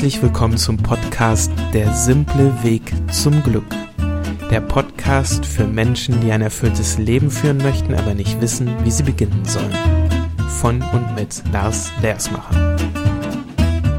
Herzlich 0.00 0.22
willkommen 0.22 0.56
zum 0.56 0.78
Podcast 0.78 1.52
Der 1.74 1.92
simple 1.92 2.64
Weg 2.64 2.80
zum 3.12 3.42
Glück. 3.42 3.66
Der 4.50 4.62
Podcast 4.62 5.44
für 5.44 5.66
Menschen, 5.66 6.18
die 6.22 6.32
ein 6.32 6.40
erfülltes 6.40 6.96
Leben 6.96 7.30
führen 7.30 7.58
möchten, 7.58 7.92
aber 7.92 8.14
nicht 8.14 8.40
wissen, 8.40 8.82
wie 8.82 8.90
sie 8.90 9.02
beginnen 9.02 9.44
sollen. 9.44 9.76
Von 10.58 10.80
und 10.80 11.14
mit 11.16 11.42
Lars 11.52 11.92
Lersmacher. 12.00 12.78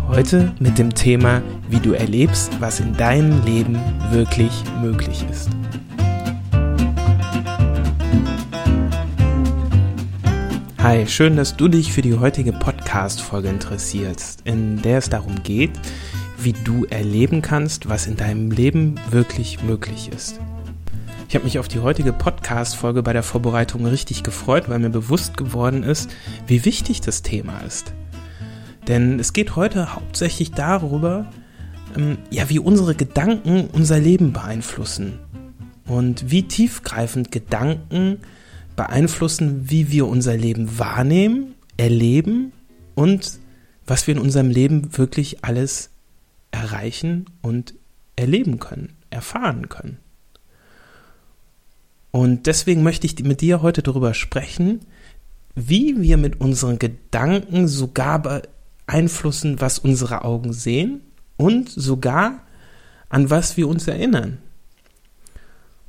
Heute 0.08 0.56
mit 0.60 0.79
dem 0.79 0.92
Thema, 0.92 1.44
wie 1.70 1.79
du 1.79 1.94
erlebst, 1.94 2.60
was 2.60 2.79
in 2.79 2.97
deinem 2.97 3.46
Leben 3.46 3.79
wirklich 4.10 4.63
möglich 4.81 5.24
ist. 5.29 5.52
Hi, 10.84 11.06
schön, 11.06 11.36
dass 11.36 11.56
du 11.56 11.68
dich 11.68 11.94
für 11.94 12.02
die 12.02 12.18
heutige 12.18 12.52
Podcast-Folge 12.52 13.50
interessierst, 13.50 14.42
in 14.46 14.82
der 14.82 14.97
es 14.97 15.10
darum 15.10 15.44
geht, 15.44 15.70
wie 16.40 16.54
du 16.54 16.86
erleben 16.86 17.44
kannst, 17.44 17.88
was 17.88 18.08
in 18.08 18.18
deinem 18.18 18.50
Leben 18.50 18.96
wirklich 19.12 19.62
möglich 19.62 20.10
ist. 20.12 20.40
Ich 21.30 21.36
habe 21.36 21.46
mich 21.46 21.60
auf 21.60 21.68
die 21.68 21.82
heutige 21.82 22.12
Podcast-Folge 22.12 23.04
bei 23.04 23.14
der 23.14 23.22
Vorbereitung 23.22 23.86
richtig 23.86 24.24
gefreut, 24.24 24.70
weil 24.70 24.80
mir 24.80 24.90
bewusst 24.90 25.38
geworden 25.38 25.84
ist, 25.84 26.10
wie 26.48 26.66
wichtig 26.66 27.00
das 27.00 27.22
Thema 27.22 27.60
ist. 27.60 27.94
Denn 28.88 29.20
es 29.20 29.34
geht 29.34 29.55
heute 29.55 29.94
hauptsächlich 29.94 30.50
darüber, 30.50 31.27
ähm, 31.96 32.18
ja, 32.32 32.50
wie 32.50 32.58
unsere 32.58 32.96
Gedanken 32.96 33.70
unser 33.72 34.00
Leben 34.00 34.34
beeinflussen 34.34 35.20
und 35.86 36.32
wie 36.32 36.48
tiefgreifend 36.48 37.32
Gedanken 37.32 38.18
beeinflussen, 38.76 39.70
wie 39.70 39.92
wir 39.92 40.08
unser 40.08 40.36
Leben 40.38 40.80
wahrnehmen, 40.80 41.56
erleben 41.78 42.52
und 42.96 43.40
was 43.86 44.08
wir 44.08 44.16
in 44.16 44.22
unserem 44.22 44.50
Leben 44.50 44.98
wirklich 44.98 45.44
alles 45.44 45.90
erreichen 46.52 47.26
und 47.42 47.74
erleben 48.16 48.60
können, 48.60 48.94
erfahren 49.10 49.70
können. 49.70 49.98
Und 52.12 52.46
deswegen 52.48 52.84
möchte 52.84 53.08
ich 53.08 53.24
mit 53.24 53.41
dir 53.41 53.62
heute 53.62 53.82
darüber 53.82 54.13
sprechen, 54.13 54.82
wie 55.56 56.02
wir 56.02 56.18
mit 56.18 56.41
unseren 56.41 56.78
Gedanken 56.78 57.68
sogar 57.68 58.22
beeinflussen, 58.22 59.62
was 59.62 59.80
unsere 59.80 60.24
Augen 60.24 60.54
sehen 60.54 61.02
und 61.38 61.70
sogar 61.70 62.40
an 63.10 63.30
was 63.30 63.58
wir 63.58 63.68
uns 63.68 63.88
erinnern 63.88 64.39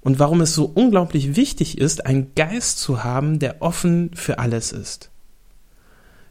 und 0.02 0.18
warum 0.18 0.40
es 0.40 0.54
so 0.54 0.64
unglaublich 0.64 1.36
wichtig 1.36 1.78
ist, 1.78 2.06
einen 2.06 2.34
Geist 2.34 2.78
zu 2.78 3.04
haben, 3.04 3.38
der 3.38 3.62
offen 3.62 4.10
für 4.14 4.38
alles 4.38 4.72
ist. 4.72 5.10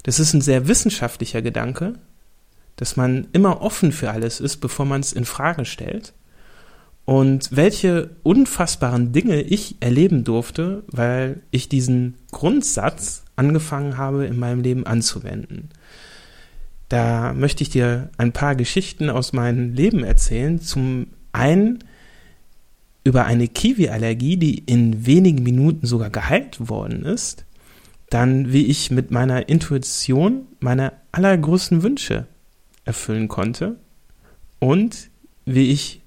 Das 0.04 0.20
ist 0.20 0.34
ein 0.34 0.42
sehr 0.42 0.68
wissenschaftlicher 0.68 1.42
Gedanke, 1.42 1.94
dass 2.76 2.98
man 2.98 3.28
immer 3.32 3.62
offen 3.62 3.92
für 3.92 4.12
alles 4.12 4.40
ist, 4.40 4.58
bevor 4.58 4.86
man 4.86 5.02
es 5.02 5.14
in 5.14 5.26
Frage 5.26 5.66
stellt. 5.66 6.14
Und 7.06 7.56
welche 7.56 8.12
unfassbaren 8.24 9.12
Dinge 9.12 9.42
ich 9.42 9.78
erleben 9.80 10.24
durfte, 10.24 10.84
weil 10.88 11.42
ich 11.52 11.70
diesen 11.70 12.18
Grundsatz 12.32 13.24
angefangen 13.36 13.98
habe, 13.98 14.26
in 14.26 14.38
meinem 14.38 14.62
Leben 14.62 14.86
anzuwenden. 14.86 15.70
Da 16.90 17.34
möchte 17.34 17.64
ich 17.64 17.70
dir 17.70 18.10
ein 18.18 18.34
paar 18.34 18.56
Geschichten 18.56 19.10
aus 19.10 19.34
meinem 19.34 19.74
Leben 19.74 20.04
erzählen. 20.04 20.60
Zum 20.60 21.08
einen 21.32 21.84
über 23.04 23.26
eine 23.26 23.48
Kiwi-Allergie, 23.48 24.38
die 24.38 24.60
in 24.60 25.06
wenigen 25.06 25.44
Minuten 25.44 25.86
sogar 25.86 26.10
geheilt 26.10 26.70
worden 26.70 27.04
ist, 27.04 27.46
dann 28.10 28.52
wie 28.52 28.66
ich 28.66 28.92
mit 28.92 29.12
meiner 29.12 29.50
Intuition 29.50 30.48
meine 30.60 30.94
allergrößten 31.12 31.82
Wünsche 31.82 32.28
erfüllen 32.86 33.28
konnte 33.28 33.78
und 34.60 35.10
wie 35.46 35.72
ich 35.72 36.02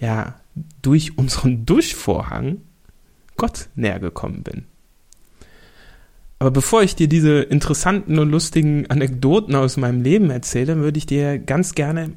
ja 0.00 0.40
durch 0.82 1.18
unseren 1.18 1.66
Durchvorhang 1.66 2.62
Gott 3.36 3.68
näher 3.74 4.00
gekommen 4.00 4.42
bin. 4.42 4.64
Aber 6.38 6.50
bevor 6.50 6.82
ich 6.82 6.96
dir 6.96 7.08
diese 7.08 7.40
interessanten 7.40 8.18
und 8.18 8.30
lustigen 8.30 8.86
Anekdoten 8.90 9.54
aus 9.54 9.76
meinem 9.76 10.02
Leben 10.02 10.30
erzähle, 10.30 10.76
würde 10.76 10.98
ich 10.98 11.06
dir 11.06 11.38
ganz 11.38 11.74
gerne 11.74 12.12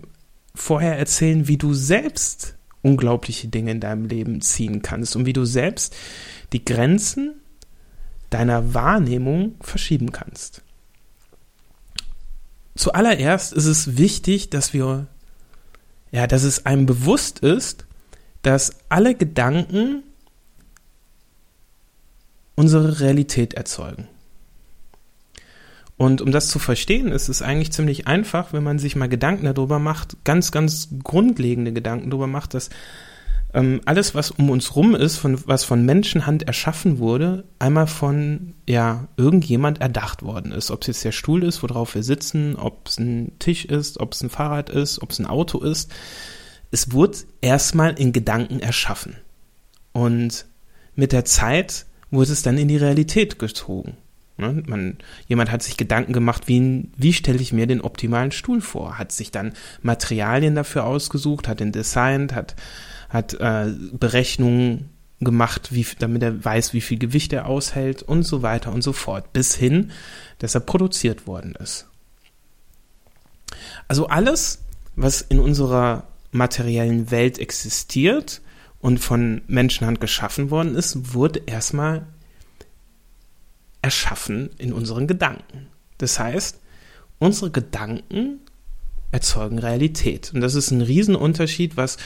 vorher 0.55 0.97
erzählen, 0.97 1.47
wie 1.47 1.57
du 1.57 1.73
selbst 1.73 2.57
unglaubliche 2.81 3.47
Dinge 3.47 3.71
in 3.71 3.79
deinem 3.79 4.05
Leben 4.05 4.41
ziehen 4.41 4.81
kannst 4.81 5.15
und 5.15 5.25
wie 5.25 5.33
du 5.33 5.45
selbst 5.45 5.95
die 6.53 6.63
Grenzen 6.63 7.41
deiner 8.29 8.73
Wahrnehmung 8.73 9.55
verschieben 9.61 10.11
kannst. 10.11 10.61
Zuallererst 12.75 13.51
ist 13.53 13.65
es 13.65 13.97
wichtig, 13.97 14.49
dass 14.49 14.73
wir, 14.73 15.07
ja, 16.11 16.27
dass 16.27 16.43
es 16.43 16.65
einem 16.65 16.85
bewusst 16.85 17.39
ist, 17.39 17.85
dass 18.41 18.71
alle 18.87 19.15
Gedanken 19.15 20.03
unsere 22.55 22.99
Realität 23.01 23.53
erzeugen. 23.55 24.07
Und 25.99 26.21
um 26.21 26.31
das 26.31 26.47
zu 26.47 26.59
verstehen, 26.59 27.11
ist 27.11 27.27
es 27.27 27.41
eigentlich 27.41 27.73
ziemlich 27.73 28.07
einfach, 28.07 28.53
wenn 28.53 28.63
man 28.63 28.79
sich 28.79 28.95
mal 28.95 29.09
Gedanken 29.09 29.53
darüber 29.53 29.79
macht, 29.79 30.15
ganz, 30.23 30.53
ganz 30.53 30.87
grundlegende 31.03 31.73
Gedanken 31.73 32.09
darüber 32.09 32.25
macht, 32.25 32.53
dass 32.53 32.69
ähm, 33.53 33.81
alles, 33.83 34.15
was 34.15 34.31
um 34.31 34.49
uns 34.49 34.77
rum 34.77 34.95
ist, 34.95 35.17
von, 35.17 35.45
was 35.45 35.65
von 35.65 35.83
Menschenhand 35.83 36.43
erschaffen 36.43 36.99
wurde, 36.99 37.43
einmal 37.59 37.85
von 37.85 38.53
ja 38.65 39.09
irgendjemand 39.17 39.81
erdacht 39.81 40.23
worden 40.23 40.53
ist. 40.53 40.71
Ob 40.71 40.83
es 40.83 40.87
jetzt 40.87 41.03
der 41.03 41.11
Stuhl 41.11 41.43
ist, 41.43 41.63
worauf 41.63 41.95
wir 41.95 42.03
sitzen, 42.03 42.55
ob 42.55 42.87
es 42.87 42.97
ein 42.97 43.37
Tisch 43.39 43.65
ist, 43.65 43.99
ob 43.99 44.13
es 44.13 44.21
ein 44.21 44.29
Fahrrad 44.29 44.69
ist, 44.69 45.01
ob 45.01 45.11
es 45.11 45.19
ein 45.19 45.25
Auto 45.25 45.59
ist. 45.59 45.91
Es 46.71 46.93
wurde 46.93 47.17
erstmal 47.41 47.99
in 47.99 48.13
Gedanken 48.13 48.61
erschaffen. 48.61 49.17
Und 49.91 50.45
mit 50.95 51.11
der 51.11 51.25
Zeit 51.25 51.87
wurde 52.09 52.31
es 52.31 52.41
dann 52.41 52.57
in 52.57 52.69
die 52.69 52.77
Realität 52.77 53.37
gezogen. 53.37 53.97
Ne? 54.39 54.63
Man, 54.65 54.97
jemand 55.27 55.51
hat 55.51 55.61
sich 55.61 55.77
Gedanken 55.77 56.13
gemacht, 56.13 56.47
wie, 56.47 56.89
wie 56.97 57.13
stelle 57.13 57.39
ich 57.39 57.53
mir 57.53 57.67
den 57.67 57.81
optimalen 57.81 58.31
Stuhl 58.31 58.61
vor, 58.61 58.97
hat 58.97 59.11
sich 59.11 59.31
dann 59.31 59.53
Materialien 59.81 60.55
dafür 60.55 60.85
ausgesucht, 60.85 61.47
hat 61.47 61.59
den 61.59 61.71
designt, 61.71 62.33
hat, 62.33 62.55
hat 63.09 63.33
äh, 63.35 63.73
Berechnungen 63.91 64.89
gemacht, 65.19 65.73
wie, 65.73 65.85
damit 65.99 66.23
er 66.23 66.43
weiß, 66.43 66.73
wie 66.73 66.81
viel 66.81 66.97
Gewicht 66.97 67.33
er 67.33 67.47
aushält 67.47 68.03
und 68.03 68.23
so 68.23 68.41
weiter 68.41 68.71
und 68.71 68.81
so 68.81 68.93
fort, 68.93 69.33
bis 69.33 69.55
hin, 69.55 69.91
dass 70.39 70.55
er 70.55 70.61
produziert 70.61 71.27
worden 71.27 71.55
ist. 71.55 71.87
Also 73.87 74.07
alles, 74.07 74.59
was 74.95 75.21
in 75.21 75.39
unserer 75.39 76.07
materiellen 76.31 77.11
Welt 77.11 77.39
existiert 77.39 78.41
und 78.79 78.99
von 78.99 79.41
Menschenhand 79.47 79.99
geschaffen 79.99 80.51
worden 80.51 80.75
ist, 80.75 81.13
wurde 81.13 81.41
erstmal 81.45 82.07
erschaffen 83.81 84.49
in 84.57 84.73
unseren 84.73 85.07
Gedanken. 85.07 85.67
Das 85.97 86.19
heißt, 86.19 86.59
unsere 87.19 87.51
Gedanken 87.51 88.39
erzeugen 89.11 89.59
Realität. 89.59 90.31
Und 90.33 90.41
das 90.41 90.55
ist 90.55 90.71
ein 90.71 90.81
Riesenunterschied, 90.81 91.77
was 91.77 91.97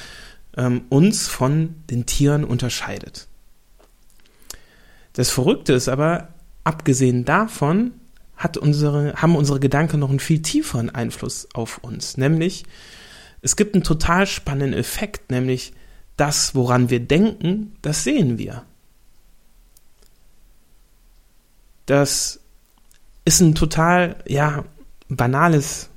ähm, 0.58 0.84
uns 0.90 1.28
von 1.28 1.76
den 1.90 2.06
Tieren 2.06 2.44
unterscheidet. 2.44 3.28
Das 5.14 5.30
Verrückte 5.30 5.74
ist 5.74 5.90
aber, 5.90 6.30
abgesehen 6.64 7.26
davon, 7.26 7.92
hat 8.36 8.58
unsere, 8.58 9.14
haben 9.16 9.36
unsere 9.36 9.60
Gedanken 9.60 10.00
noch 10.00 10.10
einen 10.10 10.20
viel 10.20 10.42
tieferen 10.42 10.90
Einfluss 10.90 11.48
auf 11.54 11.78
uns. 11.80 12.18
Nämlich, 12.18 12.66
es 13.42 13.56
gibt 13.56 13.76
einen 13.76 13.84
total 13.84 14.26
spannenden 14.26 14.80
Effekt, 14.80 15.30
nämlich 15.30 15.74
das, 16.18 16.56
woran 16.56 16.90
wir 16.90 17.00
denken, 17.00 17.76
das 17.82 18.04
sehen 18.04 18.38
wir. 18.38 18.64
Das 21.86 22.40
ist 23.26 23.42
ein 23.42 23.56
total, 23.56 24.18
ja, 24.28 24.66
banales, 25.10 25.90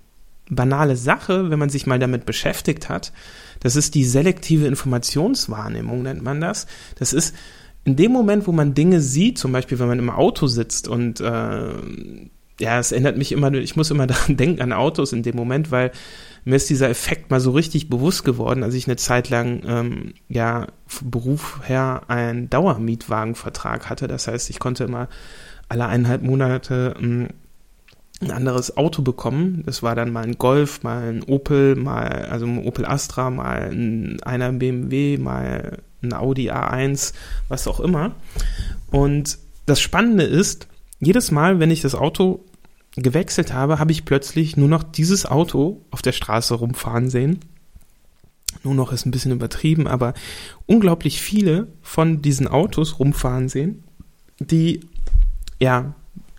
banale 0.48 0.96
Sache, 0.96 1.50
wenn 1.50 1.58
man 1.58 1.70
sich 1.70 1.86
mal 1.86 1.98
damit 1.98 2.26
beschäftigt 2.26 2.88
hat. 2.88 3.12
Das 3.60 3.76
ist 3.76 3.94
die 3.94 4.04
selektive 4.04 4.66
Informationswahrnehmung, 4.66 6.02
nennt 6.02 6.22
man 6.22 6.40
das. 6.40 6.66
Das 6.96 7.12
ist 7.12 7.34
in 7.84 7.96
dem 7.96 8.12
Moment, 8.12 8.46
wo 8.46 8.52
man 8.52 8.74
Dinge 8.74 9.00
sieht, 9.00 9.38
zum 9.38 9.52
Beispiel, 9.52 9.78
wenn 9.78 9.88
man 9.88 9.98
im 9.98 10.10
Auto 10.10 10.46
sitzt 10.46 10.88
und 10.88 11.20
äh, 11.20 11.72
ja, 12.58 12.78
es 12.78 12.90
erinnert 12.90 13.16
mich 13.16 13.32
immer, 13.32 13.52
ich 13.52 13.76
muss 13.76 13.90
immer 13.90 14.06
daran 14.08 14.36
denken 14.36 14.62
an 14.62 14.72
Autos 14.72 15.12
in 15.12 15.22
dem 15.22 15.36
Moment, 15.36 15.70
weil 15.70 15.92
mir 16.44 16.56
ist 16.56 16.70
dieser 16.70 16.88
Effekt 16.88 17.30
mal 17.30 17.40
so 17.40 17.50
richtig 17.50 17.88
bewusst 17.88 18.24
geworden, 18.24 18.62
als 18.62 18.74
ich 18.74 18.86
eine 18.86 18.96
Zeit 18.96 19.30
lang 19.30 19.62
ähm, 19.66 20.14
ja 20.28 20.68
Beruf 21.02 21.60
her 21.64 22.02
einen 22.08 22.48
Dauermietwagenvertrag 22.48 23.90
hatte. 23.90 24.06
Das 24.06 24.28
heißt, 24.28 24.48
ich 24.50 24.60
konnte 24.60 24.84
immer 24.84 25.08
alle 25.68 25.86
eineinhalb 25.86 26.22
Monate 26.22 26.94
ähm, 27.00 27.28
ein 28.20 28.30
anderes 28.30 28.76
Auto 28.76 29.02
bekommen. 29.02 29.62
Das 29.66 29.82
war 29.82 29.94
dann 29.94 30.12
mal 30.12 30.24
ein 30.24 30.38
Golf, 30.38 30.82
mal 30.82 31.08
ein 31.08 31.22
Opel, 31.22 31.76
mal 31.76 32.26
also 32.30 32.46
ein 32.46 32.64
Opel 32.64 32.86
Astra, 32.86 33.30
mal 33.30 33.70
ein 33.70 34.22
einer 34.22 34.52
BMW, 34.52 35.18
mal 35.18 35.78
ein 36.02 36.12
Audi 36.12 36.50
A1, 36.50 37.12
was 37.48 37.68
auch 37.68 37.80
immer. 37.80 38.14
Und 38.90 39.38
das 39.66 39.80
Spannende 39.80 40.24
ist, 40.24 40.68
jedes 41.00 41.30
Mal, 41.30 41.58
wenn 41.58 41.70
ich 41.70 41.82
das 41.82 41.94
Auto 41.94 42.44
gewechselt 42.96 43.52
habe, 43.52 43.78
habe 43.78 43.92
ich 43.92 44.04
plötzlich 44.04 44.56
nur 44.56 44.68
noch 44.68 44.82
dieses 44.82 45.26
Auto 45.26 45.82
auf 45.90 46.00
der 46.00 46.12
Straße 46.12 46.54
rumfahren 46.54 47.10
sehen. 47.10 47.40
Nur 48.64 48.74
noch 48.74 48.92
ist 48.92 49.04
ein 49.04 49.10
bisschen 49.10 49.32
übertrieben, 49.32 49.86
aber 49.86 50.14
unglaublich 50.64 51.20
viele 51.20 51.68
von 51.82 52.22
diesen 52.22 52.48
Autos 52.48 52.98
rumfahren 52.98 53.48
sehen, 53.48 53.84
die, 54.38 54.80
ja, 55.60 55.94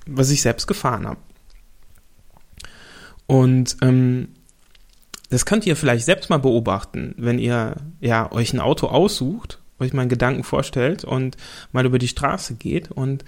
was 0.06 0.30
ich 0.30 0.42
selbst 0.42 0.68
gefahren 0.68 1.08
habe. 1.08 1.20
Und 3.26 3.78
ähm, 3.82 4.30
das 5.30 5.46
könnt 5.46 5.66
ihr 5.66 5.76
vielleicht 5.76 6.06
selbst 6.06 6.30
mal 6.30 6.38
beobachten, 6.38 7.14
wenn 7.18 7.40
ihr 7.40 7.76
ja 8.00 8.32
euch 8.32 8.54
ein 8.54 8.62
Auto 8.62 8.88
aussucht, 8.88 9.60
euch 9.80 9.94
mal 9.94 10.04
einen 10.04 10.10
Gedanken 10.10 10.44
vorstellt 10.44 11.04
und 11.04 11.36
mal 11.72 11.86
über 11.86 12.00
die 12.00 12.08
Straße 12.08 12.56
geht 12.56 12.92
und 12.92 13.26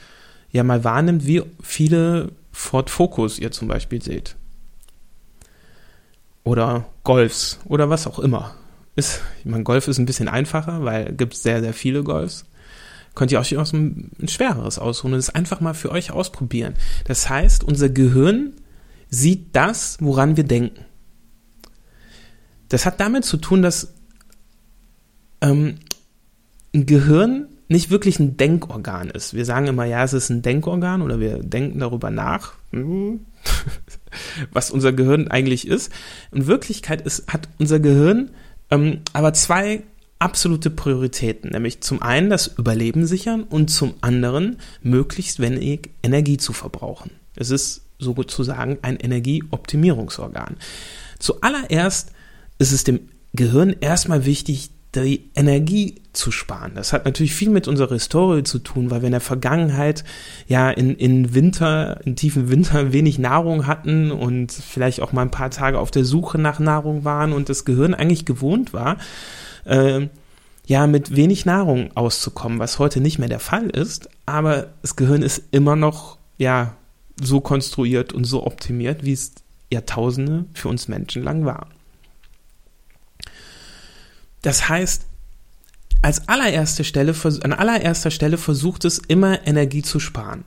ja 0.52 0.64
mal 0.64 0.84
wahrnimmt, 0.84 1.28
wie 1.28 1.44
viele 1.62 2.32
Ford 2.52 2.90
Focus 2.90 3.38
ihr 3.38 3.52
zum 3.52 3.68
Beispiel 3.68 4.02
seht. 4.02 4.36
Oder 6.44 6.86
Golfs 7.04 7.60
oder 7.66 7.90
was 7.90 8.08
auch 8.08 8.20
immer. 8.20 8.56
Ist, 8.96 9.22
ich 9.40 9.46
meine, 9.46 9.64
Golf 9.64 9.88
ist 9.88 10.00
ein 10.00 10.06
bisschen 10.06 10.28
einfacher, 10.28 10.84
weil 10.84 11.16
es 11.30 11.44
sehr, 11.44 11.62
sehr 11.62 11.74
viele 11.74 12.04
Golfs. 12.04 12.46
Könnt 13.20 13.34
ihr 13.34 13.40
euch 13.42 13.58
auch 13.58 13.66
so 13.66 13.76
ein, 13.76 14.12
schwereres 14.30 14.80
aussuchen 14.80 15.12
und 15.12 15.20
es 15.20 15.30
einfach 15.30 15.60
mal 15.60 15.74
für 15.74 15.92
euch 15.92 16.12
ausprobieren. 16.12 16.76
Das 17.04 17.30
heißt, 17.30 17.66
unser 17.66 17.90
Gehirn 17.90 18.54
sieht 19.10 19.54
das, 19.58 19.98
woran 20.00 20.38
wir 20.38 20.46
denken. 20.46 20.86
Das 22.70 22.86
hat 22.86 23.02
damit 23.02 23.26
zu 23.26 23.36
tun, 23.36 23.62
dass 23.62 23.94
ähm, 25.42 25.80
ein 26.74 26.86
Gehirn 26.86 27.50
nicht 27.68 27.90
wirklich 27.90 28.20
ein 28.20 28.38
Denkorgan 28.38 29.10
ist. 29.10 29.34
Wir 29.34 29.44
sagen 29.44 29.68
immer, 29.68 29.84
ja, 29.84 30.02
es 30.06 30.14
ist 30.14 30.30
ein 30.30 30.42
Denkorgan 30.42 31.02
oder 31.02 31.20
wir 31.20 31.44
denken 31.44 31.80
darüber 31.80 32.12
nach, 32.12 32.54
hm, 32.72 33.26
was 34.54 34.72
unser 34.72 34.94
Gehirn 34.94 35.28
eigentlich 35.28 35.68
ist. 35.68 35.92
In 36.32 36.48
Wirklichkeit 36.48 37.02
ist, 37.02 37.28
hat 37.28 37.50
unser 37.58 37.82
Gehirn 37.82 38.32
ähm, 38.72 39.02
aber 39.14 39.34
zwei 39.34 39.84
absolute 40.20 40.70
Prioritäten, 40.70 41.52
nämlich 41.52 41.82
zum 41.82 42.02
einen 42.02 42.30
das 42.30 42.48
Überleben 42.48 43.08
sichern 43.08 43.44
und 43.44 43.70
zum 43.70 43.96
anderen 44.02 44.58
möglichst 44.82 45.40
wenig 45.40 45.90
Energie 46.04 46.38
zu 46.38 46.54
verbrauchen. 46.54 47.12
Es 47.36 47.50
ist 47.50 47.82
sozusagen 48.00 48.80
ein 48.82 48.98
Energieoptimierungsorgan. 48.98 50.58
Zuallererst 51.20 52.12
ist 52.60 52.72
es 52.74 52.84
dem 52.84 53.10
Gehirn 53.34 53.76
erstmal 53.80 54.26
wichtig, 54.26 54.72
die 54.96 55.30
Energie 55.36 56.02
zu 56.14 56.32
sparen. 56.32 56.72
Das 56.74 56.94
hat 56.94 57.06
natürlich 57.06 57.36
viel 57.36 57.52
mit 57.52 57.68
unserer 57.68 57.94
Historie 57.94 58.44
zu 58.44 58.58
tun, 58.58 58.90
weil 58.90 59.02
wir 59.02 59.08
in 59.08 59.12
der 59.12 59.22
Vergangenheit 59.22 60.04
ja 60.48 60.72
in, 60.72 60.96
in 60.96 61.36
Winter, 61.36 62.02
in 62.06 62.16
tiefen 62.16 62.50
Winter 62.50 62.92
wenig 62.92 63.20
Nahrung 63.20 63.68
hatten 63.68 64.12
und 64.12 64.52
vielleicht 64.52 65.02
auch 65.02 65.12
mal 65.12 65.22
ein 65.22 65.32
paar 65.32 65.52
Tage 65.52 65.78
auf 65.78 65.92
der 65.92 66.06
Suche 66.06 66.40
nach 66.40 66.60
Nahrung 66.60 67.04
waren 67.04 67.34
und 67.34 67.50
das 67.50 67.66
Gehirn 67.66 67.94
eigentlich 67.94 68.26
gewohnt 68.26 68.74
war, 68.74 68.98
äh, 69.70 70.10
ja, 70.66 70.86
mit 70.88 71.16
wenig 71.16 71.46
Nahrung 71.46 71.96
auszukommen, 71.96 72.60
was 72.60 72.80
heute 72.80 73.02
nicht 73.02 73.18
mehr 73.18 73.30
der 73.30 73.40
Fall 73.40 73.70
ist, 73.70 74.10
aber 74.26 74.68
das 74.82 74.96
Gehirn 74.96 75.24
ist 75.24 75.44
immer 75.52 75.76
noch, 75.76 76.18
ja, 76.38 76.76
so 77.22 77.42
konstruiert 77.42 78.14
und 78.14 78.26
so 78.26 78.46
optimiert, 78.46 79.04
wie 79.04 79.14
es 79.14 79.34
Jahrtausende 79.72 80.46
für 80.54 80.70
uns 80.70 80.88
Menschen 80.88 81.24
lang 81.24 81.46
war. 81.46 81.68
Das 84.42 84.70
heißt, 84.70 85.06
als 86.02 86.28
allererste 86.30 86.84
Stelle, 86.84 87.14
an 87.42 87.54
allererster 87.54 88.12
Stelle 88.12 88.38
versucht 88.38 88.86
es 88.86 89.00
immer 89.00 89.46
Energie 89.46 89.82
zu 89.82 90.00
sparen. 90.00 90.46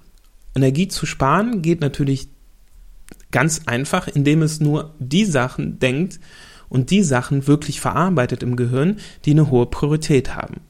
Energie 0.55 0.89
zu 0.89 1.05
sparen 1.05 1.63
geht 1.63 1.81
natürlich 1.81 2.29
ganz 3.31 3.63
einfach, 3.67 4.09
indem 4.09 4.43
es 4.43 4.61
nur 4.61 4.95
die 4.99 5.25
Sachen 5.25 5.79
denkt 5.79 6.21
und 6.73 6.89
die 6.89 7.03
Sachen 7.03 7.47
wirklich 7.47 7.83
verarbeitet 7.83 8.43
im 8.43 8.57
Gehirn, 8.57 8.97
die 9.27 9.33
eine 9.33 9.51
hohe 9.51 9.67
Priorität 9.67 10.35
haben. 10.35 10.63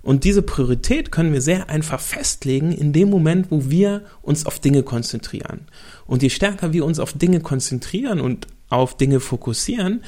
Und 0.00 0.24
diese 0.24 0.40
Priorität 0.40 1.12
können 1.12 1.34
wir 1.34 1.42
sehr 1.42 1.68
einfach 1.68 2.00
festlegen 2.00 2.72
in 2.72 2.94
dem 2.94 3.10
Moment, 3.10 3.50
wo 3.50 3.68
wir 3.68 4.06
uns 4.22 4.46
auf 4.46 4.60
Dinge 4.60 4.82
konzentrieren. 4.82 5.66
Und 6.06 6.22
je 6.22 6.30
stärker 6.30 6.72
wir 6.72 6.86
uns 6.86 6.98
auf 6.98 7.12
Dinge 7.12 7.40
konzentrieren 7.40 8.18
und 8.18 8.46
auf 8.70 8.96
Dinge 8.96 9.20
fokussieren, 9.20 10.02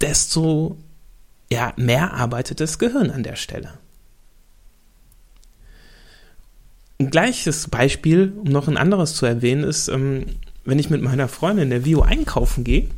desto 0.00 0.76
ja, 1.50 1.72
mehr 1.76 2.14
arbeitet 2.14 2.60
das 2.60 2.78
Gehirn 2.78 3.10
an 3.10 3.24
der 3.24 3.34
Stelle. 3.34 3.72
Ein 7.00 7.10
gleiches 7.10 7.66
Beispiel, 7.66 8.32
um 8.36 8.52
noch 8.52 8.68
ein 8.68 8.76
anderes 8.76 9.16
zu 9.16 9.26
erwähnen, 9.26 9.64
ist, 9.64 9.88
ähm, 9.88 10.26
wenn 10.64 10.78
ich 10.78 10.88
mit 10.88 11.02
meiner 11.02 11.26
Freundin 11.26 11.70
der 11.70 11.84
Vio 11.84 12.02
einkaufen 12.02 12.62
gehe, 12.62 12.90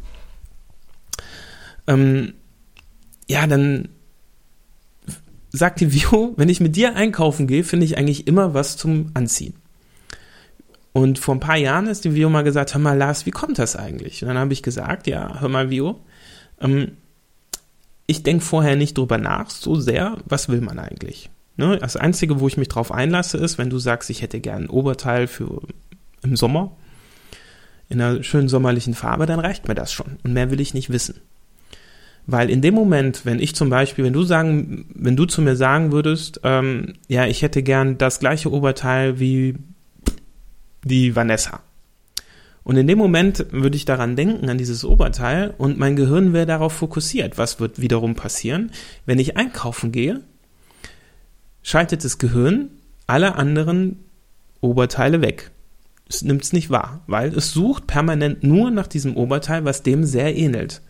ähm, 1.88 2.34
ja, 3.28 3.46
dann 3.46 3.88
sagt 5.50 5.80
die 5.80 5.92
Vio, 5.92 6.34
wenn 6.36 6.48
ich 6.48 6.60
mit 6.60 6.76
dir 6.76 6.94
einkaufen 6.94 7.46
gehe, 7.46 7.64
finde 7.64 7.86
ich 7.86 7.98
eigentlich 7.98 8.26
immer 8.26 8.54
was 8.54 8.76
zum 8.76 9.10
Anziehen. 9.14 9.54
Und 10.92 11.18
vor 11.18 11.34
ein 11.34 11.40
paar 11.40 11.56
Jahren 11.56 11.86
ist 11.86 12.04
die 12.04 12.14
Vio 12.14 12.28
mal 12.28 12.42
gesagt, 12.42 12.74
hör 12.74 12.80
mal 12.80 12.96
Lars, 12.96 13.26
wie 13.26 13.30
kommt 13.30 13.58
das 13.58 13.76
eigentlich? 13.76 14.22
Und 14.22 14.28
dann 14.28 14.38
habe 14.38 14.52
ich 14.52 14.62
gesagt, 14.62 15.06
ja, 15.06 15.40
hör 15.40 15.48
mal 15.48 15.70
Vio, 15.70 16.00
ähm, 16.60 16.92
ich 18.06 18.22
denke 18.22 18.44
vorher 18.44 18.76
nicht 18.76 18.96
drüber 18.96 19.18
nach, 19.18 19.50
so 19.50 19.76
sehr, 19.76 20.16
was 20.24 20.48
will 20.48 20.60
man 20.60 20.78
eigentlich? 20.78 21.30
Ne? 21.56 21.78
Das 21.78 21.96
Einzige, 21.96 22.40
wo 22.40 22.48
ich 22.48 22.56
mich 22.56 22.68
drauf 22.68 22.90
einlasse, 22.90 23.38
ist, 23.38 23.58
wenn 23.58 23.70
du 23.70 23.78
sagst, 23.78 24.10
ich 24.10 24.22
hätte 24.22 24.40
gern 24.40 24.64
ein 24.64 24.70
Oberteil 24.70 25.26
für 25.26 25.62
im 26.22 26.36
Sommer, 26.36 26.76
in 27.88 28.00
einer 28.00 28.22
schönen 28.22 28.48
sommerlichen 28.48 28.94
Farbe, 28.94 29.26
dann 29.26 29.40
reicht 29.40 29.68
mir 29.68 29.74
das 29.74 29.92
schon. 29.92 30.18
Und 30.24 30.32
mehr 30.32 30.50
will 30.50 30.60
ich 30.60 30.74
nicht 30.74 30.90
wissen. 30.90 31.20
Weil 32.30 32.50
in 32.50 32.60
dem 32.60 32.74
Moment, 32.74 33.24
wenn 33.24 33.40
ich 33.40 33.54
zum 33.54 33.70
Beispiel, 33.70 34.04
wenn 34.04 34.12
du 34.12 34.22
sagen, 34.22 34.84
wenn 34.94 35.16
du 35.16 35.24
zu 35.24 35.40
mir 35.40 35.56
sagen 35.56 35.92
würdest, 35.92 36.40
ähm, 36.44 36.92
ja, 37.08 37.26
ich 37.26 37.40
hätte 37.40 37.62
gern 37.62 37.96
das 37.96 38.20
gleiche 38.20 38.52
Oberteil 38.52 39.18
wie 39.18 39.56
die 40.84 41.16
Vanessa, 41.16 41.62
und 42.68 42.76
in 42.76 42.86
dem 42.86 42.98
Moment 42.98 43.46
würde 43.50 43.76
ich 43.76 43.86
daran 43.86 44.14
denken, 44.14 44.50
an 44.50 44.58
dieses 44.58 44.84
Oberteil, 44.84 45.54
und 45.56 45.78
mein 45.78 45.96
Gehirn 45.96 46.34
wäre 46.34 46.44
darauf 46.44 46.74
fokussiert. 46.74 47.38
Was 47.38 47.60
wird 47.60 47.80
wiederum 47.80 48.14
passieren? 48.14 48.72
Wenn 49.06 49.18
ich 49.18 49.38
einkaufen 49.38 49.90
gehe, 49.90 50.20
schaltet 51.62 52.04
das 52.04 52.18
Gehirn 52.18 52.68
alle 53.06 53.36
anderen 53.36 54.04
Oberteile 54.60 55.22
weg. 55.22 55.50
Es 56.10 56.20
nimmt 56.20 56.42
es 56.42 56.52
nicht 56.52 56.68
wahr, 56.68 57.00
weil 57.06 57.34
es 57.34 57.52
sucht 57.52 57.86
permanent 57.86 58.42
nur 58.42 58.70
nach 58.70 58.86
diesem 58.86 59.16
Oberteil, 59.16 59.64
was 59.64 59.82
dem 59.82 60.04
sehr 60.04 60.36
ähnelt. 60.36 60.82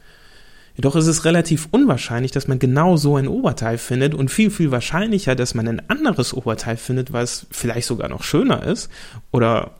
Jedoch 0.79 0.95
ist 0.95 1.09
es 1.09 1.25
relativ 1.25 1.67
unwahrscheinlich, 1.73 2.31
dass 2.31 2.47
man 2.47 2.61
genau 2.61 2.97
so 2.97 3.17
ein 3.17 3.27
Oberteil 3.27 3.79
findet 3.79 4.15
und 4.15 4.31
viel, 4.31 4.49
viel 4.49 4.70
wahrscheinlicher, 4.70 5.35
dass 5.35 5.53
man 5.55 5.67
ein 5.67 5.91
anderes 5.91 6.32
Oberteil 6.32 6.77
findet, 6.77 7.13
was 7.13 7.49
vielleicht 7.51 7.89
sogar 7.89 8.08
noch 8.08 8.23
schöner 8.23 8.63
ist 8.63 8.89
oder 9.32 9.73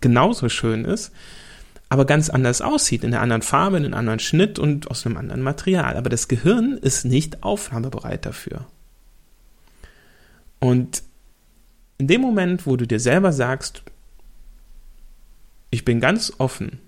genauso 0.00 0.48
schön 0.48 0.84
ist, 0.84 1.10
aber 1.88 2.04
ganz 2.04 2.30
anders 2.30 2.62
aussieht, 2.62 3.02
in 3.02 3.12
einer 3.12 3.20
anderen 3.20 3.42
Farbe, 3.42 3.78
in 3.78 3.84
einem 3.84 3.94
anderen 3.94 4.20
Schnitt 4.20 4.60
und 4.60 4.88
aus 4.92 5.04
einem 5.04 5.16
anderen 5.16 5.42
Material. 5.42 5.96
Aber 5.96 6.08
das 6.08 6.28
Gehirn 6.28 6.78
ist 6.80 7.04
nicht 7.04 7.42
aufnahmebereit 7.42 8.24
dafür. 8.24 8.64
Und 10.60 11.02
in 11.98 12.06
dem 12.06 12.20
Moment, 12.20 12.64
wo 12.64 12.76
du 12.76 12.86
dir 12.86 13.00
selber 13.00 13.32
sagst, 13.32 13.82
ich 15.70 15.84
bin 15.84 15.98
ganz 15.98 16.32
offen, 16.38 16.78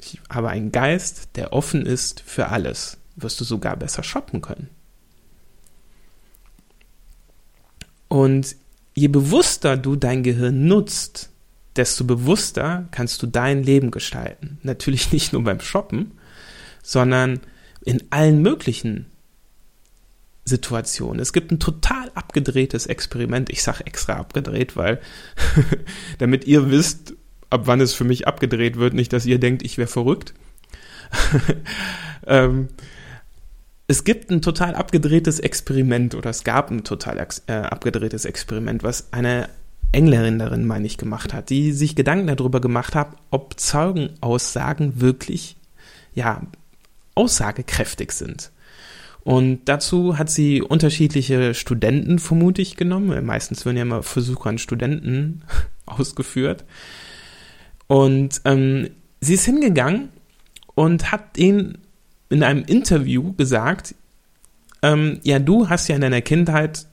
ich 0.00 0.20
habe 0.30 0.50
einen 0.50 0.72
Geist, 0.72 1.30
der 1.36 1.52
offen 1.52 1.84
ist 1.84 2.20
für 2.20 2.48
alles, 2.48 2.98
wirst 3.16 3.40
du 3.40 3.44
sogar 3.44 3.76
besser 3.76 4.02
shoppen 4.02 4.40
können. 4.42 4.68
Und 8.08 8.56
je 8.94 9.08
bewusster 9.08 9.76
du 9.76 9.96
dein 9.96 10.22
Gehirn 10.22 10.66
nutzt, 10.66 11.30
desto 11.76 12.04
bewusster 12.04 12.88
kannst 12.90 13.22
du 13.22 13.26
dein 13.26 13.62
Leben 13.62 13.90
gestalten. 13.90 14.58
Natürlich 14.62 15.12
nicht 15.12 15.32
nur 15.32 15.44
beim 15.44 15.60
Shoppen, 15.60 16.12
sondern 16.82 17.40
in 17.84 18.02
allen 18.10 18.42
möglichen 18.42 19.06
Situationen. 20.44 21.20
Es 21.20 21.32
gibt 21.32 21.50
ein 21.50 21.58
total 21.58 22.10
abgedrehtes 22.14 22.86
Experiment. 22.86 23.50
Ich 23.50 23.62
sage 23.62 23.84
extra 23.84 24.14
abgedreht, 24.14 24.76
weil 24.76 25.00
damit 26.18 26.46
ihr 26.46 26.70
wisst, 26.70 27.14
ab 27.50 27.62
wann 27.64 27.80
es 27.80 27.94
für 27.94 28.04
mich 28.04 28.26
abgedreht 28.26 28.76
wird, 28.76 28.94
nicht, 28.94 29.12
dass 29.12 29.26
ihr 29.26 29.38
denkt, 29.38 29.62
ich 29.62 29.78
wäre 29.78 29.88
verrückt. 29.88 30.34
ähm, 32.26 32.68
es 33.88 34.04
gibt 34.04 34.30
ein 34.30 34.42
total 34.42 34.74
abgedrehtes 34.74 35.38
Experiment 35.38 36.14
oder 36.14 36.30
es 36.30 36.42
gab 36.42 36.70
ein 36.70 36.82
total 36.82 37.24
äh, 37.46 37.52
abgedrehtes 37.52 38.24
Experiment, 38.24 38.82
was 38.82 39.12
eine 39.12 39.48
Engländerin, 39.92 40.66
meine 40.66 40.86
ich, 40.86 40.98
gemacht 40.98 41.32
hat, 41.32 41.50
die 41.50 41.72
sich 41.72 41.94
Gedanken 41.94 42.26
darüber 42.26 42.60
gemacht 42.60 42.94
hat, 42.94 43.16
ob 43.30 43.58
Zeugenaussagen 43.58 45.00
wirklich, 45.00 45.56
ja, 46.14 46.42
aussagekräftig 47.14 48.12
sind. 48.12 48.50
Und 49.22 49.64
dazu 49.64 50.18
hat 50.18 50.30
sie 50.30 50.62
unterschiedliche 50.62 51.54
Studenten 51.54 52.18
vermutlich 52.18 52.76
genommen. 52.76 53.24
Meistens 53.24 53.64
werden 53.64 53.76
ja 53.76 53.82
immer 53.82 54.02
Versuche 54.02 54.48
an 54.48 54.58
Studenten 54.58 55.42
ausgeführt. 55.86 56.64
Und 57.86 58.40
ähm, 58.44 58.90
sie 59.20 59.34
ist 59.34 59.44
hingegangen 59.44 60.10
und 60.74 61.12
hat 61.12 61.38
ihn 61.38 61.78
in 62.28 62.42
einem 62.42 62.64
Interview 62.64 63.32
gesagt, 63.32 63.94
ähm, 64.82 65.20
ja, 65.22 65.38
du 65.38 65.68
hast 65.68 65.88
ja 65.88 65.94
in 65.94 66.00
deiner 66.00 66.20
Kindheit 66.20 66.86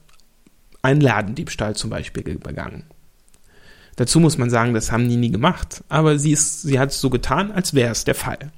einen 0.82 1.00
Ladendiebstahl 1.00 1.74
zum 1.74 1.90
Beispiel 1.90 2.38
begangen. 2.38 2.84
Dazu 3.96 4.20
muss 4.20 4.38
man 4.38 4.50
sagen, 4.50 4.74
das 4.74 4.90
haben 4.90 5.08
die 5.08 5.16
nie 5.16 5.30
gemacht, 5.30 5.84
aber 5.88 6.18
sie, 6.18 6.32
ist, 6.32 6.62
sie 6.62 6.78
hat 6.78 6.90
es 6.90 7.00
so 7.00 7.10
getan, 7.10 7.52
als 7.52 7.74
wäre 7.74 7.92
es 7.92 8.04
der 8.04 8.14
Fall. 8.14 8.50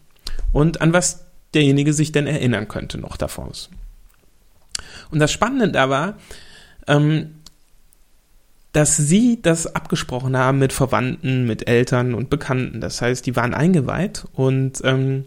Und 0.53 0.81
an 0.81 0.93
was 0.93 1.27
derjenige 1.55 1.93
sich 1.93 2.13
denn 2.13 2.27
erinnern 2.27 2.69
könnte 2.69 2.99
noch 2.99 3.17
davor. 3.17 3.53
Und 5.11 5.19
das 5.19 5.33
Spannende 5.33 5.71
da 5.71 5.91
war, 5.91 6.17
ähm, 6.87 7.36
dass 8.77 8.95
sie 8.95 9.41
das 9.41 9.75
abgesprochen 9.75 10.37
haben 10.37 10.59
mit 10.59 10.71
Verwandten, 10.71 11.47
mit 11.47 11.67
Eltern 11.67 12.13
und 12.13 12.29
Bekannten. 12.29 12.83
Das 12.83 13.01
heißt, 13.01 13.25
die 13.25 13.35
waren 13.35 13.55
eingeweiht 13.55 14.27
und 14.35 14.83
ähm, 14.85 15.25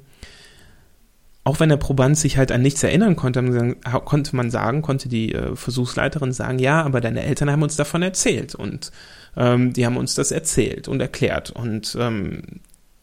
auch 1.43 1.59
wenn 1.59 1.69
der 1.69 1.77
Proband 1.77 2.15
sich 2.15 2.37
halt 2.37 2.51
an 2.51 2.61
nichts 2.61 2.83
erinnern 2.83 3.15
konnte, 3.15 3.75
konnte 4.05 4.35
man 4.35 4.51
sagen, 4.51 4.83
konnte 4.83 5.09
die 5.09 5.33
äh, 5.33 5.55
Versuchsleiterin 5.55 6.31
sagen, 6.31 6.59
ja, 6.59 6.83
aber 6.83 7.01
deine 7.01 7.23
Eltern 7.23 7.49
haben 7.49 7.63
uns 7.63 7.75
davon 7.75 8.03
erzählt 8.03 8.53
und 8.53 8.91
ähm, 9.35 9.73
die 9.73 9.83
haben 9.83 9.97
uns 9.97 10.13
das 10.13 10.29
erzählt 10.29 10.87
und 10.87 11.01
erklärt 11.01 11.49
und 11.49 11.97
ähm, 11.99 12.43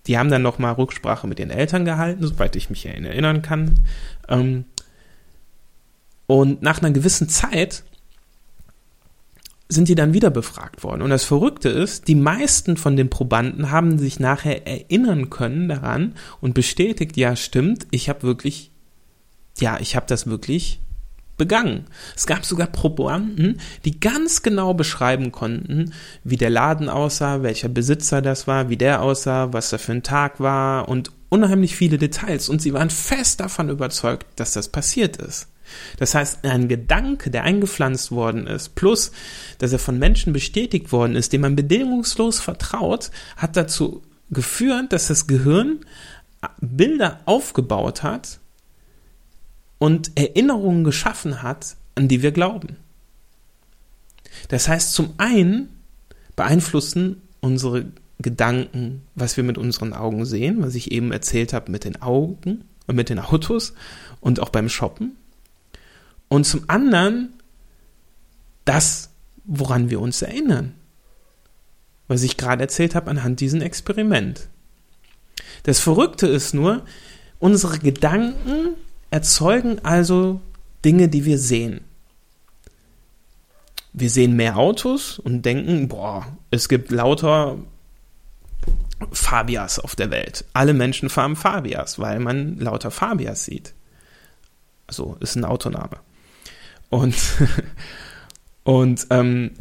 die 0.06 0.16
haben 0.16 0.30
dann 0.30 0.42
nochmal 0.42 0.74
Rücksprache 0.74 1.26
mit 1.26 1.40
den 1.40 1.50
Eltern 1.50 1.84
gehalten, 1.84 2.24
soweit 2.24 2.54
ich 2.54 2.70
mich 2.70 2.86
erinnern 2.86 3.42
kann. 3.42 3.80
Ähm, 4.28 4.64
und 6.28 6.62
nach 6.62 6.80
einer 6.80 6.92
gewissen 6.92 7.28
Zeit 7.28 7.82
sind 9.68 9.88
die 9.88 9.94
dann 9.94 10.14
wieder 10.14 10.30
befragt 10.30 10.84
worden. 10.84 11.02
Und 11.02 11.10
das 11.10 11.24
Verrückte 11.24 11.68
ist, 11.68 12.08
die 12.08 12.14
meisten 12.14 12.76
von 12.76 12.96
den 12.96 13.10
Probanden 13.10 13.70
haben 13.70 13.98
sich 13.98 14.20
nachher 14.20 14.66
erinnern 14.66 15.28
können 15.28 15.68
daran 15.68 16.14
und 16.40 16.54
bestätigt, 16.54 17.16
ja 17.16 17.34
stimmt, 17.34 17.86
ich 17.90 18.08
habe 18.08 18.22
wirklich, 18.22 18.70
ja, 19.58 19.78
ich 19.80 19.96
habe 19.96 20.06
das 20.06 20.26
wirklich 20.28 20.80
begangen. 21.36 21.84
Es 22.14 22.26
gab 22.26 22.44
sogar 22.44 22.68
Probanden, 22.68 23.60
die 23.84 23.98
ganz 24.00 24.42
genau 24.42 24.72
beschreiben 24.72 25.32
konnten, 25.32 25.92
wie 26.24 26.36
der 26.36 26.50
Laden 26.50 26.88
aussah, 26.88 27.42
welcher 27.42 27.68
Besitzer 27.68 28.22
das 28.22 28.46
war, 28.46 28.70
wie 28.70 28.76
der 28.76 29.02
aussah, 29.02 29.52
was 29.52 29.70
da 29.70 29.78
für 29.78 29.92
ein 29.92 30.02
Tag 30.02 30.40
war 30.40 30.88
und 30.88 31.10
unheimlich 31.28 31.76
viele 31.76 31.98
Details. 31.98 32.48
Und 32.48 32.62
sie 32.62 32.72
waren 32.72 32.90
fest 32.90 33.40
davon 33.40 33.68
überzeugt, 33.68 34.26
dass 34.36 34.52
das 34.52 34.68
passiert 34.68 35.16
ist. 35.16 35.48
Das 35.98 36.14
heißt, 36.14 36.44
ein 36.44 36.68
Gedanke, 36.68 37.30
der 37.30 37.44
eingepflanzt 37.44 38.10
worden 38.10 38.46
ist, 38.46 38.74
plus, 38.74 39.12
dass 39.58 39.72
er 39.72 39.78
von 39.78 39.98
Menschen 39.98 40.32
bestätigt 40.32 40.92
worden 40.92 41.16
ist, 41.16 41.32
dem 41.32 41.42
man 41.42 41.56
bedingungslos 41.56 42.40
vertraut, 42.40 43.10
hat 43.36 43.56
dazu 43.56 44.02
geführt, 44.30 44.92
dass 44.92 45.08
das 45.08 45.26
Gehirn 45.26 45.80
Bilder 46.60 47.20
aufgebaut 47.24 48.02
hat 48.02 48.38
und 49.78 50.12
Erinnerungen 50.16 50.84
geschaffen 50.84 51.42
hat, 51.42 51.76
an 51.94 52.08
die 52.08 52.22
wir 52.22 52.32
glauben. 52.32 52.76
Das 54.48 54.68
heißt, 54.68 54.92
zum 54.92 55.14
einen 55.18 55.68
beeinflussen 56.34 57.22
unsere 57.40 57.86
Gedanken, 58.18 59.02
was 59.14 59.36
wir 59.36 59.44
mit 59.44 59.58
unseren 59.58 59.92
Augen 59.92 60.24
sehen, 60.24 60.62
was 60.62 60.74
ich 60.74 60.92
eben 60.92 61.12
erzählt 61.12 61.52
habe 61.52 61.70
mit 61.70 61.84
den 61.84 62.00
Augen 62.00 62.64
und 62.86 62.96
mit 62.96 63.08
den 63.08 63.18
Autos 63.18 63.74
und 64.20 64.40
auch 64.40 64.48
beim 64.48 64.68
Shoppen. 64.68 65.16
Und 66.28 66.44
zum 66.44 66.64
anderen 66.68 67.36
das, 68.64 69.10
woran 69.44 69.90
wir 69.90 70.00
uns 70.00 70.20
erinnern. 70.20 70.74
Was 72.08 72.22
ich 72.22 72.36
gerade 72.36 72.62
erzählt 72.62 72.94
habe 72.94 73.10
anhand 73.10 73.40
diesem 73.40 73.62
Experiment. 73.62 74.48
Das 75.62 75.80
Verrückte 75.80 76.26
ist 76.26 76.52
nur, 76.52 76.84
unsere 77.38 77.78
Gedanken 77.78 78.74
erzeugen 79.10 79.84
also 79.84 80.40
Dinge, 80.84 81.08
die 81.08 81.24
wir 81.24 81.38
sehen. 81.38 81.80
Wir 83.92 84.10
sehen 84.10 84.36
mehr 84.36 84.56
Autos 84.56 85.18
und 85.18 85.42
denken, 85.42 85.88
boah, 85.88 86.26
es 86.50 86.68
gibt 86.68 86.90
lauter 86.90 87.58
Fabias 89.10 89.78
auf 89.78 89.96
der 89.96 90.10
Welt. 90.10 90.44
Alle 90.52 90.74
Menschen 90.74 91.08
fahren 91.08 91.36
Fabias, 91.36 91.98
weil 91.98 92.18
man 92.18 92.58
lauter 92.58 92.90
Fabias 92.90 93.44
sieht. 93.44 93.74
Also 94.86 95.16
ist 95.20 95.36
ein 95.36 95.44
Autoname. 95.44 95.98
Und, 96.90 97.16
und 98.64 99.06
ähm, 99.10 99.52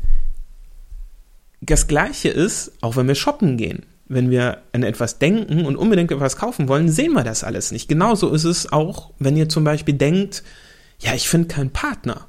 das 1.61 1.87
Gleiche 1.87 2.29
ist, 2.29 2.71
auch 2.81 2.95
wenn 2.95 3.07
wir 3.07 3.15
shoppen 3.15 3.57
gehen. 3.57 3.85
Wenn 4.07 4.29
wir 4.29 4.61
an 4.71 4.83
etwas 4.83 5.17
denken 5.17 5.65
und 5.65 5.77
unbedingt 5.77 6.11
etwas 6.11 6.37
kaufen 6.37 6.67
wollen, 6.67 6.89
sehen 6.89 7.13
wir 7.13 7.23
das 7.23 7.43
alles 7.43 7.71
nicht. 7.71 7.87
Genauso 7.87 8.29
ist 8.29 8.43
es 8.43 8.71
auch, 8.71 9.11
wenn 9.17 9.35
ihr 9.35 9.49
zum 9.49 9.63
Beispiel 9.63 9.95
denkt, 9.95 10.43
ja, 10.99 11.15
ich 11.15 11.27
finde 11.27 11.47
keinen 11.47 11.71
Partner. 11.71 12.27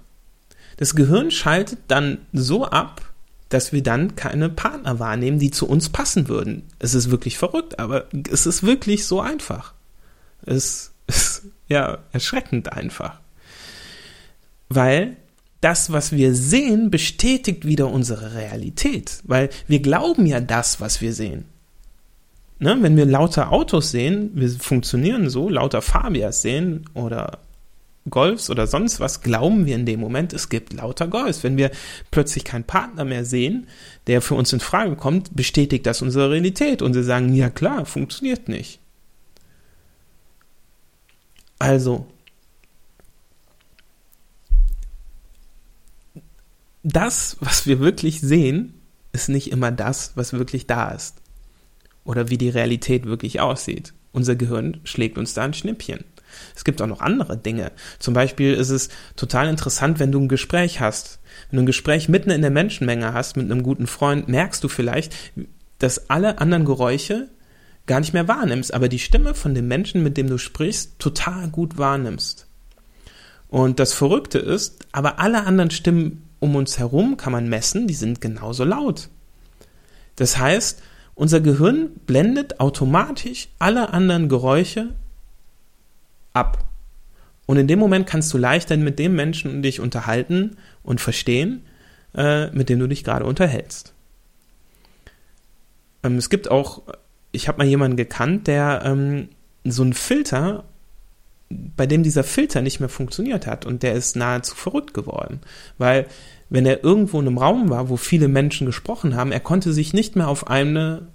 Das 0.78 0.94
Gehirn 0.94 1.30
schaltet 1.30 1.80
dann 1.88 2.18
so 2.32 2.64
ab, 2.64 3.02
dass 3.50 3.72
wir 3.72 3.82
dann 3.82 4.16
keine 4.16 4.48
Partner 4.48 4.98
wahrnehmen, 4.98 5.38
die 5.38 5.50
zu 5.50 5.68
uns 5.68 5.90
passen 5.90 6.28
würden. 6.28 6.62
Es 6.78 6.94
ist 6.94 7.10
wirklich 7.10 7.36
verrückt, 7.36 7.78
aber 7.78 8.06
es 8.30 8.46
ist 8.46 8.62
wirklich 8.62 9.06
so 9.06 9.20
einfach. 9.20 9.74
Es 10.46 10.92
ist 11.06 11.42
ja 11.68 11.98
erschreckend 12.12 12.72
einfach 12.72 13.20
weil 14.68 15.16
das, 15.60 15.90
was 15.92 16.12
wir 16.12 16.34
sehen, 16.34 16.90
bestätigt 16.90 17.66
wieder 17.66 17.90
unsere 17.90 18.34
Realität, 18.34 19.20
weil 19.24 19.48
wir 19.66 19.80
glauben 19.80 20.26
ja 20.26 20.40
das, 20.40 20.80
was 20.80 21.00
wir 21.00 21.12
sehen. 21.12 21.46
Ne? 22.58 22.76
Wenn 22.80 22.96
wir 22.96 23.06
lauter 23.06 23.52
Autos 23.52 23.90
sehen, 23.90 24.30
wir 24.34 24.48
funktionieren 24.50 25.28
so, 25.28 25.48
lauter 25.48 25.82
Fabias 25.82 26.42
sehen 26.42 26.84
oder 26.94 27.38
Golfs 28.08 28.50
oder 28.50 28.66
sonst 28.66 29.00
was, 29.00 29.20
glauben 29.20 29.66
wir 29.66 29.74
in 29.74 29.86
dem 29.86 30.00
Moment, 30.00 30.32
es 30.32 30.48
gibt 30.48 30.72
lauter 30.72 31.08
Golfs. 31.08 31.42
Wenn 31.42 31.56
wir 31.56 31.70
plötzlich 32.10 32.44
keinen 32.44 32.64
Partner 32.64 33.04
mehr 33.04 33.24
sehen, 33.24 33.66
der 34.06 34.22
für 34.22 34.34
uns 34.34 34.52
in 34.52 34.60
Frage 34.60 34.96
kommt, 34.96 35.34
bestätigt 35.34 35.86
das 35.86 36.02
unsere 36.02 36.30
Realität 36.30 36.82
und 36.82 36.94
sie 36.94 37.02
sagen, 37.02 37.34
ja 37.34 37.50
klar, 37.50 37.84
funktioniert 37.84 38.48
nicht. 38.48 38.78
Also, 41.58 42.06
das, 46.86 47.36
was 47.40 47.66
wir 47.66 47.80
wirklich 47.80 48.20
sehen, 48.20 48.74
ist 49.12 49.28
nicht 49.28 49.50
immer 49.50 49.72
das, 49.72 50.12
was 50.14 50.32
wirklich 50.32 50.66
da 50.66 50.90
ist. 50.90 51.16
Oder 52.04 52.30
wie 52.30 52.38
die 52.38 52.48
Realität 52.48 53.06
wirklich 53.06 53.40
aussieht. 53.40 53.92
Unser 54.12 54.36
Gehirn 54.36 54.80
schlägt 54.84 55.18
uns 55.18 55.34
da 55.34 55.42
ein 55.42 55.54
Schnippchen. 55.54 56.04
Es 56.54 56.64
gibt 56.64 56.80
auch 56.80 56.86
noch 56.86 57.00
andere 57.00 57.36
Dinge. 57.36 57.72
Zum 57.98 58.14
Beispiel 58.14 58.54
ist 58.54 58.70
es 58.70 58.88
total 59.16 59.48
interessant, 59.48 59.98
wenn 59.98 60.12
du 60.12 60.20
ein 60.20 60.28
Gespräch 60.28 60.80
hast. 60.80 61.18
Wenn 61.50 61.56
du 61.56 61.62
ein 61.64 61.66
Gespräch 61.66 62.08
mitten 62.08 62.30
in 62.30 62.42
der 62.42 62.50
Menschenmenge 62.50 63.12
hast 63.12 63.36
mit 63.36 63.50
einem 63.50 63.62
guten 63.62 63.88
Freund, 63.88 64.28
merkst 64.28 64.62
du 64.62 64.68
vielleicht, 64.68 65.12
dass 65.78 66.08
alle 66.08 66.38
anderen 66.38 66.64
Geräusche 66.64 67.28
gar 67.86 68.00
nicht 68.00 68.12
mehr 68.12 68.28
wahrnimmst, 68.28 68.72
aber 68.72 68.88
die 68.88 68.98
Stimme 68.98 69.34
von 69.34 69.54
dem 69.54 69.66
Menschen, 69.66 70.02
mit 70.02 70.16
dem 70.16 70.28
du 70.28 70.38
sprichst, 70.38 70.98
total 70.98 71.48
gut 71.48 71.78
wahrnimmst. 71.78 72.46
Und 73.48 73.80
das 73.80 73.92
Verrückte 73.92 74.38
ist, 74.38 74.86
aber 74.92 75.18
alle 75.18 75.44
anderen 75.44 75.70
Stimmen 75.70 76.25
um 76.40 76.54
uns 76.56 76.78
herum 76.78 77.16
kann 77.16 77.32
man 77.32 77.48
messen, 77.48 77.86
die 77.86 77.94
sind 77.94 78.20
genauso 78.20 78.64
laut. 78.64 79.08
Das 80.16 80.38
heißt, 80.38 80.82
unser 81.14 81.40
Gehirn 81.40 81.90
blendet 82.06 82.60
automatisch 82.60 83.48
alle 83.58 83.90
anderen 83.92 84.28
Geräusche 84.28 84.94
ab. 86.32 86.64
Und 87.46 87.56
in 87.56 87.68
dem 87.68 87.78
Moment 87.78 88.06
kannst 88.06 88.32
du 88.34 88.38
leichter 88.38 88.76
mit 88.76 88.98
dem 88.98 89.14
Menschen 89.14 89.62
dich 89.62 89.80
unterhalten 89.80 90.56
und 90.82 91.00
verstehen, 91.00 91.62
äh, 92.14 92.50
mit 92.50 92.68
dem 92.68 92.78
du 92.78 92.88
dich 92.88 93.04
gerade 93.04 93.24
unterhältst. 93.24 93.94
Ähm, 96.02 96.16
es 96.16 96.28
gibt 96.28 96.50
auch, 96.50 96.82
ich 97.32 97.48
habe 97.48 97.58
mal 97.58 97.66
jemanden 97.66 97.96
gekannt, 97.96 98.46
der 98.46 98.82
ähm, 98.84 99.28
so 99.64 99.82
einen 99.82 99.94
Filter 99.94 100.64
bei 101.48 101.86
dem 101.86 102.02
dieser 102.02 102.24
Filter 102.24 102.60
nicht 102.62 102.80
mehr 102.80 102.88
funktioniert 102.88 103.46
hat 103.46 103.66
und 103.66 103.82
der 103.82 103.94
ist 103.94 104.16
nahezu 104.16 104.54
verrückt 104.54 104.94
geworden, 104.94 105.40
weil 105.78 106.06
wenn 106.48 106.66
er 106.66 106.84
irgendwo 106.84 107.20
in 107.20 107.26
einem 107.26 107.38
Raum 107.38 107.70
war, 107.70 107.88
wo 107.88 107.96
viele 107.96 108.28
Menschen 108.28 108.66
gesprochen 108.66 109.16
haben, 109.16 109.32
er 109.32 109.40
konnte 109.40 109.72
sich 109.72 109.92
nicht 109.92 110.16
mehr 110.16 110.28
auf 110.28 110.48
eine 110.48 111.08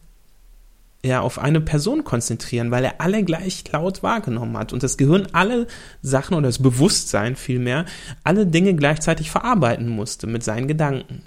ja, 1.04 1.22
auf 1.22 1.40
eine 1.40 1.62
Person 1.62 2.04
konzentrieren, 2.04 2.70
weil 2.70 2.86
er 2.86 3.02
alle 3.02 3.24
gleich 3.24 3.64
laut 3.72 4.04
wahrgenommen 4.04 4.56
hat 4.56 4.72
und 4.72 4.84
das 4.84 4.98
Gehirn 4.98 5.28
alle 5.32 5.66
Sachen 6.04 6.36
oder 6.36 6.48
das 6.48 6.60
Bewusstsein 6.60 7.36
vielmehr 7.36 7.86
alle 8.24 8.46
Dinge 8.46 8.76
gleichzeitig 8.76 9.32
verarbeiten 9.32 9.88
musste 9.88 10.28
mit 10.28 10.44
seinen 10.44 10.68
Gedanken. 10.68 11.24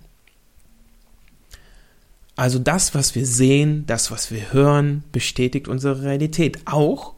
Also 2.36 2.58
das, 2.58 2.94
was 2.94 3.14
wir 3.14 3.26
sehen, 3.26 3.84
das, 3.86 4.10
was 4.10 4.30
wir 4.30 4.52
hören, 4.52 5.04
bestätigt 5.12 5.68
unsere 5.68 6.02
Realität. 6.02 6.58
Auch 6.66 7.13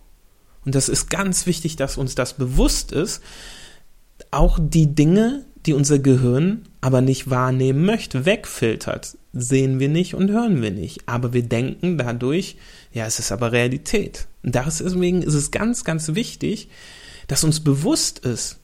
und 0.66 0.74
das 0.74 0.88
ist 0.88 1.08
ganz 1.08 1.46
wichtig, 1.46 1.76
dass 1.76 1.96
uns 1.96 2.16
das 2.16 2.34
bewusst 2.34 2.92
ist, 2.92 3.22
auch 4.32 4.58
die 4.60 4.94
Dinge, 4.94 5.44
die 5.64 5.72
unser 5.72 6.00
Gehirn 6.00 6.62
aber 6.80 7.00
nicht 7.00 7.30
wahrnehmen 7.30 7.84
möchte, 7.84 8.26
wegfiltert. 8.26 9.16
Sehen 9.32 9.78
wir 9.78 9.88
nicht 9.88 10.14
und 10.14 10.30
hören 10.30 10.62
wir 10.62 10.72
nicht. 10.72 11.08
Aber 11.08 11.32
wir 11.32 11.42
denken 11.44 11.98
dadurch, 11.98 12.56
ja, 12.92 13.06
es 13.06 13.18
ist 13.18 13.32
aber 13.32 13.52
Realität. 13.52 14.26
Und 14.42 14.54
deswegen 14.54 15.22
ist 15.22 15.34
es 15.34 15.50
ganz, 15.50 15.84
ganz 15.84 16.14
wichtig, 16.14 16.68
dass 17.28 17.44
uns 17.44 17.60
bewusst 17.60 18.20
ist, 18.20 18.58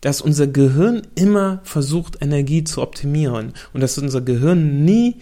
dass 0.00 0.20
unser 0.20 0.46
Gehirn 0.46 1.02
immer 1.14 1.60
versucht, 1.64 2.18
Energie 2.20 2.64
zu 2.64 2.82
optimieren 2.82 3.54
und 3.72 3.80
dass 3.80 3.98
unser 3.98 4.20
Gehirn 4.20 4.84
nie 4.84 5.16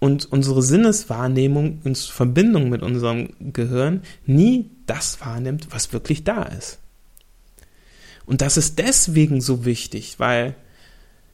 und 0.00 0.32
unsere 0.32 0.62
Sinneswahrnehmung 0.62 1.82
in 1.84 1.94
Verbindung 1.94 2.70
mit 2.70 2.82
unserem 2.82 3.28
Gehirn 3.52 4.02
nie 4.26 4.70
das 4.86 5.20
wahrnimmt, 5.20 5.68
was 5.70 5.92
wirklich 5.92 6.24
da 6.24 6.42
ist. 6.42 6.78
Und 8.26 8.40
das 8.40 8.56
ist 8.56 8.78
deswegen 8.78 9.40
so 9.40 9.64
wichtig, 9.64 10.18
weil 10.18 10.56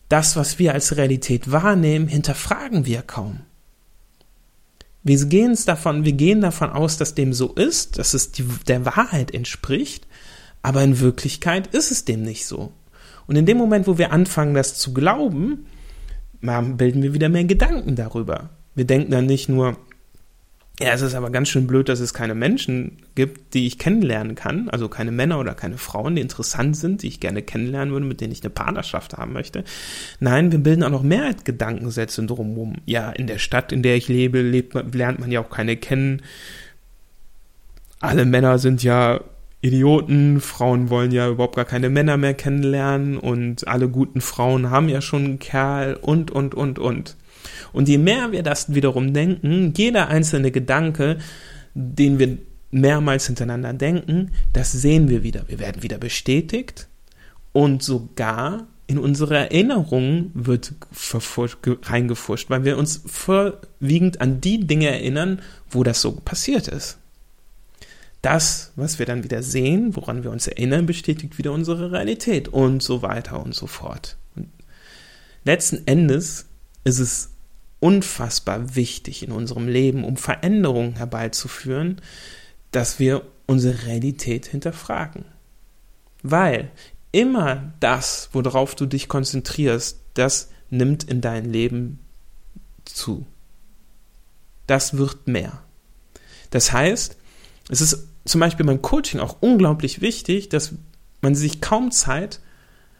das, 0.08 0.36
was 0.36 0.58
wir 0.58 0.74
als 0.74 0.96
Realität 0.96 1.50
wahrnehmen, 1.50 2.08
hinterfragen 2.08 2.86
wir 2.86 3.02
kaum. 3.02 3.40
Wir 5.02 5.24
gehen 5.26 5.56
davon, 5.66 6.04
wir 6.04 6.12
gehen 6.12 6.40
davon 6.40 6.70
aus, 6.70 6.96
dass 6.96 7.14
dem 7.14 7.32
so 7.32 7.52
ist, 7.52 7.98
dass 7.98 8.14
es 8.14 8.32
die, 8.32 8.44
der 8.66 8.84
Wahrheit 8.84 9.32
entspricht, 9.32 10.06
aber 10.62 10.82
in 10.82 10.98
Wirklichkeit 10.98 11.68
ist 11.68 11.92
es 11.92 12.04
dem 12.04 12.22
nicht 12.22 12.46
so. 12.46 12.72
Und 13.28 13.36
in 13.36 13.46
dem 13.46 13.58
Moment, 13.58 13.86
wo 13.86 13.98
wir 13.98 14.10
anfangen, 14.10 14.54
das 14.54 14.78
zu 14.78 14.92
glauben, 14.92 15.66
bilden 16.40 17.02
wir 17.02 17.14
wieder 17.14 17.28
mehr 17.28 17.44
Gedanken 17.44 17.94
darüber. 17.94 18.50
Wir 18.76 18.84
denken 18.84 19.10
dann 19.10 19.26
nicht 19.26 19.48
nur, 19.48 19.76
ja, 20.78 20.92
es 20.92 21.00
ist 21.00 21.14
aber 21.14 21.30
ganz 21.30 21.48
schön 21.48 21.66
blöd, 21.66 21.88
dass 21.88 22.00
es 22.00 22.12
keine 22.12 22.34
Menschen 22.34 22.98
gibt, 23.14 23.54
die 23.54 23.66
ich 23.66 23.78
kennenlernen 23.78 24.34
kann, 24.34 24.68
also 24.68 24.90
keine 24.90 25.10
Männer 25.10 25.40
oder 25.40 25.54
keine 25.54 25.78
Frauen, 25.78 26.16
die 26.16 26.20
interessant 26.20 26.76
sind, 26.76 27.02
die 27.02 27.08
ich 27.08 27.18
gerne 27.18 27.40
kennenlernen 27.40 27.94
würde, 27.94 28.04
mit 28.04 28.20
denen 28.20 28.32
ich 28.32 28.42
eine 28.42 28.50
Partnerschaft 28.50 29.16
haben 29.16 29.32
möchte. 29.32 29.64
Nein, 30.20 30.52
wir 30.52 30.58
bilden 30.58 30.82
auch 30.82 30.90
noch 30.90 31.02
mehr 31.02 31.34
Gedankensätze 31.44 32.22
drumherum. 32.26 32.76
Ja, 32.84 33.10
in 33.10 33.26
der 33.26 33.38
Stadt, 33.38 33.72
in 33.72 33.82
der 33.82 33.96
ich 33.96 34.08
lebe, 34.08 34.42
lebt, 34.42 34.94
lernt 34.94 35.18
man 35.18 35.32
ja 35.32 35.40
auch 35.40 35.48
keine 35.48 35.78
kennen. 35.78 36.20
Alle 38.00 38.26
Männer 38.26 38.58
sind 38.58 38.82
ja 38.82 39.20
Idioten, 39.62 40.42
Frauen 40.42 40.90
wollen 40.90 41.10
ja 41.10 41.30
überhaupt 41.30 41.56
gar 41.56 41.64
keine 41.64 41.88
Männer 41.88 42.18
mehr 42.18 42.34
kennenlernen 42.34 43.16
und 43.16 43.66
alle 43.66 43.88
guten 43.88 44.20
Frauen 44.20 44.70
haben 44.70 44.90
ja 44.90 45.00
schon 45.00 45.24
einen 45.24 45.38
Kerl 45.38 45.94
und, 45.94 46.30
und, 46.30 46.54
und, 46.54 46.78
und. 46.78 47.16
Und 47.72 47.88
je 47.88 47.98
mehr 47.98 48.32
wir 48.32 48.42
das 48.42 48.74
wiederum 48.74 49.12
denken, 49.12 49.72
jeder 49.76 50.08
einzelne 50.08 50.50
Gedanke, 50.50 51.18
den 51.74 52.18
wir 52.18 52.38
mehrmals 52.70 53.26
hintereinander 53.26 53.72
denken, 53.72 54.32
das 54.52 54.72
sehen 54.72 55.08
wir 55.08 55.22
wieder. 55.22 55.44
Wir 55.48 55.58
werden 55.58 55.82
wieder 55.82 55.98
bestätigt 55.98 56.88
und 57.52 57.82
sogar 57.82 58.66
in 58.86 58.98
unsere 58.98 59.36
Erinnerungen 59.36 60.30
wird 60.34 60.74
reingefuscht, 61.82 62.50
weil 62.50 62.64
wir 62.64 62.78
uns 62.78 63.02
vorwiegend 63.04 64.20
an 64.20 64.40
die 64.40 64.66
Dinge 64.66 64.88
erinnern, 64.88 65.42
wo 65.70 65.82
das 65.82 66.00
so 66.00 66.12
passiert 66.12 66.68
ist. 66.68 66.98
Das, 68.22 68.72
was 68.76 68.98
wir 68.98 69.06
dann 69.06 69.24
wieder 69.24 69.42
sehen, 69.42 69.96
woran 69.96 70.22
wir 70.22 70.30
uns 70.30 70.46
erinnern, 70.46 70.86
bestätigt 70.86 71.38
wieder 71.38 71.52
unsere 71.52 71.92
Realität 71.92 72.48
und 72.48 72.82
so 72.82 73.02
weiter 73.02 73.44
und 73.44 73.54
so 73.54 73.66
fort. 73.66 74.16
Letzten 75.44 75.86
Endes 75.86 76.46
ist 76.84 76.98
es 76.98 77.30
unfassbar 77.80 78.74
wichtig 78.74 79.22
in 79.22 79.32
unserem 79.32 79.68
Leben, 79.68 80.04
um 80.04 80.16
Veränderungen 80.16 80.96
herbeizuführen, 80.96 82.00
dass 82.70 82.98
wir 82.98 83.22
unsere 83.46 83.86
Realität 83.86 84.46
hinterfragen. 84.46 85.24
Weil 86.22 86.70
immer 87.12 87.72
das, 87.80 88.30
worauf 88.32 88.74
du 88.74 88.86
dich 88.86 89.08
konzentrierst, 89.08 90.00
das 90.14 90.50
nimmt 90.70 91.04
in 91.04 91.20
dein 91.20 91.44
Leben 91.44 92.00
zu. 92.84 93.26
Das 94.66 94.96
wird 94.96 95.28
mehr. 95.28 95.62
Das 96.50 96.72
heißt, 96.72 97.16
es 97.68 97.80
ist 97.80 98.08
zum 98.24 98.40
Beispiel 98.40 98.66
beim 98.66 98.82
Coaching 98.82 99.20
auch 99.20 99.36
unglaublich 99.40 100.00
wichtig, 100.00 100.48
dass 100.48 100.72
man 101.20 101.34
sich 101.34 101.60
kaum 101.60 101.90
Zeit 101.90 102.40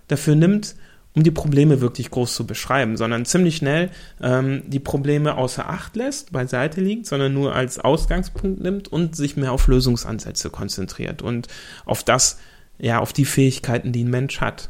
dafür 0.09 0.37
nimmt, 0.37 0.77
um 1.17 1.23
die 1.23 1.31
Probleme 1.31 1.81
wirklich 1.81 2.11
groß 2.11 2.35
zu 2.35 2.47
beschreiben, 2.47 2.99
sondern 2.99 3.25
ziemlich 3.25 3.57
schnell 3.57 3.91
ähm, 4.23 4.63
die 4.67 4.79
Probleme 4.79 5.37
außer 5.37 5.69
Acht 5.69 5.97
lässt, 5.97 6.31
beiseite 6.31 6.83
liegt, 6.83 7.07
sondern 7.07 7.33
nur 7.33 7.55
als 7.55 7.79
Ausgangspunkt 7.79 8.61
nimmt 8.61 8.89
und 8.89 9.17
sich 9.17 9.37
mehr 9.37 9.53
auf 9.53 9.67
Lösungsansätze 9.67 10.51
konzentriert 10.51 11.23
und 11.23 11.49
auf 11.87 12.05
das, 12.05 12.39
ja, 12.79 12.99
auf 12.99 13.15
die 13.15 13.25
Fähigkeiten, 13.25 13.93
die 13.93 14.05
ein 14.05 14.11
Mensch 14.11 14.43
hat. 14.43 14.69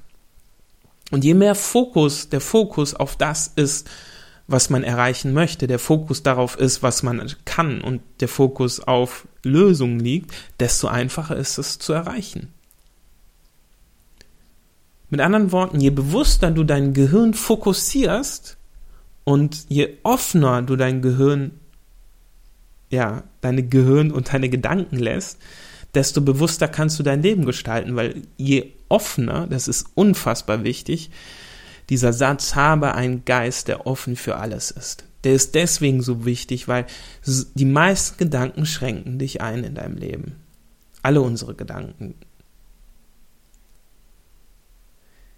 Und 1.11 1.25
je 1.25 1.35
mehr 1.35 1.57
Fokus, 1.57 2.29
der 2.29 2.41
Fokus 2.41 2.95
auf 2.95 3.17
das 3.17 3.49
ist, 3.57 3.91
was 4.47 4.71
man 4.71 4.85
erreichen 4.85 5.33
möchte, 5.33 5.67
der 5.67 5.81
Fokus 5.81 6.23
darauf 6.23 6.57
ist, 6.57 6.81
was 6.81 7.03
man 7.03 7.29
kann 7.45 7.81
und 7.81 8.03
der 8.21 8.29
Fokus 8.29 8.79
auf 8.79 9.27
Lösungen 9.43 9.99
liegt, 9.99 10.33
desto 10.61 10.87
einfacher 10.87 11.37
ist 11.37 11.59
es 11.59 11.81
zu 11.81 11.93
erreichen. 11.93 12.53
Mit 15.17 15.25
anderen 15.25 15.51
Worten, 15.51 15.81
je 15.81 15.89
bewusster 15.89 16.51
du 16.51 16.63
dein 16.63 16.93
Gehirn 16.93 17.33
fokussierst 17.33 18.59
und 19.25 19.65
je 19.71 19.97
offener 20.03 20.61
du 20.61 20.77
dein 20.77 21.01
Gehirn, 21.01 21.53
ja, 22.91 23.23
deine 23.41 23.63
Gehirn 23.63 24.11
und 24.11 24.35
deine 24.35 24.51
Gedanken 24.51 24.99
lässt, 24.99 25.39
desto 25.95 26.21
bewusster 26.21 26.69
kannst 26.69 26.99
du 26.99 27.03
dein 27.03 27.23
Leben 27.23 27.47
gestalten, 27.47 27.97
weil 27.97 28.25
je 28.37 28.73
offener, 28.91 29.47
das 29.47 29.69
ist 29.69 29.87
unfassbar 29.95 30.65
wichtig, 30.65 31.09
dieser 31.89 32.13
Satz 32.13 32.55
habe 32.55 32.95
einen 32.95 33.25
Geist, 33.25 33.69
der 33.69 33.87
offen 33.87 34.17
für 34.17 34.37
alles 34.37 34.71
ist. 34.71 35.05
Der 35.25 35.33
ist 35.33 35.55
deswegen 35.55 36.03
so 36.03 36.27
wichtig, 36.27 36.69
weil 36.69 36.85
die 37.25 37.65
meisten 37.65 38.19
Gedanken 38.19 38.67
schränken 38.67 39.19
dich 39.19 39.41
ein 39.41 39.65
in 39.65 39.77
deinem 39.77 39.97
Leben. 39.97 40.37
Alle 41.01 41.23
unsere 41.23 41.55
Gedanken 41.55 42.17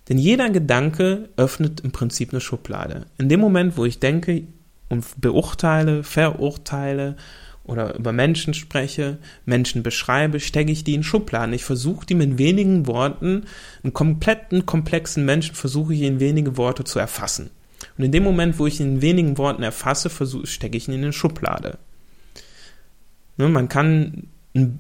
Denn 0.09 0.19
jeder 0.19 0.51
Gedanke 0.51 1.29
öffnet 1.37 1.81
im 1.81 1.93
Prinzip 1.93 2.33
eine 2.33 2.41
Schublade. 2.41 3.07
In 3.19 3.29
dem 3.29 3.41
Moment, 3.41 3.77
wo 3.77 3.85
ich 3.85 3.99
denke 3.99 4.45
und 4.89 5.05
beurteile, 5.21 6.03
verurteile 6.03 7.17
oder 7.65 7.95
über 7.97 8.13
Menschen 8.13 8.55
spreche, 8.55 9.19
Menschen 9.45 9.83
beschreibe, 9.83 10.41
stecke 10.41 10.73
ich 10.73 10.85
die 10.85 10.95
in 10.95 11.03
Schubladen. 11.03 11.53
Ich 11.53 11.65
versuche 11.65 12.07
die 12.07 12.15
mit 12.15 12.39
wenigen 12.39 12.87
Worten, 12.87 13.45
einen 13.83 13.93
kompletten, 13.93 14.65
komplexen 14.65 15.27
Menschen 15.27 15.55
versuche 15.55 15.93
ich 15.93 16.01
in 16.01 16.21
wenige 16.21 16.57
Worte 16.57 16.85
zu 16.85 16.99
erfassen. 16.99 17.51
Und 17.99 18.05
in 18.05 18.13
dem 18.13 18.25
Moment, 18.25 18.59
wo 18.59 18.67
ich 18.67 18.81
ihn 18.81 18.95
in 18.95 19.03
wenigen 19.03 19.37
Worten 19.37 19.63
erfasse, 19.63 20.11
stecke 20.45 20.77
ich 20.79 20.89
ihn 20.89 20.95
in 20.95 21.03
eine 21.03 21.13
Schublade. 21.13 21.77
Ne, 23.37 23.49
man 23.49 23.69
kann 23.69 24.29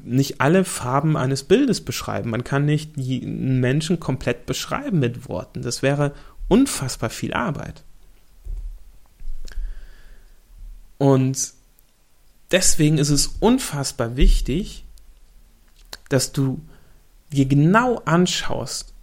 nicht 0.04 0.40
alle 0.40 0.64
Farben 0.64 1.16
eines 1.16 1.44
Bildes 1.44 1.80
beschreiben. 1.80 2.30
Man 2.30 2.44
kann 2.44 2.64
nicht 2.64 2.96
einen 2.96 3.60
Menschen 3.60 4.00
komplett 4.00 4.46
beschreiben 4.46 4.98
mit 4.98 5.28
Worten. 5.28 5.62
Das 5.62 5.82
wäre 5.82 6.14
unfassbar 6.48 7.10
viel 7.10 7.34
Arbeit. 7.34 7.84
Und 10.98 11.52
deswegen 12.50 12.98
ist 12.98 13.10
es 13.10 13.28
unfassbar 13.40 14.16
wichtig, 14.16 14.84
dass 16.08 16.32
du 16.32 16.60
dir 17.32 17.46
genau 17.46 18.00
anschaust, 18.04 18.94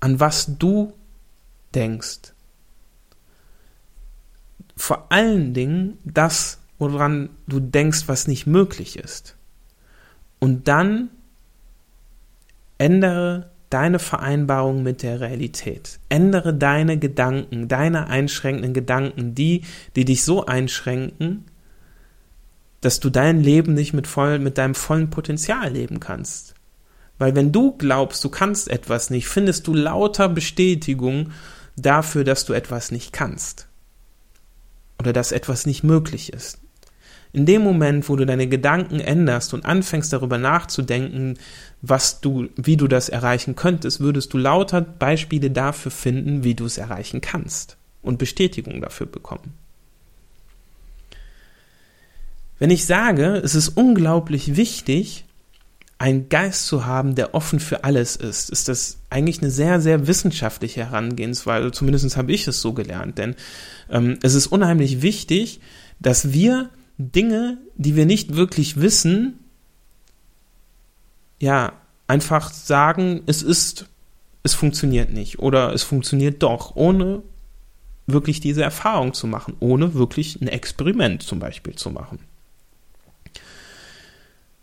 an 0.00 0.20
was 0.20 0.58
du 0.58 0.92
denkst. 1.74 2.34
Vor 4.76 5.10
allen 5.10 5.54
Dingen 5.54 5.98
das, 6.04 6.58
woran 6.78 7.30
du 7.46 7.58
denkst, 7.60 8.04
was 8.06 8.28
nicht 8.28 8.46
möglich 8.46 8.98
ist. 8.98 9.37
Und 10.40 10.68
dann 10.68 11.10
ändere 12.78 13.50
deine 13.70 13.98
Vereinbarung 13.98 14.82
mit 14.82 15.02
der 15.02 15.20
Realität. 15.20 15.98
Ändere 16.08 16.54
deine 16.54 16.98
Gedanken, 16.98 17.68
deine 17.68 18.06
einschränkenden 18.06 18.72
Gedanken, 18.72 19.34
die, 19.34 19.62
die 19.94 20.04
dich 20.04 20.24
so 20.24 20.46
einschränken, 20.46 21.44
dass 22.80 23.00
du 23.00 23.10
dein 23.10 23.40
Leben 23.40 23.74
nicht 23.74 23.92
mit, 23.92 24.06
voll, 24.06 24.38
mit 24.38 24.56
deinem 24.56 24.74
vollen 24.74 25.10
Potenzial 25.10 25.72
leben 25.72 26.00
kannst. 26.00 26.54
Weil 27.18 27.34
wenn 27.34 27.52
du 27.52 27.72
glaubst, 27.76 28.22
du 28.22 28.28
kannst 28.28 28.68
etwas 28.68 29.10
nicht, 29.10 29.28
findest 29.28 29.66
du 29.66 29.74
lauter 29.74 30.28
Bestätigung 30.28 31.32
dafür, 31.76 32.24
dass 32.24 32.44
du 32.44 32.52
etwas 32.52 32.92
nicht 32.92 33.12
kannst. 33.12 33.68
Oder 35.00 35.12
dass 35.12 35.32
etwas 35.32 35.66
nicht 35.66 35.82
möglich 35.82 36.32
ist. 36.32 36.60
In 37.32 37.46
dem 37.46 37.62
Moment, 37.62 38.08
wo 38.08 38.16
du 38.16 38.24
deine 38.24 38.48
Gedanken 38.48 39.00
änderst 39.00 39.52
und 39.54 39.64
anfängst 39.64 40.12
darüber 40.12 40.38
nachzudenken, 40.38 41.38
was 41.82 42.20
du, 42.20 42.48
wie 42.56 42.76
du 42.76 42.88
das 42.88 43.08
erreichen 43.08 43.54
könntest, 43.54 44.00
würdest 44.00 44.32
du 44.32 44.38
lauter 44.38 44.80
Beispiele 44.80 45.50
dafür 45.50 45.90
finden, 45.90 46.44
wie 46.44 46.54
du 46.54 46.64
es 46.64 46.78
erreichen 46.78 47.20
kannst 47.20 47.76
und 48.02 48.18
Bestätigung 48.18 48.80
dafür 48.80 49.06
bekommen. 49.06 49.54
Wenn 52.58 52.70
ich 52.70 52.86
sage, 52.86 53.40
es 53.44 53.54
ist 53.54 53.68
unglaublich 53.68 54.56
wichtig, 54.56 55.24
einen 55.98 56.28
Geist 56.28 56.66
zu 56.66 56.86
haben, 56.86 57.16
der 57.16 57.34
offen 57.34 57.58
für 57.58 57.84
alles 57.84 58.14
ist, 58.16 58.50
ist 58.50 58.68
das 58.68 58.98
eigentlich 59.10 59.42
eine 59.42 59.50
sehr, 59.50 59.80
sehr 59.80 60.06
wissenschaftliche 60.06 60.86
Herangehensweise. 60.86 61.72
Zumindest 61.72 62.16
habe 62.16 62.32
ich 62.32 62.46
es 62.46 62.60
so 62.60 62.72
gelernt. 62.72 63.18
Denn 63.18 63.34
ähm, 63.90 64.18
es 64.22 64.34
ist 64.34 64.46
unheimlich 64.46 65.02
wichtig, 65.02 65.60
dass 65.98 66.32
wir 66.32 66.70
Dinge, 66.98 67.58
die 67.76 67.96
wir 67.96 68.06
nicht 68.06 68.36
wirklich 68.36 68.80
wissen, 68.80 69.38
ja, 71.40 71.72
einfach 72.08 72.52
sagen, 72.52 73.22
es 73.26 73.42
ist, 73.42 73.86
es 74.42 74.54
funktioniert 74.54 75.12
nicht 75.12 75.38
oder 75.38 75.72
es 75.72 75.84
funktioniert 75.84 76.42
doch, 76.42 76.74
ohne 76.74 77.22
wirklich 78.06 78.40
diese 78.40 78.62
Erfahrung 78.62 79.14
zu 79.14 79.26
machen, 79.26 79.54
ohne 79.60 79.94
wirklich 79.94 80.40
ein 80.40 80.48
Experiment 80.48 81.22
zum 81.22 81.38
Beispiel 81.38 81.74
zu 81.74 81.90
machen. 81.90 82.18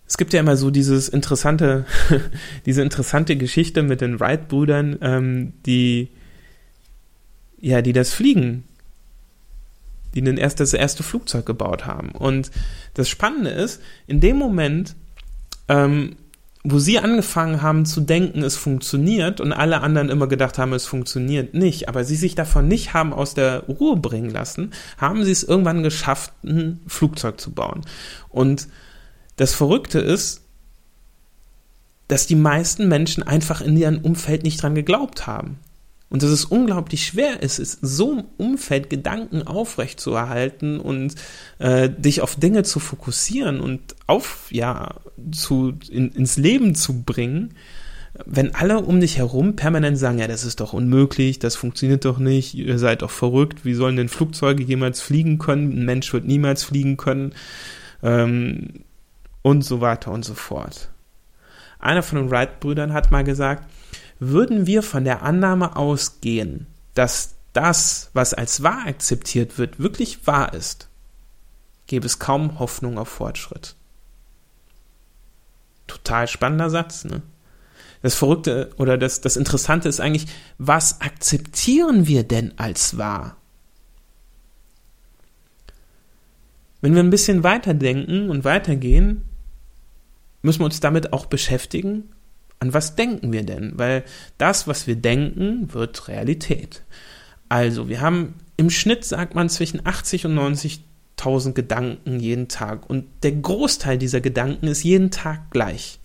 Es 0.08 0.18
gibt 0.18 0.34
ja 0.34 0.40
immer 0.40 0.58
so 0.58 0.72
dieses 0.72 1.08
interessante, 1.08 1.86
diese 2.66 2.82
interessante 2.82 3.38
Geschichte 3.38 3.82
mit 3.82 4.02
den 4.02 4.20
Wright-Brüdern, 4.20 4.98
ähm, 5.02 5.54
die 5.66 6.10
ja, 7.60 7.82
die 7.82 7.94
das 7.94 8.14
Fliegen, 8.14 8.64
die 10.16 10.22
den 10.22 10.38
erst, 10.38 10.60
das 10.60 10.74
erste 10.74 11.04
Flugzeug 11.04 11.46
gebaut 11.46 11.86
haben. 11.86 12.10
Und 12.12 12.52
das 12.94 13.10
Spannende 13.10 13.52
ist, 13.52 13.82
in 14.08 14.22
dem 14.22 14.38
Moment, 14.38 14.96
ähm, 15.68 16.16
wo 16.64 16.80
sie 16.80 16.98
angefangen 16.98 17.62
haben 17.62 17.86
zu 17.86 18.02
denken, 18.02 18.42
es 18.42 18.58
funktioniert 18.58 19.40
und 19.40 19.54
alle 19.54 19.82
anderen 19.82 20.10
immer 20.10 20.28
gedacht 20.28 20.58
haben, 20.58 20.74
es 20.74 20.88
funktioniert 20.88 21.54
nicht, 21.54 21.88
aber 21.90 22.04
sie 22.04 22.16
sich 22.16 22.34
davon 22.34 22.68
nicht 22.68 22.94
haben 22.94 23.14
aus 23.14 23.36
der 23.36 23.66
Ruhe 23.66 23.98
bringen 23.98 24.32
lassen, 24.32 24.72
haben 24.98 25.24
sie 25.24 25.32
es 25.32 25.44
irgendwann 25.44 25.84
geschafft, 25.84 26.32
ein 26.44 26.80
Flugzeug 26.88 27.40
zu 27.40 27.52
bauen. 27.52 27.82
Und 28.30 28.68
das 29.36 29.54
Verrückte 29.54 30.00
ist, 30.00 30.42
dass 32.08 32.26
die 32.26 32.36
meisten 32.36 32.88
Menschen 32.88 33.22
einfach 33.24 33.62
in 33.62 33.78
ihrem 33.78 34.00
Umfeld 34.00 34.44
nicht 34.44 34.62
dran 34.62 34.76
geglaubt 34.76 35.28
haben. 35.28 35.60
Und 36.10 36.22
dass 36.22 36.30
es 36.30 36.46
unglaublich 36.46 37.06
schwer 37.06 37.42
ist, 37.42 37.58
ist 37.60 37.80
so 37.82 38.14
im 38.14 38.24
Umfeld 38.38 38.90
Gedanken 38.90 39.44
aufrechtzuerhalten 39.44 40.80
und 40.80 41.16
äh, 41.58 41.90
dich 41.90 42.22
auf 42.22 42.36
Dinge 42.36 42.64
zu 42.64 42.80
fokussieren 42.80 43.60
und 43.60 43.96
auf, 44.06 44.48
ja, 44.52 44.96
zu, 45.32 45.74
in, 45.90 46.12
ins 46.12 46.38
Leben 46.38 46.76
zu 46.76 47.02
bringen, 47.02 47.56
wenn 48.26 48.56
alle 48.56 48.80
um 48.80 49.00
dich 49.02 49.18
herum 49.18 49.56
permanent 49.56 49.98
sagen, 49.98 50.20
ja, 50.20 50.28
das 50.28 50.46
ist 50.46 50.62
doch 50.62 50.74
unmöglich, 50.74 51.40
das 51.40 51.56
funktioniert 51.56 52.06
doch 52.06 52.18
nicht, 52.18 52.54
ihr 52.54 52.80
seid 52.80 53.02
doch 53.02 53.12
verrückt, 53.12 53.66
wie 53.66 53.74
sollen 53.74 53.98
denn 53.98 54.08
Flugzeuge 54.08 54.64
jemals 54.64 55.02
fliegen 55.02 55.38
können, 55.38 55.72
ein 55.74 55.86
Mensch 55.86 56.14
wird 56.14 56.26
niemals 56.26 56.64
fliegen 56.64 56.96
können 56.96 57.34
ähm, 58.04 58.70
und 59.42 59.64
so 59.64 59.82
weiter 59.82 60.12
und 60.12 60.24
so 60.24 60.34
fort. 60.34 60.90
Einer 61.80 62.04
von 62.04 62.20
den 62.20 62.32
Wright-Brüdern 62.32 62.94
hat 62.94 63.12
mal 63.12 63.24
gesagt, 63.24 63.70
würden 64.20 64.68
wir 64.68 64.84
von 64.84 65.04
der 65.04 65.24
Annahme 65.24 65.76
ausgehen, 65.76 66.68
dass 66.94 67.36
das, 67.54 68.10
was 68.14 68.34
als 68.34 68.64
wahr 68.64 68.86
akzeptiert 68.86 69.58
wird, 69.58 69.80
wirklich 69.80 70.28
wahr 70.28 70.54
ist, 70.54 70.90
gäbe 71.88 72.06
es 72.06 72.20
kaum 72.20 72.60
Hoffnung 72.60 72.98
auf 72.98 73.10
Fortschritt. 73.10 73.76
Total 75.88 76.28
spannender 76.28 76.70
Satz, 76.70 77.06
ne? 77.06 77.22
Das 78.02 78.16
Verrückte 78.16 78.72
oder 78.78 78.98
das, 78.98 79.22
das 79.22 79.36
Interessante 79.36 79.90
ist 79.90 80.00
eigentlich, 80.00 80.28
was 80.58 81.02
akzeptieren 81.02 82.08
wir 82.08 82.24
denn 82.24 82.54
als 82.58 82.98
wahr? 82.98 83.38
Wenn 86.82 86.94
wir 86.94 87.02
ein 87.02 87.10
bisschen 87.10 87.44
weiterdenken 87.44 88.30
und 88.30 88.44
weitergehen, 88.44 89.24
müssen 90.44 90.60
wir 90.60 90.66
uns 90.66 90.80
damit 90.80 91.14
auch 91.14 91.26
beschäftigen, 91.26 92.14
an 92.60 92.74
was 92.74 92.96
denken 92.96 93.32
wir 93.32 93.44
denn? 93.44 93.74
Weil 93.76 94.04
das, 94.38 94.68
was 94.68 94.88
wir 94.88 94.96
denken, 94.96 95.74
wird 95.74 96.08
Realität. 96.08 96.84
Also, 97.50 97.90
wir 97.90 98.02
haben 98.02 98.36
im 98.58 98.70
Schnitt, 98.70 99.06
sagt 99.06 99.36
man, 99.36 99.50
zwischen 99.50 99.86
80 99.86 100.26
und 100.26 100.38
90.000 100.38 101.54
Gedanken 101.54 102.20
jeden 102.20 102.48
Tag. 102.48 102.90
Und 102.90 103.06
der 103.24 103.34
Großteil 103.34 103.98
dieser 103.98 104.22
Gedanken 104.22 104.68
ist 104.68 104.84
jeden 104.84 105.12
Tag 105.12 105.52
gleich. 105.52 106.00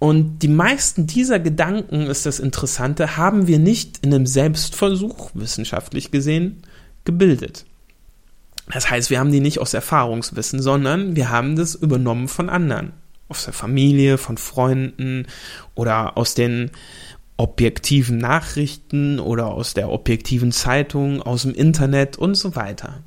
Und 0.00 0.40
die 0.40 0.48
meisten 0.48 1.06
dieser 1.06 1.40
Gedanken, 1.40 2.06
ist 2.06 2.26
das 2.26 2.38
Interessante, 2.38 3.16
haben 3.16 3.48
wir 3.48 3.58
nicht 3.58 3.98
in 4.04 4.14
einem 4.14 4.26
Selbstversuch, 4.26 5.30
wissenschaftlich 5.34 6.12
gesehen, 6.12 6.62
gebildet. 7.04 7.64
Das 8.72 8.90
heißt, 8.90 9.10
wir 9.10 9.18
haben 9.18 9.32
die 9.32 9.40
nicht 9.40 9.58
aus 9.58 9.74
Erfahrungswissen, 9.74 10.60
sondern 10.60 11.16
wir 11.16 11.30
haben 11.30 11.56
das 11.56 11.74
übernommen 11.74 12.28
von 12.28 12.48
anderen 12.48 12.92
aus 13.28 13.44
der 13.44 13.52
Familie, 13.52 14.18
von 14.18 14.36
Freunden 14.36 15.26
oder 15.74 16.16
aus 16.16 16.34
den 16.34 16.70
objektiven 17.36 18.18
Nachrichten 18.18 19.20
oder 19.20 19.46
aus 19.46 19.74
der 19.74 19.90
objektiven 19.90 20.52
Zeitung, 20.52 21.22
aus 21.22 21.42
dem 21.42 21.54
Internet 21.54 22.18
und 22.18 22.34
so 22.34 22.56
weiter. 22.56 23.04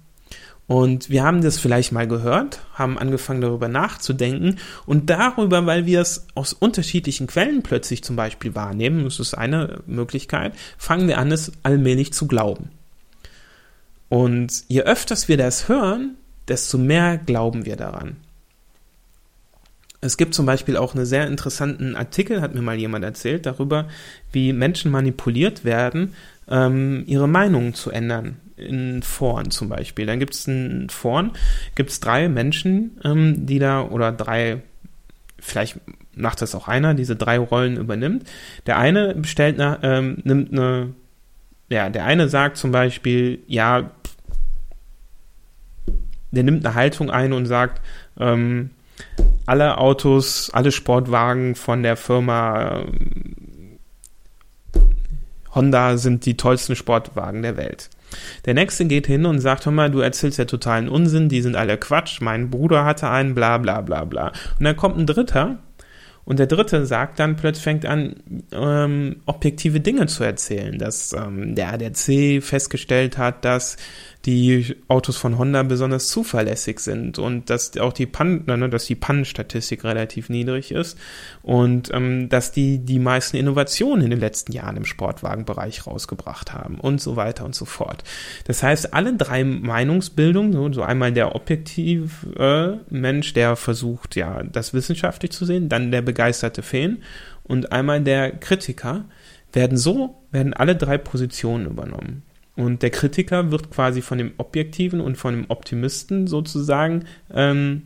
Und 0.67 1.09
wir 1.09 1.23
haben 1.23 1.41
das 1.41 1.59
vielleicht 1.59 1.91
mal 1.91 2.07
gehört, 2.07 2.61
haben 2.73 2.97
angefangen 2.97 3.41
darüber 3.41 3.67
nachzudenken 3.67 4.57
und 4.85 5.09
darüber, 5.09 5.65
weil 5.65 5.85
wir 5.85 5.99
es 5.99 6.27
aus 6.33 6.53
unterschiedlichen 6.53 7.27
Quellen 7.27 7.61
plötzlich 7.61 8.05
zum 8.05 8.15
Beispiel 8.15 8.55
wahrnehmen, 8.55 9.03
das 9.03 9.19
ist 9.19 9.33
eine 9.33 9.81
Möglichkeit, 9.85 10.53
fangen 10.77 11.09
wir 11.09 11.17
an, 11.17 11.29
es 11.29 11.51
allmählich 11.63 12.13
zu 12.13 12.25
glauben. 12.25 12.69
Und 14.07 14.63
je 14.69 14.83
öfters 14.83 15.27
wir 15.27 15.35
das 15.35 15.67
hören, 15.67 16.15
desto 16.47 16.77
mehr 16.77 17.17
glauben 17.17 17.65
wir 17.65 17.75
daran. 17.75 18.15
Es 20.03 20.17
gibt 20.17 20.33
zum 20.33 20.47
Beispiel 20.47 20.77
auch 20.77 20.95
einen 20.95 21.05
sehr 21.05 21.27
interessanten 21.27 21.95
Artikel, 21.95 22.41
hat 22.41 22.55
mir 22.55 22.63
mal 22.63 22.75
jemand 22.75 23.05
erzählt, 23.05 23.45
darüber, 23.45 23.87
wie 24.31 24.51
Menschen 24.51 24.89
manipuliert 24.89 25.63
werden, 25.63 26.15
ähm, 26.49 27.03
ihre 27.05 27.27
Meinungen 27.27 27.75
zu 27.75 27.91
ändern. 27.91 28.37
In 28.57 29.01
Foren 29.01 29.49
zum 29.49 29.69
Beispiel. 29.69 30.05
Dann 30.05 30.19
gibt 30.19 30.35
es 30.35 30.47
in 30.47 30.89
Foren, 30.89 31.31
gibt 31.73 31.89
es 31.89 31.99
drei 31.99 32.29
Menschen, 32.29 32.99
ähm, 33.03 33.47
die 33.47 33.57
da, 33.57 33.81
oder 33.81 34.11
drei, 34.11 34.61
vielleicht 35.39 35.79
macht 36.15 36.41
das 36.41 36.53
auch 36.53 36.67
einer, 36.67 36.93
diese 36.93 37.15
drei 37.15 37.39
Rollen 37.39 37.77
übernimmt. 37.77 38.29
Der 38.67 38.77
eine 38.77 39.15
bestellt, 39.15 39.59
eine, 39.59 39.79
ähm, 39.81 40.17
nimmt 40.23 40.51
eine, 40.51 40.93
ja, 41.69 41.89
der 41.89 42.05
eine 42.05 42.29
sagt 42.29 42.57
zum 42.57 42.71
Beispiel, 42.71 43.39
ja, 43.47 43.89
der 46.31 46.43
nimmt 46.43 46.65
eine 46.65 46.75
Haltung 46.75 47.09
ein 47.09 47.33
und 47.33 47.45
sagt, 47.45 47.81
ähm, 48.19 48.71
alle 49.45 49.77
Autos, 49.77 50.49
alle 50.53 50.71
Sportwagen 50.71 51.55
von 51.55 51.83
der 51.83 51.97
Firma 51.97 52.79
ähm, 52.79 53.79
Honda 55.53 55.97
sind 55.97 56.25
die 56.25 56.37
tollsten 56.37 56.75
Sportwagen 56.75 57.41
der 57.41 57.57
Welt. 57.57 57.89
Der 58.45 58.53
nächste 58.53 58.85
geht 58.85 59.07
hin 59.07 59.25
und 59.25 59.39
sagt, 59.39 59.65
hör 59.65 59.71
mal, 59.71 59.91
du 59.91 59.99
erzählst 59.99 60.37
ja 60.37 60.45
totalen 60.45 60.89
Unsinn, 60.89 61.29
die 61.29 61.41
sind 61.41 61.55
alle 61.55 61.77
Quatsch, 61.77 62.21
mein 62.21 62.49
Bruder 62.49 62.85
hatte 62.85 63.09
einen, 63.09 63.35
bla 63.35 63.57
bla 63.57 63.81
bla 63.81 64.05
bla. 64.05 64.31
Und 64.59 64.65
dann 64.65 64.75
kommt 64.75 64.97
ein 64.97 65.07
dritter 65.07 65.59
und 66.23 66.39
der 66.39 66.47
dritte 66.47 66.85
sagt 66.85 67.19
dann 67.19 67.35
plötzlich 67.35 67.63
fängt 67.63 67.85
an, 67.85 68.15
ähm, 68.51 69.17
objektive 69.25 69.79
Dinge 69.79 70.05
zu 70.05 70.23
erzählen, 70.23 70.77
dass 70.77 71.13
ähm, 71.13 71.55
der 71.55 71.73
ADAC 71.73 72.41
festgestellt 72.43 73.17
hat, 73.17 73.43
dass 73.43 73.77
die 74.25 74.75
Autos 74.87 75.17
von 75.17 75.37
Honda 75.37 75.63
besonders 75.63 76.07
zuverlässig 76.07 76.79
sind 76.79 77.17
und 77.17 77.49
dass 77.49 77.75
auch 77.77 77.93
die 77.93 78.05
Pannen, 78.05 78.43
ne, 78.45 78.69
dass 78.69 78.85
die 78.85 78.95
Pannenstatistik 78.95 79.83
relativ 79.83 80.29
niedrig 80.29 80.71
ist 80.71 80.97
und 81.41 81.91
ähm, 81.93 82.29
dass 82.29 82.51
die 82.51 82.79
die 82.79 82.99
meisten 82.99 83.37
Innovationen 83.37 84.03
in 84.03 84.11
den 84.11 84.19
letzten 84.19 84.51
Jahren 84.51 84.77
im 84.77 84.85
Sportwagenbereich 84.85 85.87
rausgebracht 85.87 86.53
haben 86.53 86.79
und 86.79 87.01
so 87.01 87.15
weiter 87.15 87.45
und 87.45 87.55
so 87.55 87.65
fort. 87.65 88.03
Das 88.45 88.61
heißt, 88.61 88.93
alle 88.93 89.15
drei 89.15 89.43
Meinungsbildungen, 89.43 90.53
so, 90.53 90.71
so 90.71 90.83
einmal 90.83 91.11
der 91.11 91.35
objektive 91.35 92.79
Mensch, 92.89 93.33
der 93.33 93.55
versucht, 93.55 94.15
ja, 94.15 94.43
das 94.43 94.73
wissenschaftlich 94.73 95.31
zu 95.31 95.45
sehen, 95.45 95.69
dann 95.69 95.91
der 95.91 96.01
begeisterte 96.01 96.61
Fan 96.61 96.99
und 97.43 97.71
einmal 97.71 98.01
der 98.01 98.31
Kritiker, 98.31 99.05
werden 99.53 99.77
so, 99.77 100.21
werden 100.31 100.53
alle 100.53 100.75
drei 100.75 100.97
Positionen 100.97 101.65
übernommen. 101.65 102.23
Und 102.55 102.81
der 102.81 102.89
Kritiker 102.89 103.51
wird 103.51 103.71
quasi 103.71 104.01
von 104.01 104.17
dem 104.17 104.33
Objektiven 104.37 104.99
und 104.99 105.17
von 105.17 105.33
dem 105.33 105.45
Optimisten 105.49 106.27
sozusagen 106.27 107.05
ähm, 107.33 107.83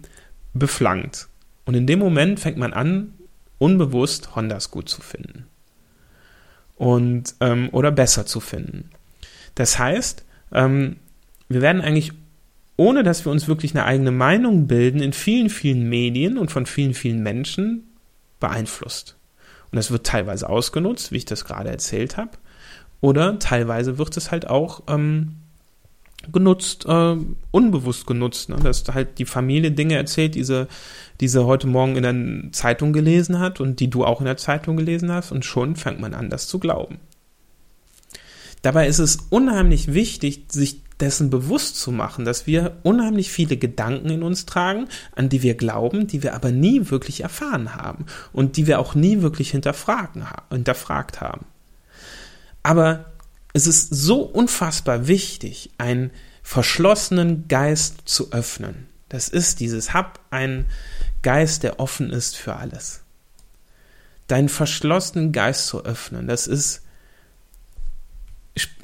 beflankt. 0.53 1.27
Und 1.65 1.75
in 1.75 1.87
dem 1.87 1.99
Moment 1.99 2.39
fängt 2.39 2.57
man 2.57 2.73
an, 2.73 3.13
unbewusst 3.57 4.35
Hondas 4.35 4.71
gut 4.71 4.89
zu 4.89 5.01
finden. 5.01 5.47
Und, 6.75 7.35
ähm, 7.39 7.69
oder 7.71 7.91
besser 7.91 8.25
zu 8.25 8.39
finden. 8.39 8.89
Das 9.55 9.79
heißt, 9.79 10.25
ähm, 10.51 10.97
wir 11.47 11.61
werden 11.61 11.81
eigentlich, 11.81 12.11
ohne 12.75 13.03
dass 13.03 13.25
wir 13.25 13.31
uns 13.31 13.47
wirklich 13.47 13.73
eine 13.73 13.85
eigene 13.85 14.11
Meinung 14.11 14.67
bilden, 14.67 15.01
in 15.01 15.13
vielen, 15.13 15.49
vielen 15.49 15.87
Medien 15.87 16.37
und 16.37 16.51
von 16.51 16.65
vielen, 16.65 16.93
vielen 16.93 17.23
Menschen 17.23 17.83
beeinflusst. 18.39 19.15
Und 19.71 19.77
das 19.77 19.91
wird 19.91 20.05
teilweise 20.05 20.49
ausgenutzt, 20.49 21.11
wie 21.11 21.17
ich 21.17 21.25
das 21.25 21.45
gerade 21.45 21.69
erzählt 21.69 22.17
habe. 22.17 22.31
Oder 23.01 23.39
teilweise 23.39 23.97
wird 23.97 24.17
es 24.17 24.31
halt 24.31 24.47
auch 24.47 24.83
ähm, 24.87 25.35
genutzt, 26.31 26.85
äh, 26.87 27.15
unbewusst 27.51 28.07
genutzt, 28.07 28.49
ne? 28.49 28.57
dass 28.57 28.83
halt 28.93 29.19
die 29.19 29.25
Familie 29.25 29.71
Dinge 29.71 29.95
erzählt, 29.95 30.35
diese, 30.35 30.67
diese 31.19 31.45
heute 31.45 31.67
Morgen 31.67 31.95
in 31.95 32.03
der 32.03 32.51
Zeitung 32.51 32.93
gelesen 32.93 33.39
hat 33.39 33.59
und 33.59 33.79
die 33.79 33.89
du 33.89 34.05
auch 34.05 34.19
in 34.19 34.25
der 34.25 34.37
Zeitung 34.37 34.77
gelesen 34.77 35.11
hast 35.11 35.31
und 35.31 35.45
schon 35.45 35.75
fängt 35.75 35.99
man 35.99 36.13
an, 36.13 36.29
das 36.29 36.47
zu 36.47 36.59
glauben. 36.59 36.99
Dabei 38.61 38.87
ist 38.87 38.99
es 38.99 39.17
unheimlich 39.29 39.93
wichtig, 39.93 40.45
sich 40.51 40.81
dessen 40.99 41.29
bewusst 41.29 41.77
zu 41.77 41.91
machen, 41.91 42.25
dass 42.25 42.47
wir 42.47 42.77
unheimlich 42.83 43.29
viele 43.29 43.57
Gedanken 43.57 44.09
in 44.09 44.23
uns 44.23 44.45
tragen, 44.45 44.87
an 45.15 45.29
die 45.29 45.43
wir 45.43 45.55
glauben, 45.55 46.07
die 46.07 46.23
wir 46.23 46.33
aber 46.33 46.51
nie 46.51 46.89
wirklich 46.89 47.21
erfahren 47.21 47.75
haben 47.75 48.05
und 48.31 48.57
die 48.57 48.65
wir 48.65 48.79
auch 48.79 48.95
nie 48.95 49.21
wirklich 49.21 49.51
hinterfragen, 49.51 50.25
hinterfragt 50.49 51.21
haben. 51.21 51.45
Aber 52.65 53.05
es 53.53 53.67
ist 53.67 53.93
so 53.93 54.23
unfassbar 54.23 55.05
wichtig, 55.05 55.69
einen 55.77 56.09
verschlossenen 56.41 57.47
Geist 57.47 57.97
zu 58.05 58.31
öffnen. 58.31 58.87
Das 59.07 59.29
ist 59.29 59.59
dieses, 59.59 59.93
hab 59.93 60.19
einen 60.31 60.65
Geist, 61.21 61.61
der 61.61 61.79
offen 61.79 62.09
ist 62.09 62.35
für 62.35 62.55
alles. 62.55 63.03
Deinen 64.25 64.49
verschlossenen 64.49 65.31
Geist 65.31 65.67
zu 65.67 65.85
öffnen, 65.85 66.25
das 66.27 66.47
ist 66.47 66.81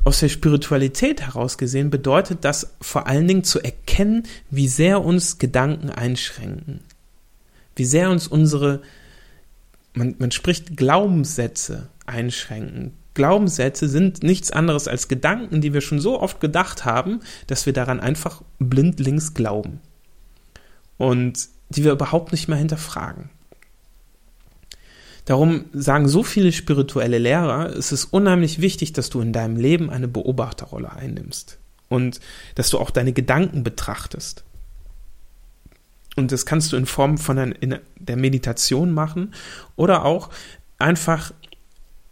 aus 0.03 0.19
der 0.19 0.29
Spiritualität 0.29 1.21
heraus 1.21 1.57
gesehen, 1.57 1.89
bedeutet 1.89 2.45
das 2.45 2.75
vor 2.81 3.07
allen 3.07 3.27
Dingen 3.27 3.43
zu 3.43 3.61
erkennen, 3.61 4.27
wie 4.51 4.67
sehr 4.67 5.03
uns 5.03 5.39
Gedanken 5.39 5.89
einschränken. 5.89 6.81
Wie 7.75 7.85
sehr 7.85 8.11
uns 8.11 8.27
unsere, 8.27 8.83
man, 9.93 10.13
man 10.19 10.29
spricht 10.29 10.77
Glaubenssätze 10.77 11.89
einschränken. 12.05 13.00
Glaubenssätze 13.13 13.89
sind 13.89 14.23
nichts 14.23 14.51
anderes 14.51 14.87
als 14.87 15.07
Gedanken, 15.07 15.61
die 15.61 15.73
wir 15.73 15.81
schon 15.81 15.99
so 15.99 16.19
oft 16.19 16.39
gedacht 16.39 16.85
haben, 16.85 17.19
dass 17.47 17.65
wir 17.65 17.73
daran 17.73 17.99
einfach 17.99 18.41
blindlings 18.59 19.33
glauben. 19.33 19.81
Und 20.97 21.49
die 21.69 21.83
wir 21.83 21.91
überhaupt 21.91 22.31
nicht 22.31 22.47
mehr 22.47 22.57
hinterfragen. 22.57 23.29
Darum 25.25 25.65
sagen 25.71 26.07
so 26.07 26.23
viele 26.23 26.51
spirituelle 26.51 27.17
Lehrer, 27.17 27.75
es 27.75 27.91
ist 27.91 28.05
unheimlich 28.05 28.59
wichtig, 28.59 28.93
dass 28.93 29.09
du 29.09 29.21
in 29.21 29.33
deinem 29.33 29.55
Leben 29.55 29.89
eine 29.89 30.07
Beobachterrolle 30.07 30.91
einnimmst 30.91 31.59
und 31.89 32.19
dass 32.55 32.69
du 32.69 32.79
auch 32.79 32.89
deine 32.89 33.13
Gedanken 33.13 33.63
betrachtest. 33.63 34.43
Und 36.15 36.31
das 36.31 36.45
kannst 36.45 36.71
du 36.73 36.75
in 36.77 36.85
Form 36.85 37.17
von 37.17 37.55
der 37.99 38.15
Meditation 38.17 38.91
machen 38.91 39.33
oder 39.75 40.03
auch 40.05 40.29
einfach 40.77 41.31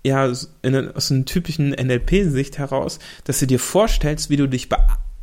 ja 0.05 0.25
aus 0.25 0.53
einer 0.63 1.25
typischen 1.25 1.69
NLP-Sicht 1.69 2.57
heraus, 2.57 2.99
dass 3.25 3.39
du 3.39 3.47
dir 3.47 3.59
vorstellst, 3.59 4.29
wie 4.29 4.37
du 4.37 4.47
dich 4.47 4.69
be 4.69 4.77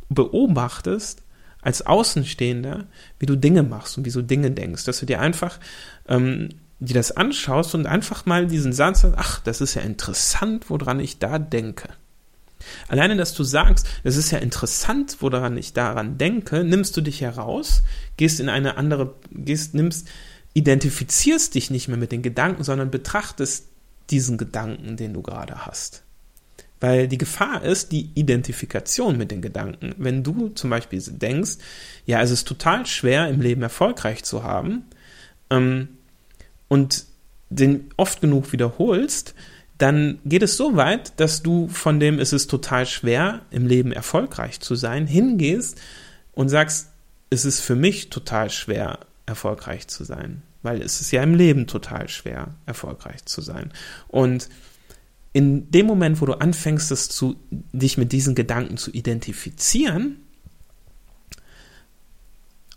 beobachtest 0.09 1.23
als 1.61 1.85
Außenstehender, 1.85 2.85
wie 3.19 3.25
du 3.25 3.35
Dinge 3.35 3.61
machst 3.61 3.97
und 3.97 4.05
wie 4.05 4.11
du 4.11 4.21
Dinge 4.21 4.51
denkst, 4.51 4.85
dass 4.85 5.01
du 5.01 5.05
dir 5.05 5.19
einfach 5.19 5.59
ähm, 6.07 6.49
dir 6.79 6.93
das 6.93 7.11
anschaust 7.11 7.75
und 7.75 7.87
einfach 7.87 8.25
mal 8.25 8.47
diesen 8.47 8.71
Satz 8.71 9.01
sagst, 9.01 9.17
ach, 9.17 9.39
das 9.41 9.59
ist 9.59 9.73
ja 9.73 9.81
interessant, 9.81 10.69
woran 10.69 11.01
ich 11.01 11.19
da 11.19 11.39
denke. 11.39 11.89
Alleine, 12.87 13.15
dass 13.15 13.33
du 13.33 13.43
sagst, 13.43 13.87
das 14.03 14.15
ist 14.15 14.31
ja 14.31 14.39
interessant, 14.39 15.17
woran 15.19 15.57
ich 15.57 15.73
daran 15.73 16.17
denke, 16.17 16.63
nimmst 16.63 16.95
du 16.97 17.01
dich 17.01 17.21
heraus, 17.21 17.83
gehst 18.17 18.39
in 18.39 18.49
eine 18.49 18.77
andere, 18.77 19.15
gehst, 19.31 19.73
nimmst, 19.73 20.07
identifizierst 20.53 21.53
dich 21.55 21.69
nicht 21.69 21.87
mehr 21.87 21.97
mit 21.97 22.11
den 22.11 22.21
Gedanken, 22.21 22.63
sondern 22.63 22.91
betrachtest 22.91 23.67
diesen 24.09 24.37
Gedanken, 24.37 24.97
den 24.97 25.13
du 25.13 25.21
gerade 25.21 25.65
hast. 25.65 26.03
Weil 26.79 27.07
die 27.07 27.17
Gefahr 27.17 27.63
ist 27.63 27.91
die 27.91 28.11
Identifikation 28.13 29.17
mit 29.17 29.31
den 29.31 29.41
Gedanken. 29.41 29.95
Wenn 29.97 30.23
du 30.23 30.49
zum 30.49 30.69
Beispiel 30.69 31.01
denkst, 31.01 31.57
ja, 32.05 32.21
es 32.21 32.29
ist 32.29 32.47
total 32.47 32.85
schwer, 32.85 33.27
im 33.29 33.41
Leben 33.41 33.63
erfolgreich 33.63 34.23
zu 34.23 34.43
haben, 34.43 34.85
ähm, 35.49 35.89
und 36.67 37.05
den 37.49 37.89
oft 37.97 38.21
genug 38.21 38.51
wiederholst, 38.51 39.33
dann 39.77 40.19
geht 40.25 40.43
es 40.43 40.57
so 40.57 40.75
weit, 40.75 41.19
dass 41.19 41.43
du 41.43 41.67
von 41.67 41.99
dem 41.99 42.19
es 42.19 42.33
ist 42.33 42.47
total 42.47 42.85
schwer, 42.85 43.41
im 43.51 43.67
Leben 43.67 43.91
erfolgreich 43.91 44.59
zu 44.59 44.75
sein, 44.75 45.07
hingehst 45.07 45.79
und 46.33 46.49
sagst, 46.49 46.89
es 47.29 47.45
ist 47.45 47.61
für 47.61 47.75
mich 47.75 48.09
total 48.09 48.49
schwer, 48.49 48.99
erfolgreich 49.25 49.87
zu 49.87 50.03
sein. 50.03 50.41
Weil 50.63 50.81
es 50.81 51.01
ist 51.01 51.11
ja 51.11 51.23
im 51.23 51.33
Leben 51.33 51.67
total 51.67 52.09
schwer, 52.09 52.55
erfolgreich 52.65 53.25
zu 53.25 53.41
sein. 53.41 53.71
Und 54.07 54.49
in 55.33 55.69
dem 55.69 55.85
Moment, 55.85 56.19
wo 56.19 56.25
du 56.25 56.33
anfängst, 56.33 56.89
das 56.89 57.09
zu, 57.09 57.35
dich 57.51 57.97
mit 57.97 58.11
diesen 58.11 58.33
Gedanken 58.33 58.77
zu 58.77 58.91
identifizieren, 58.91 60.17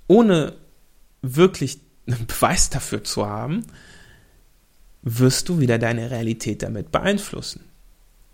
ohne 0.06 0.56
wirklich 1.22 1.80
einen 2.06 2.26
Beweis 2.26 2.70
dafür 2.70 3.04
zu 3.04 3.26
haben, 3.26 3.64
wirst 5.02 5.48
du 5.48 5.60
wieder 5.60 5.78
deine 5.78 6.10
Realität 6.10 6.62
damit 6.62 6.90
beeinflussen. 6.90 7.64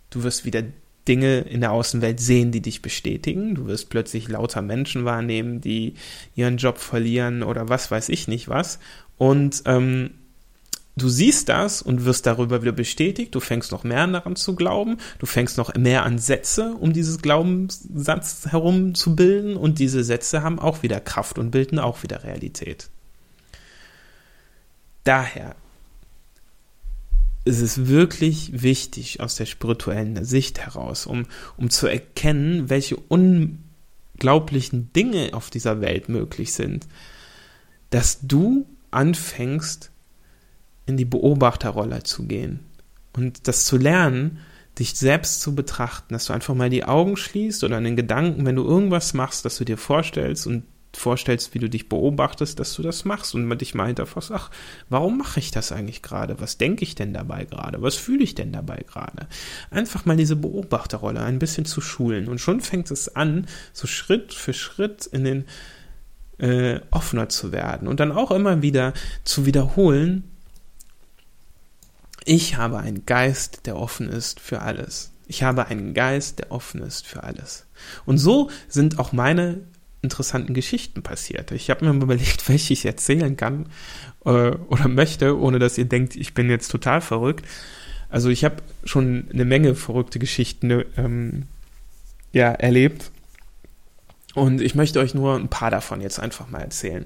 Du 0.09 0.23
wirst 0.23 0.45
wieder 0.45 0.63
Dinge 1.07 1.39
in 1.39 1.61
der 1.61 1.71
Außenwelt 1.71 2.19
sehen, 2.19 2.51
die 2.51 2.61
dich 2.61 2.81
bestätigen. 2.81 3.55
Du 3.55 3.67
wirst 3.67 3.89
plötzlich 3.89 4.27
lauter 4.27 4.61
Menschen 4.61 5.05
wahrnehmen, 5.05 5.61
die 5.61 5.95
ihren 6.35 6.57
Job 6.57 6.77
verlieren 6.77 7.43
oder 7.43 7.69
was 7.69 7.89
weiß 7.89 8.09
ich 8.09 8.27
nicht 8.27 8.49
was. 8.49 8.79
Und 9.17 9.63
ähm, 9.65 10.11
du 10.95 11.09
siehst 11.09 11.49
das 11.49 11.81
und 11.81 12.05
wirst 12.05 12.25
darüber 12.25 12.61
wieder 12.61 12.71
bestätigt. 12.71 13.33
Du 13.33 13.39
fängst 13.39 13.71
noch 13.71 13.83
mehr 13.83 14.05
daran 14.07 14.35
zu 14.35 14.55
glauben. 14.55 14.97
Du 15.19 15.25
fängst 15.25 15.57
noch 15.57 15.73
mehr 15.75 16.03
an 16.03 16.19
Sätze 16.19 16.75
um 16.79 16.93
dieses 16.93 17.21
Glaubenssatz 17.21 18.47
herum 18.49 18.95
zu 18.95 19.15
bilden. 19.15 19.55
Und 19.55 19.79
diese 19.79 20.03
Sätze 20.03 20.43
haben 20.43 20.59
auch 20.59 20.83
wieder 20.83 20.99
Kraft 20.99 21.39
und 21.39 21.51
bilden 21.51 21.79
auch 21.79 22.03
wieder 22.03 22.23
Realität. 22.23 22.89
Daher 25.03 25.55
ist 27.47 27.61
es 27.61 27.87
wirklich 27.87 28.61
wichtig 28.61 29.21
aus 29.21 29.35
der 29.35 29.45
spirituellen 29.45 30.23
Sicht 30.23 30.59
heraus, 30.59 31.07
um, 31.07 31.25
um 31.57 31.69
zu 31.69 31.87
erkennen, 31.87 32.69
welche 32.69 32.97
unglaublichen 32.97 34.91
Dinge 34.93 35.29
auf 35.33 35.49
dieser 35.49 35.81
Welt 35.81 36.09
möglich 36.09 36.53
sind, 36.53 36.87
dass 37.89 38.19
du 38.21 38.67
anfängst, 38.91 39.91
in 40.85 40.97
die 40.97 41.05
Beobachterrolle 41.05 42.03
zu 42.03 42.27
gehen 42.27 42.59
und 43.13 43.47
das 43.47 43.65
zu 43.65 43.77
lernen, 43.77 44.39
dich 44.79 44.93
selbst 44.93 45.41
zu 45.41 45.55
betrachten, 45.55 46.13
dass 46.13 46.25
du 46.25 46.33
einfach 46.33 46.53
mal 46.53 46.69
die 46.69 46.83
Augen 46.85 47.17
schließt 47.17 47.63
oder 47.63 47.77
in 47.77 47.83
den 47.83 47.95
Gedanken, 47.95 48.45
wenn 48.45 48.55
du 48.55 48.63
irgendwas 48.63 49.13
machst, 49.13 49.43
dass 49.43 49.57
du 49.57 49.65
dir 49.65 49.77
vorstellst 49.77 50.47
und 50.47 50.63
vorstellst, 50.95 51.53
wie 51.53 51.59
du 51.59 51.69
dich 51.69 51.89
beobachtest, 51.89 52.59
dass 52.59 52.73
du 52.73 52.81
das 52.81 53.05
machst 53.05 53.35
und 53.35 53.45
man 53.45 53.57
dich 53.57 53.75
mal 53.75 53.87
hinterfragst, 53.87 54.31
ach, 54.31 54.49
warum 54.89 55.17
mache 55.17 55.39
ich 55.39 55.51
das 55.51 55.71
eigentlich 55.71 56.01
gerade? 56.01 56.39
Was 56.39 56.57
denke 56.57 56.83
ich 56.83 56.95
denn 56.95 57.13
dabei 57.13 57.45
gerade? 57.45 57.81
Was 57.81 57.95
fühle 57.95 58.23
ich 58.23 58.35
denn 58.35 58.51
dabei 58.51 58.83
gerade? 58.87 59.27
Einfach 59.69 60.05
mal 60.05 60.17
diese 60.17 60.35
Beobachterrolle 60.35 61.21
ein 61.21 61.39
bisschen 61.39 61.65
zu 61.65 61.81
schulen 61.81 62.27
und 62.27 62.39
schon 62.39 62.61
fängt 62.61 62.89
es 62.91 63.15
an, 63.15 63.47
so 63.73 63.87
Schritt 63.87 64.33
für 64.33 64.53
Schritt 64.53 65.05
in 65.05 65.23
den 65.23 65.45
äh, 66.39 66.79
offener 66.91 67.29
zu 67.29 67.51
werden 67.51 67.87
und 67.87 67.99
dann 67.99 68.11
auch 68.11 68.31
immer 68.31 68.61
wieder 68.61 68.93
zu 69.23 69.45
wiederholen, 69.45 70.23
ich 72.25 72.57
habe 72.57 72.79
einen 72.79 73.05
Geist, 73.05 73.67
der 73.67 73.77
offen 73.77 74.09
ist 74.09 74.41
für 74.41 74.61
alles. 74.61 75.11
Ich 75.27 75.43
habe 75.43 75.67
einen 75.67 75.93
Geist, 75.93 76.39
der 76.39 76.51
offen 76.51 76.81
ist 76.81 77.07
für 77.07 77.23
alles. 77.23 77.65
Und 78.05 78.17
so 78.17 78.49
sind 78.67 78.99
auch 78.99 79.13
meine 79.13 79.61
interessanten 80.07 80.53
Geschichten 80.53 81.03
passiert. 81.03 81.51
Ich 81.51 81.69
habe 81.69 81.85
mir 81.85 81.91
überlegt, 82.01 82.47
welche 82.49 82.73
ich 82.73 82.85
erzählen 82.85 83.35
kann 83.35 83.67
äh, 84.25 84.51
oder 84.51 84.87
möchte, 84.87 85.37
ohne 85.37 85.59
dass 85.59 85.77
ihr 85.77 85.85
denkt, 85.85 86.15
ich 86.15 86.33
bin 86.33 86.49
jetzt 86.49 86.69
total 86.69 87.01
verrückt. 87.01 87.45
Also 88.09 88.29
ich 88.29 88.45
habe 88.45 88.55
schon 88.85 89.27
eine 89.33 89.43
Menge 89.43 89.75
verrückte 89.75 90.17
Geschichten 90.17 90.85
ähm, 90.95 91.43
ja, 92.31 92.51
erlebt. 92.51 93.11
Und 94.33 94.61
ich 94.61 94.75
möchte 94.75 94.99
euch 94.99 95.13
nur 95.13 95.35
ein 95.35 95.49
paar 95.49 95.71
davon 95.71 95.99
jetzt 95.99 96.19
einfach 96.19 96.49
mal 96.49 96.61
erzählen. 96.61 97.05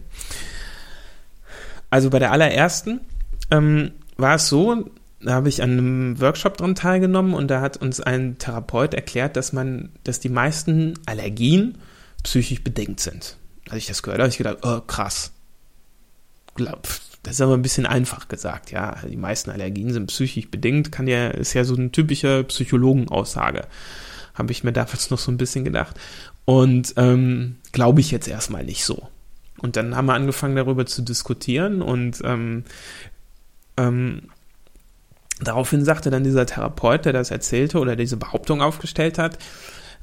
Also 1.89 2.09
bei 2.09 2.19
der 2.19 2.31
allerersten 2.31 3.01
ähm, 3.49 3.91
war 4.17 4.35
es 4.35 4.47
so, 4.47 4.85
da 5.21 5.33
habe 5.33 5.49
ich 5.49 5.63
an 5.63 5.71
einem 5.71 6.19
Workshop 6.19 6.57
dran 6.57 6.75
teilgenommen 6.75 7.33
und 7.33 7.49
da 7.49 7.61
hat 7.61 7.77
uns 7.77 7.99
ein 7.99 8.37
Therapeut 8.37 8.93
erklärt, 8.93 9.35
dass 9.35 9.53
man, 9.53 9.89
dass 10.03 10.19
die 10.19 10.29
meisten 10.29 10.93
Allergien 11.05 11.77
psychisch 12.23 12.63
bedingt 12.63 12.99
sind. 12.99 13.37
Als 13.69 13.79
ich 13.79 13.87
das 13.87 14.03
gehört 14.03 14.19
habe, 14.19 14.23
habe 14.23 14.31
ich 14.31 14.37
gedacht, 14.37 14.59
oh, 14.63 14.81
krass. 14.81 15.31
Das 17.23 17.35
ist 17.35 17.41
aber 17.41 17.53
ein 17.53 17.61
bisschen 17.61 17.85
einfach 17.85 18.27
gesagt, 18.27 18.71
ja. 18.71 18.97
Die 19.07 19.17
meisten 19.17 19.49
Allergien 19.49 19.93
sind 19.93 20.07
psychisch 20.07 20.49
bedingt, 20.49 20.91
kann 20.91 21.07
ja, 21.07 21.29
ist 21.29 21.53
ja 21.53 21.63
so 21.63 21.75
eine 21.75 21.91
typische 21.91 22.43
Psychologenaussage. 22.43 23.67
Habe 24.33 24.51
ich 24.51 24.63
mir 24.63 24.73
damals 24.73 25.09
noch 25.11 25.19
so 25.19 25.31
ein 25.31 25.37
bisschen 25.37 25.63
gedacht. 25.63 25.99
Und 26.45 26.93
ähm, 26.97 27.57
glaube 27.71 28.01
ich 28.01 28.11
jetzt 28.11 28.27
erstmal 28.27 28.63
nicht 28.63 28.83
so. 28.83 29.07
Und 29.59 29.75
dann 29.75 29.95
haben 29.95 30.07
wir 30.07 30.15
angefangen 30.15 30.55
darüber 30.55 30.85
zu 30.87 31.03
diskutieren 31.03 31.83
und 31.83 32.21
ähm, 32.23 32.63
ähm, 33.77 34.23
daraufhin 35.39 35.85
sagte 35.85 36.09
dann 36.09 36.23
dieser 36.23 36.47
Therapeut, 36.47 37.05
der 37.05 37.13
das 37.13 37.29
erzählte 37.29 37.79
oder 37.79 37.95
diese 37.95 38.17
Behauptung 38.17 38.61
aufgestellt 38.61 39.19
hat, 39.19 39.37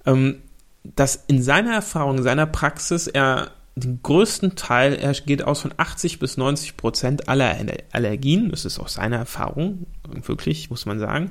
ähm, 0.07 0.43
dass 0.85 1.25
in 1.27 1.43
seiner 1.43 1.75
Erfahrung, 1.75 2.19
in 2.19 2.23
seiner 2.23 2.47
Praxis 2.47 3.07
er 3.07 3.51
den 3.77 4.01
größten 4.03 4.57
Teil, 4.57 4.95
er 4.95 5.13
geht 5.13 5.43
aus 5.43 5.61
von 5.61 5.73
80 5.77 6.19
bis 6.19 6.37
90 6.37 6.77
Prozent 6.77 7.29
aller 7.29 7.57
Allergien, 7.93 8.51
das 8.51 8.65
ist 8.65 8.79
auch 8.79 8.89
seine 8.89 9.17
Erfahrung, 9.17 9.87
wirklich, 10.09 10.71
muss 10.71 10.87
man 10.87 10.99
sagen, 10.99 11.31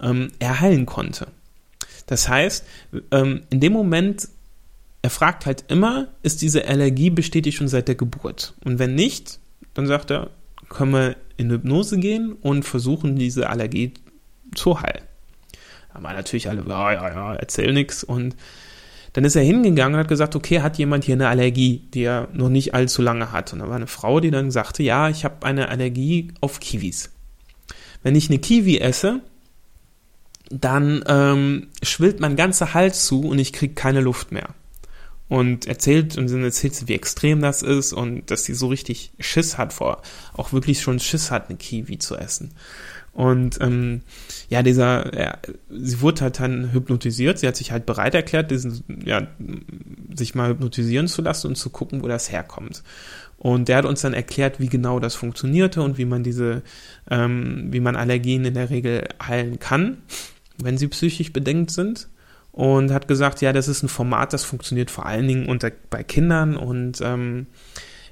ähm, 0.00 0.30
er 0.38 0.60
heilen 0.60 0.86
konnte. 0.86 1.28
Das 2.06 2.28
heißt, 2.28 2.64
ähm, 3.10 3.42
in 3.50 3.60
dem 3.60 3.72
Moment, 3.72 4.28
er 5.02 5.10
fragt 5.10 5.46
halt 5.46 5.64
immer, 5.68 6.08
ist 6.22 6.42
diese 6.42 6.66
Allergie 6.68 7.10
bestätigt 7.10 7.56
schon 7.56 7.68
seit 7.68 7.88
der 7.88 7.94
Geburt? 7.94 8.54
Und 8.64 8.78
wenn 8.78 8.94
nicht, 8.94 9.38
dann 9.74 9.86
sagt 9.86 10.10
er, 10.10 10.30
können 10.68 10.92
wir 10.92 11.16
in 11.36 11.50
Hypnose 11.50 11.98
gehen 11.98 12.32
und 12.32 12.64
versuchen, 12.64 13.16
diese 13.16 13.48
Allergie 13.48 13.94
zu 14.54 14.80
heilen. 14.80 15.04
Aber 15.92 16.12
natürlich 16.12 16.48
alle, 16.48 16.64
ja, 16.68 16.92
ja, 16.92 17.08
ja, 17.08 17.34
erzähl 17.34 17.72
nichts 17.72 18.04
und 18.04 18.36
dann 19.12 19.24
ist 19.24 19.36
er 19.36 19.42
hingegangen 19.42 19.94
und 19.94 20.00
hat 20.00 20.08
gesagt, 20.08 20.36
okay, 20.36 20.60
hat 20.60 20.78
jemand 20.78 21.04
hier 21.04 21.14
eine 21.14 21.28
Allergie, 21.28 21.88
die 21.94 22.04
er 22.04 22.28
noch 22.32 22.48
nicht 22.48 22.74
allzu 22.74 23.02
lange 23.02 23.32
hat? 23.32 23.52
Und 23.52 23.58
da 23.58 23.68
war 23.68 23.76
eine 23.76 23.86
Frau, 23.86 24.20
die 24.20 24.30
dann 24.30 24.50
sagte, 24.50 24.82
ja, 24.82 25.08
ich 25.08 25.24
habe 25.24 25.46
eine 25.46 25.68
Allergie 25.68 26.28
auf 26.40 26.60
Kiwis. 26.60 27.10
Wenn 28.02 28.14
ich 28.14 28.30
eine 28.30 28.38
Kiwi 28.38 28.78
esse, 28.78 29.20
dann 30.50 31.04
ähm, 31.06 31.68
schwillt 31.82 32.20
mein 32.20 32.36
ganzer 32.36 32.74
Hals 32.74 33.06
zu 33.06 33.20
und 33.22 33.38
ich 33.38 33.52
kriege 33.52 33.74
keine 33.74 34.00
Luft 34.00 34.32
mehr. 34.32 34.50
Und 35.28 35.66
erzählt, 35.66 36.18
und 36.18 36.28
dann 36.28 36.42
erzählt 36.42 36.74
sie, 36.74 36.88
wie 36.88 36.94
extrem 36.94 37.40
das 37.40 37.62
ist 37.62 37.92
und 37.92 38.32
dass 38.32 38.44
sie 38.44 38.54
so 38.54 38.66
richtig 38.66 39.12
Schiss 39.20 39.58
hat 39.58 39.72
vor, 39.72 40.02
auch 40.32 40.52
wirklich 40.52 40.80
schon 40.80 40.98
Schiss 40.98 41.30
hat, 41.30 41.48
eine 41.48 41.56
Kiwi 41.56 41.98
zu 41.98 42.16
essen. 42.16 42.50
Und 43.20 43.60
ähm, 43.60 44.00
ja, 44.48 44.62
dieser, 44.62 45.14
ja, 45.14 45.36
sie 45.68 46.00
wurde 46.00 46.22
halt 46.22 46.40
dann 46.40 46.72
hypnotisiert. 46.72 47.38
Sie 47.38 47.46
hat 47.46 47.54
sich 47.54 47.70
halt 47.70 47.84
bereit 47.84 48.14
erklärt, 48.14 48.50
diesen, 48.50 48.82
ja, 49.04 49.26
sich 50.14 50.34
mal 50.34 50.48
hypnotisieren 50.48 51.06
zu 51.06 51.20
lassen 51.20 51.48
und 51.48 51.56
zu 51.56 51.68
gucken, 51.68 52.02
wo 52.02 52.08
das 52.08 52.32
herkommt. 52.32 52.82
Und 53.36 53.68
der 53.68 53.76
hat 53.76 53.84
uns 53.84 54.00
dann 54.00 54.14
erklärt, 54.14 54.58
wie 54.58 54.70
genau 54.70 55.00
das 55.00 55.16
funktionierte 55.16 55.82
und 55.82 55.98
wie 55.98 56.06
man 56.06 56.22
diese, 56.22 56.62
ähm, 57.10 57.66
wie 57.70 57.80
man 57.80 57.94
Allergien 57.94 58.46
in 58.46 58.54
der 58.54 58.70
Regel 58.70 59.06
heilen 59.22 59.58
kann, 59.58 59.98
wenn 60.56 60.78
sie 60.78 60.88
psychisch 60.88 61.30
bedenkt 61.30 61.72
sind. 61.72 62.08
Und 62.52 62.90
hat 62.90 63.06
gesagt, 63.06 63.42
ja, 63.42 63.52
das 63.52 63.68
ist 63.68 63.82
ein 63.82 63.90
Format, 63.90 64.32
das 64.32 64.44
funktioniert 64.44 64.90
vor 64.90 65.04
allen 65.04 65.28
Dingen 65.28 65.46
unter, 65.46 65.70
bei 65.90 66.02
Kindern 66.02 66.56
und 66.56 67.02
ähm, 67.02 67.48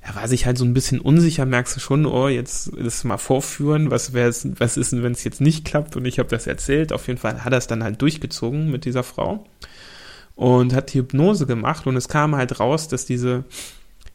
er 0.00 0.14
war 0.14 0.28
sich 0.28 0.46
halt 0.46 0.56
so 0.58 0.64
ein 0.64 0.74
bisschen 0.74 1.00
unsicher, 1.00 1.44
merkst 1.44 1.76
du 1.76 1.80
schon, 1.80 2.06
oh, 2.06 2.28
jetzt 2.28 2.70
das 2.78 3.04
mal 3.04 3.18
vorführen, 3.18 3.90
was 3.90 4.14
was 4.14 4.76
ist 4.76 4.92
denn, 4.92 5.02
wenn 5.02 5.12
es 5.12 5.24
jetzt 5.24 5.40
nicht 5.40 5.64
klappt 5.64 5.96
und 5.96 6.04
ich 6.04 6.18
habe 6.18 6.28
das 6.28 6.46
erzählt. 6.46 6.92
Auf 6.92 7.06
jeden 7.08 7.18
Fall 7.18 7.44
hat 7.44 7.52
er 7.52 7.58
es 7.58 7.66
dann 7.66 7.82
halt 7.82 8.00
durchgezogen 8.00 8.70
mit 8.70 8.84
dieser 8.84 9.02
Frau 9.02 9.44
und 10.34 10.72
hat 10.72 10.92
die 10.92 10.98
Hypnose 10.98 11.46
gemacht 11.46 11.86
und 11.86 11.96
es 11.96 12.08
kam 12.08 12.36
halt 12.36 12.60
raus, 12.60 12.88
dass 12.88 13.06
diese 13.06 13.44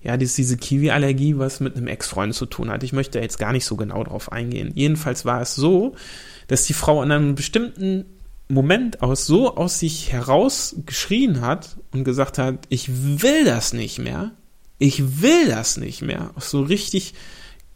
ja, 0.02 0.18
diese, 0.18 0.36
diese 0.36 0.58
Kiwi-Allergie 0.58 1.38
was 1.38 1.60
mit 1.60 1.78
einem 1.78 1.88
Ex-Freund 1.88 2.34
zu 2.36 2.46
tun 2.46 2.70
hat. 2.70 2.84
Ich 2.84 2.92
möchte 2.92 3.20
jetzt 3.20 3.40
gar 3.40 3.54
nicht 3.54 3.66
so 3.66 3.78
genau 3.78 4.04
drauf 4.04 4.32
eingehen. 4.32 4.72
Jedenfalls 4.76 5.24
war 5.24 5.42
es 5.42 5.56
so, 5.56 5.96
dass 6.48 6.66
die 6.66 6.74
Frau 6.74 7.02
in 7.04 7.12
einem 7.12 7.36
bestimmten 7.36 8.06
Moment 8.50 9.02
aus 9.02 9.26
so 9.26 9.56
aus 9.56 9.80
sich 9.80 10.12
heraus 10.12 10.76
geschrien 10.86 11.42
hat 11.42 11.78
und 11.92 12.04
gesagt 12.04 12.38
hat, 12.38 12.66
ich 12.70 13.22
will 13.22 13.46
das 13.46 13.72
nicht 13.72 14.00
mehr 14.00 14.32
ich 14.78 15.22
will 15.22 15.48
das 15.48 15.78
nicht 15.78 16.02
mehr, 16.02 16.32
aus 16.36 16.50
so 16.50 16.62
richtig 16.62 17.14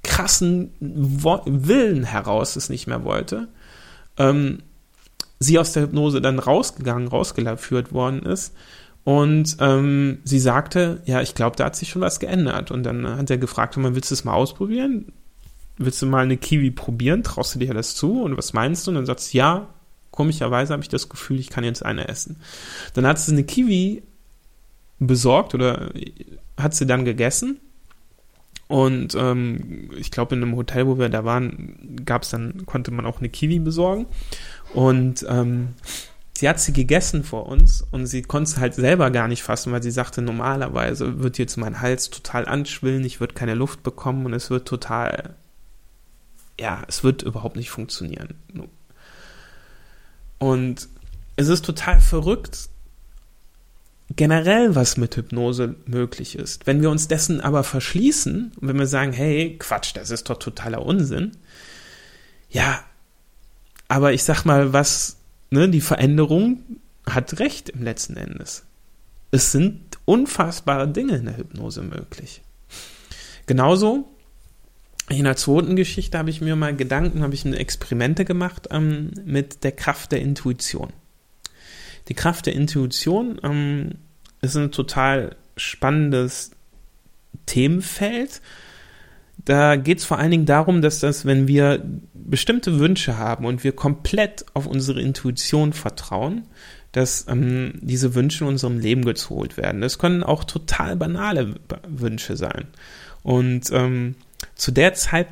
krassen 0.03 0.71
Willen 0.79 2.03
heraus 2.03 2.55
es 2.55 2.69
nicht 2.69 2.87
mehr 2.87 3.03
wollte, 3.03 3.47
ähm, 4.17 4.59
sie 5.39 5.59
aus 5.59 5.73
der 5.73 5.83
Hypnose 5.83 6.21
dann 6.21 6.39
rausgegangen, 6.39 7.07
rausgeführt 7.07 7.91
worden 7.93 8.23
ist 8.23 8.53
und 9.07 9.55
ähm, 9.61 10.17
sie 10.25 10.39
sagte, 10.39 11.01
ja, 11.05 11.21
ich 11.21 11.33
glaube, 11.33 11.55
da 11.55 11.63
hat 11.63 11.77
sich 11.77 11.87
schon 11.87 12.01
was 12.01 12.19
geändert. 12.19 12.71
Und 12.71 12.83
dann 12.83 13.07
hat 13.07 13.29
er 13.29 13.37
gefragt, 13.37 13.77
willst 13.77 14.11
du 14.11 14.13
es 14.13 14.25
mal 14.25 14.33
ausprobieren? 14.33 15.13
Willst 15.77 16.01
du 16.01 16.07
mal 16.07 16.23
eine 16.23 16.35
Kiwi 16.35 16.71
probieren? 16.71 17.23
Traust 17.23 17.55
du 17.55 17.59
dir 17.59 17.73
das 17.73 17.95
zu? 17.95 18.21
Und 18.21 18.37
was 18.37 18.51
meinst 18.51 18.85
du? 18.85 18.91
Und 18.91 18.95
dann 18.95 19.05
sagt 19.05 19.21
sie, 19.21 19.37
ja, 19.37 19.69
komischerweise 20.11 20.73
habe 20.73 20.83
ich 20.83 20.89
das 20.89 21.07
Gefühl, 21.07 21.39
ich 21.39 21.49
kann 21.49 21.63
jetzt 21.63 21.85
eine 21.85 22.09
essen. 22.09 22.41
Dann 22.95 23.07
hat 23.07 23.17
sie 23.17 23.31
eine 23.31 23.45
Kiwi 23.45 24.03
besorgt 24.99 25.53
oder 25.53 25.91
hat 26.57 26.73
sie 26.75 26.85
dann 26.85 27.05
gegessen. 27.05 27.59
Und 28.67 29.15
ähm, 29.15 29.91
ich 29.97 30.11
glaube, 30.11 30.35
in 30.35 30.43
einem 30.43 30.55
Hotel, 30.55 30.87
wo 30.87 30.99
wir 30.99 31.09
da 31.09 31.23
waren, 31.23 32.01
gab 32.03 32.23
es 32.23 32.29
dann, 32.29 32.65
konnte 32.65 32.91
man 32.91 33.05
auch 33.05 33.19
eine 33.19 33.29
Kiwi 33.29 33.59
besorgen. 33.59 34.07
Und 34.73 35.25
ähm, 35.29 35.69
sie 36.37 36.49
hat 36.49 36.59
sie 36.59 36.73
gegessen 36.73 37.23
vor 37.23 37.47
uns 37.47 37.85
und 37.91 38.05
sie 38.07 38.21
konnte 38.21 38.59
halt 38.59 38.75
selber 38.75 39.09
gar 39.11 39.27
nicht 39.27 39.41
fassen, 39.41 39.71
weil 39.71 39.81
sie 39.81 39.91
sagte, 39.91 40.21
normalerweise 40.21 41.19
wird 41.19 41.37
jetzt 41.37 41.57
mein 41.57 41.81
Hals 41.81 42.09
total 42.09 42.45
anschwillen, 42.45 43.05
ich 43.05 43.19
würde 43.19 43.33
keine 43.33 43.55
Luft 43.55 43.83
bekommen 43.83 44.25
und 44.25 44.33
es 44.33 44.49
wird 44.49 44.67
total, 44.67 45.35
ja, 46.59 46.83
es 46.87 47.03
wird 47.03 47.23
überhaupt 47.23 47.55
nicht 47.55 47.69
funktionieren. 47.69 48.35
Und 50.39 50.89
es 51.37 51.47
ist 51.47 51.65
total 51.65 52.01
verrückt, 52.01 52.69
generell 54.15 54.75
was 54.75 54.97
mit 54.97 55.15
Hypnose 55.15 55.75
möglich 55.85 56.37
ist. 56.37 56.65
Wenn 56.65 56.81
wir 56.81 56.89
uns 56.89 57.07
dessen 57.07 57.41
aber 57.41 57.63
verschließen 57.63 58.53
und 58.59 58.67
wenn 58.67 58.79
wir 58.79 58.87
sagen, 58.87 59.11
hey, 59.11 59.57
Quatsch, 59.59 59.95
das 59.95 60.11
ist 60.11 60.29
doch 60.29 60.39
totaler 60.39 60.85
Unsinn, 60.85 61.31
ja, 62.49 62.79
aber 63.87 64.13
ich 64.13 64.23
sag 64.23 64.45
mal, 64.45 64.73
was, 64.73 65.17
ne, 65.49 65.69
die 65.69 65.81
Veränderung 65.81 66.63
hat 67.05 67.39
recht 67.39 67.69
im 67.69 67.83
letzten 67.83 68.17
Endes. 68.17 68.63
Es 69.31 69.51
sind 69.51 69.81
unfassbare 70.05 70.87
Dinge 70.87 71.17
in 71.17 71.25
der 71.25 71.37
Hypnose 71.37 71.81
möglich. 71.81 72.41
Genauso 73.45 74.09
in 75.09 75.23
der 75.23 75.37
zweiten 75.37 75.75
Geschichte 75.75 76.17
habe 76.17 76.29
ich 76.29 76.41
mir 76.41 76.55
mal 76.55 76.75
Gedanken, 76.75 77.23
habe 77.23 77.33
ich 77.33 77.45
Experimente 77.45 78.25
gemacht 78.25 78.67
ähm, 78.71 79.11
mit 79.25 79.63
der 79.63 79.71
Kraft 79.71 80.11
der 80.11 80.21
Intuition. 80.21 80.91
Die 82.07 82.13
Kraft 82.13 82.45
der 82.45 82.53
Intuition 82.53 83.39
ähm, 83.43 83.95
ist 84.41 84.55
ein 84.55 84.71
total 84.71 85.35
spannendes 85.55 86.51
Themenfeld. 87.45 88.41
Da 89.43 89.75
geht 89.75 89.99
es 89.99 90.05
vor 90.05 90.17
allen 90.19 90.31
Dingen 90.31 90.45
darum, 90.45 90.81
dass 90.81 90.99
das, 90.99 91.25
wenn 91.25 91.47
wir 91.47 91.83
bestimmte 92.13 92.79
Wünsche 92.79 93.17
haben 93.17 93.45
und 93.45 93.63
wir 93.63 93.71
komplett 93.71 94.45
auf 94.53 94.67
unsere 94.67 95.01
Intuition 95.01 95.73
vertrauen, 95.73 96.43
dass 96.91 97.27
ähm, 97.27 97.73
diese 97.81 98.15
Wünsche 98.15 98.43
in 98.43 98.49
unserem 98.49 98.79
Leben 98.79 99.05
geholt 99.05 99.57
werden. 99.57 99.81
Das 99.81 99.99
können 99.99 100.23
auch 100.23 100.43
total 100.43 100.95
banale 100.95 101.55
Wünsche 101.87 102.35
sein. 102.35 102.67
Und 103.23 103.71
ähm, 103.71 104.15
zu 104.55 104.71
der 104.71 104.93
Zeit, 104.93 105.27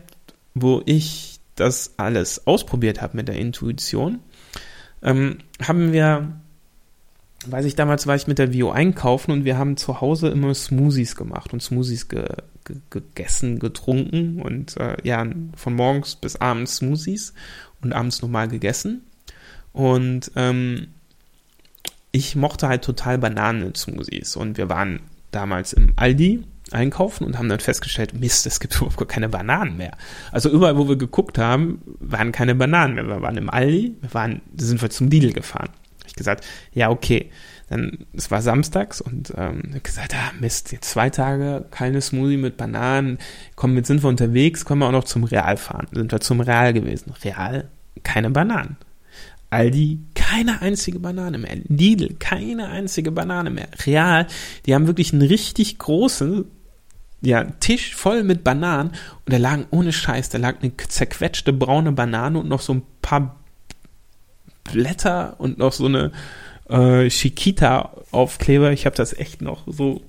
wo 0.54 0.82
ich 0.86 1.40
das 1.56 1.94
alles 1.98 2.48
ausprobiert 2.48 3.02
habe 3.02 3.18
mit 3.18 3.28
der 3.28 3.38
Intuition, 3.38 4.20
ähm, 5.02 5.40
haben 5.62 5.94
wir 5.94 6.34
weiß 7.52 7.66
ich, 7.66 7.76
damals 7.76 8.08
war 8.08 8.16
ich 8.16 8.28
mit 8.28 8.40
der 8.40 8.54
Vio 8.54 8.72
einkaufen 8.72 9.32
und 9.32 9.46
wir 9.46 9.58
haben 9.58 9.78
zu 9.78 10.02
Hause 10.02 10.30
immer 10.30 10.54
Smoothies 10.54 11.16
gemacht 11.16 11.54
und 11.54 11.62
Smoothies 11.62 12.08
ge, 12.08 12.26
ge, 12.64 12.78
gegessen, 12.90 13.60
getrunken 13.60 14.42
und 14.42 14.78
äh, 14.78 14.98
ja, 15.04 15.26
von 15.56 15.76
morgens 15.76 16.16
bis 16.16 16.36
abends 16.36 16.78
Smoothies 16.78 17.34
und 17.82 17.94
abends 17.94 18.22
nochmal 18.22 18.48
gegessen. 18.48 19.04
Und 19.74 20.32
ähm, 20.36 20.88
ich 22.12 22.36
mochte 22.36 22.68
halt 22.68 22.84
total 22.84 23.18
Bananen-Smoothies 23.18 24.36
und 24.38 24.58
wir 24.58 24.70
waren 24.70 25.02
damals 25.32 25.74
im 25.74 25.94
Aldi 25.98 26.44
einkaufen 26.72 27.26
und 27.26 27.38
haben 27.38 27.50
dann 27.50 27.60
festgestellt, 27.60 28.14
Mist, 28.20 28.48
es 28.48 28.60
gibt 28.60 28.76
überhaupt 28.78 29.08
keine 29.10 29.30
Bananen 29.30 29.78
mehr. 29.78 29.98
Also 30.32 30.50
überall, 30.50 30.78
wo 30.78 30.88
wir 30.88 30.96
geguckt 30.96 31.38
haben, 31.38 31.82
waren 32.00 32.32
keine 32.32 32.56
Bananen 32.56 32.96
mehr. 32.96 33.08
Wir 33.08 33.22
waren 33.22 33.38
im 33.38 33.50
Aldi, 33.50 33.96
wir 34.02 34.14
waren, 34.14 34.42
sind 34.56 34.82
wir 34.82 34.90
zum 34.90 35.10
Lidl 35.10 35.34
gefahren 35.34 35.70
ich 36.16 36.18
gesagt, 36.18 36.46
ja, 36.74 36.90
okay. 36.90 37.30
Dann, 37.68 38.06
es 38.14 38.30
war 38.30 38.42
samstags 38.42 39.02
und 39.02 39.34
ähm, 39.36 39.74
ich 39.76 39.84
gesagt, 39.84 40.14
ah, 40.16 40.32
Mist, 40.40 40.72
jetzt 40.72 40.90
zwei 40.90 41.10
Tage 41.10 41.66
keine 41.72 42.00
Smoothie 42.00 42.38
mit 42.38 42.58
Bananen. 42.58 43.18
Komm, 43.56 43.76
jetzt 43.76 43.88
sind 43.88 44.04
wir 44.04 44.08
unterwegs, 44.08 44.66
können 44.66 44.82
wir 44.82 44.88
auch 44.88 44.92
noch 44.92 45.04
zum 45.04 45.24
Real 45.24 45.58
fahren. 45.58 45.88
Sind 45.92 46.12
wir 46.12 46.22
zum 46.22 46.42
Real 46.42 46.74
gewesen. 46.74 47.14
Real, 47.24 47.70
keine 48.04 48.30
Bananen. 48.30 48.78
Aldi, 49.50 50.00
keine 50.14 50.62
einzige 50.62 51.00
Banane 51.00 51.38
mehr. 51.38 51.56
Lidl, 51.68 52.16
keine 52.20 52.70
einzige 52.70 53.12
Banane 53.12 53.50
mehr. 53.50 53.68
Real, 53.86 54.28
die 54.66 54.76
haben 54.76 54.88
wirklich 54.88 55.12
einen 55.12 55.24
richtig 55.24 55.78
großen 55.78 56.46
ja, 57.22 57.44
Tisch 57.60 57.96
voll 57.96 58.24
mit 58.24 58.44
Bananen 58.44 58.90
und 58.90 59.34
da 59.34 59.38
lagen 59.38 59.66
ohne 59.72 59.92
Scheiß, 59.92 60.30
da 60.30 60.38
lag 60.38 60.62
eine 60.62 60.76
zerquetschte 60.78 61.54
braune 61.54 61.92
Banane 61.92 62.40
und 62.40 62.48
noch 62.48 62.62
so 62.62 62.74
ein 62.74 62.84
paar 63.02 63.40
Blätter 64.66 65.36
und 65.38 65.58
noch 65.58 65.72
so 65.72 65.86
eine 65.86 66.12
äh, 66.70 67.08
Chiquita-Aufkleber. 67.08 68.72
Ich 68.72 68.86
habe 68.86 68.96
das 68.96 69.14
echt 69.14 69.42
noch 69.42 69.64
so 69.68 70.02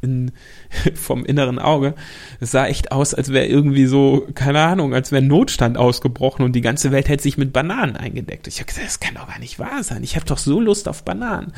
in, 0.00 0.32
vom 0.94 1.24
inneren 1.24 1.58
Auge. 1.58 1.94
Es 2.40 2.50
sah 2.50 2.66
echt 2.66 2.92
aus, 2.92 3.14
als 3.14 3.32
wäre 3.32 3.46
irgendwie 3.46 3.86
so, 3.86 4.26
keine 4.34 4.60
Ahnung, 4.60 4.94
als 4.94 5.12
wäre 5.12 5.22
Notstand 5.22 5.76
ausgebrochen 5.78 6.44
und 6.44 6.52
die 6.52 6.60
ganze 6.60 6.92
Welt 6.92 7.08
hätte 7.08 7.22
sich 7.22 7.38
mit 7.38 7.52
Bananen 7.52 7.96
eingedeckt. 7.96 8.46
Ich 8.46 8.56
habe 8.56 8.66
gesagt, 8.66 8.86
das 8.86 9.00
kann 9.00 9.14
doch 9.14 9.28
gar 9.28 9.38
nicht 9.38 9.58
wahr 9.58 9.82
sein. 9.82 10.02
Ich 10.02 10.16
habe 10.16 10.26
doch 10.26 10.38
so 10.38 10.60
Lust 10.60 10.88
auf 10.88 11.04
Bananen. 11.04 11.52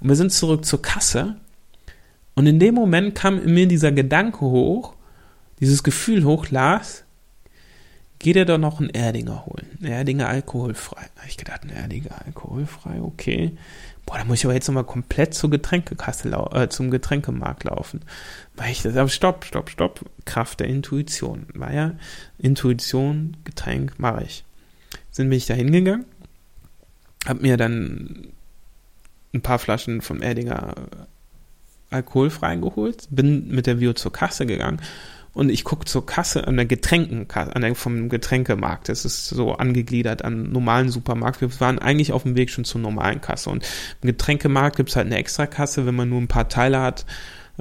Und 0.00 0.08
wir 0.08 0.16
sind 0.16 0.32
zurück 0.32 0.64
zur 0.64 0.82
Kasse. 0.82 1.36
Und 2.34 2.46
in 2.46 2.58
dem 2.58 2.74
Moment 2.74 3.14
kam 3.14 3.42
in 3.42 3.54
mir 3.54 3.66
dieser 3.66 3.92
Gedanke 3.92 4.40
hoch, 4.40 4.94
dieses 5.60 5.82
Gefühl 5.82 6.24
hoch, 6.24 6.50
Lars, 6.50 7.04
geht 8.18 8.36
er 8.36 8.44
doch 8.44 8.58
noch 8.58 8.80
einen 8.80 8.90
Erdinger 8.90 9.46
holen. 9.46 9.78
Erdinger 9.82 10.28
alkoholfrei. 10.28 11.06
Da 11.14 11.20
habe 11.22 11.30
ich 11.30 11.36
gedacht, 11.36 11.62
ein 11.64 11.70
Erdinger 11.70 12.24
alkoholfrei, 12.24 13.00
okay. 13.00 13.56
Boah, 14.06 14.18
da 14.18 14.24
muss 14.24 14.38
ich 14.38 14.44
aber 14.44 14.54
jetzt 14.54 14.68
nochmal 14.68 14.84
komplett 14.84 15.34
zur 15.34 15.50
Getränkekasse 15.50 16.30
äh, 16.52 16.68
zum 16.68 16.90
Getränkemarkt 16.90 17.64
laufen. 17.64 18.00
Weil 18.54 18.70
ich 18.70 18.82
das, 18.82 18.96
aber 18.96 19.08
stopp, 19.08 19.44
stopp, 19.44 19.68
stopp. 19.68 20.04
Kraft 20.24 20.60
der 20.60 20.68
Intuition. 20.68 21.46
War 21.54 21.72
ja 21.72 21.92
Intuition, 22.38 23.36
Getränk, 23.44 23.98
mache 23.98 24.24
ich. 24.24 24.44
Sind 25.10 25.28
bin 25.28 25.38
ich 25.38 25.46
da 25.46 25.54
hingegangen, 25.54 26.04
hab 27.26 27.40
mir 27.40 27.56
dann 27.56 28.28
ein 29.34 29.40
paar 29.40 29.58
Flaschen 29.58 30.02
vom 30.02 30.22
Erdinger 30.22 30.74
alkoholfrei 31.90 32.56
geholt, 32.56 33.08
bin 33.10 33.48
mit 33.48 33.66
der 33.66 33.80
Vio 33.80 33.92
zur 33.92 34.12
Kasse 34.12 34.46
gegangen 34.46 34.80
und 35.36 35.50
ich 35.50 35.64
gucke 35.64 35.84
zur 35.84 36.06
Kasse 36.06 36.46
an 36.46 36.56
der 36.56 36.64
Getränkenkasse, 36.64 37.54
an 37.54 37.60
der 37.60 37.74
vom 37.74 38.08
Getränkemarkt. 38.08 38.88
Das 38.88 39.04
ist 39.04 39.28
so 39.28 39.52
angegliedert 39.52 40.24
an 40.24 40.50
normalen 40.50 40.88
Supermarkt. 40.88 41.42
Wir 41.42 41.60
waren 41.60 41.78
eigentlich 41.78 42.14
auf 42.14 42.22
dem 42.22 42.36
Weg 42.36 42.48
schon 42.48 42.64
zur 42.64 42.80
normalen 42.80 43.20
Kasse. 43.20 43.50
Und 43.50 43.62
im 44.00 44.06
Getränkemarkt 44.06 44.76
gibt 44.76 44.88
es 44.88 44.96
halt 44.96 45.04
eine 45.04 45.18
Extrakasse, 45.18 45.84
wenn 45.84 45.94
man 45.94 46.08
nur 46.08 46.22
ein 46.22 46.26
paar 46.26 46.48
Teile 46.48 46.80
hat. 46.80 47.04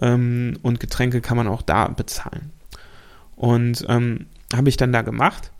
Ähm, 0.01 0.57
und 0.61 0.79
Getränke 0.79 1.19
kann 1.19 1.35
man 1.35 1.49
auch 1.49 1.61
da 1.61 1.89
bezahlen. 1.89 2.53
Und 3.35 3.85
ähm, 3.89 4.27
habe 4.53 4.69
ich 4.69 4.77
dann 4.77 4.93
da 4.93 5.01
gemacht 5.01 5.51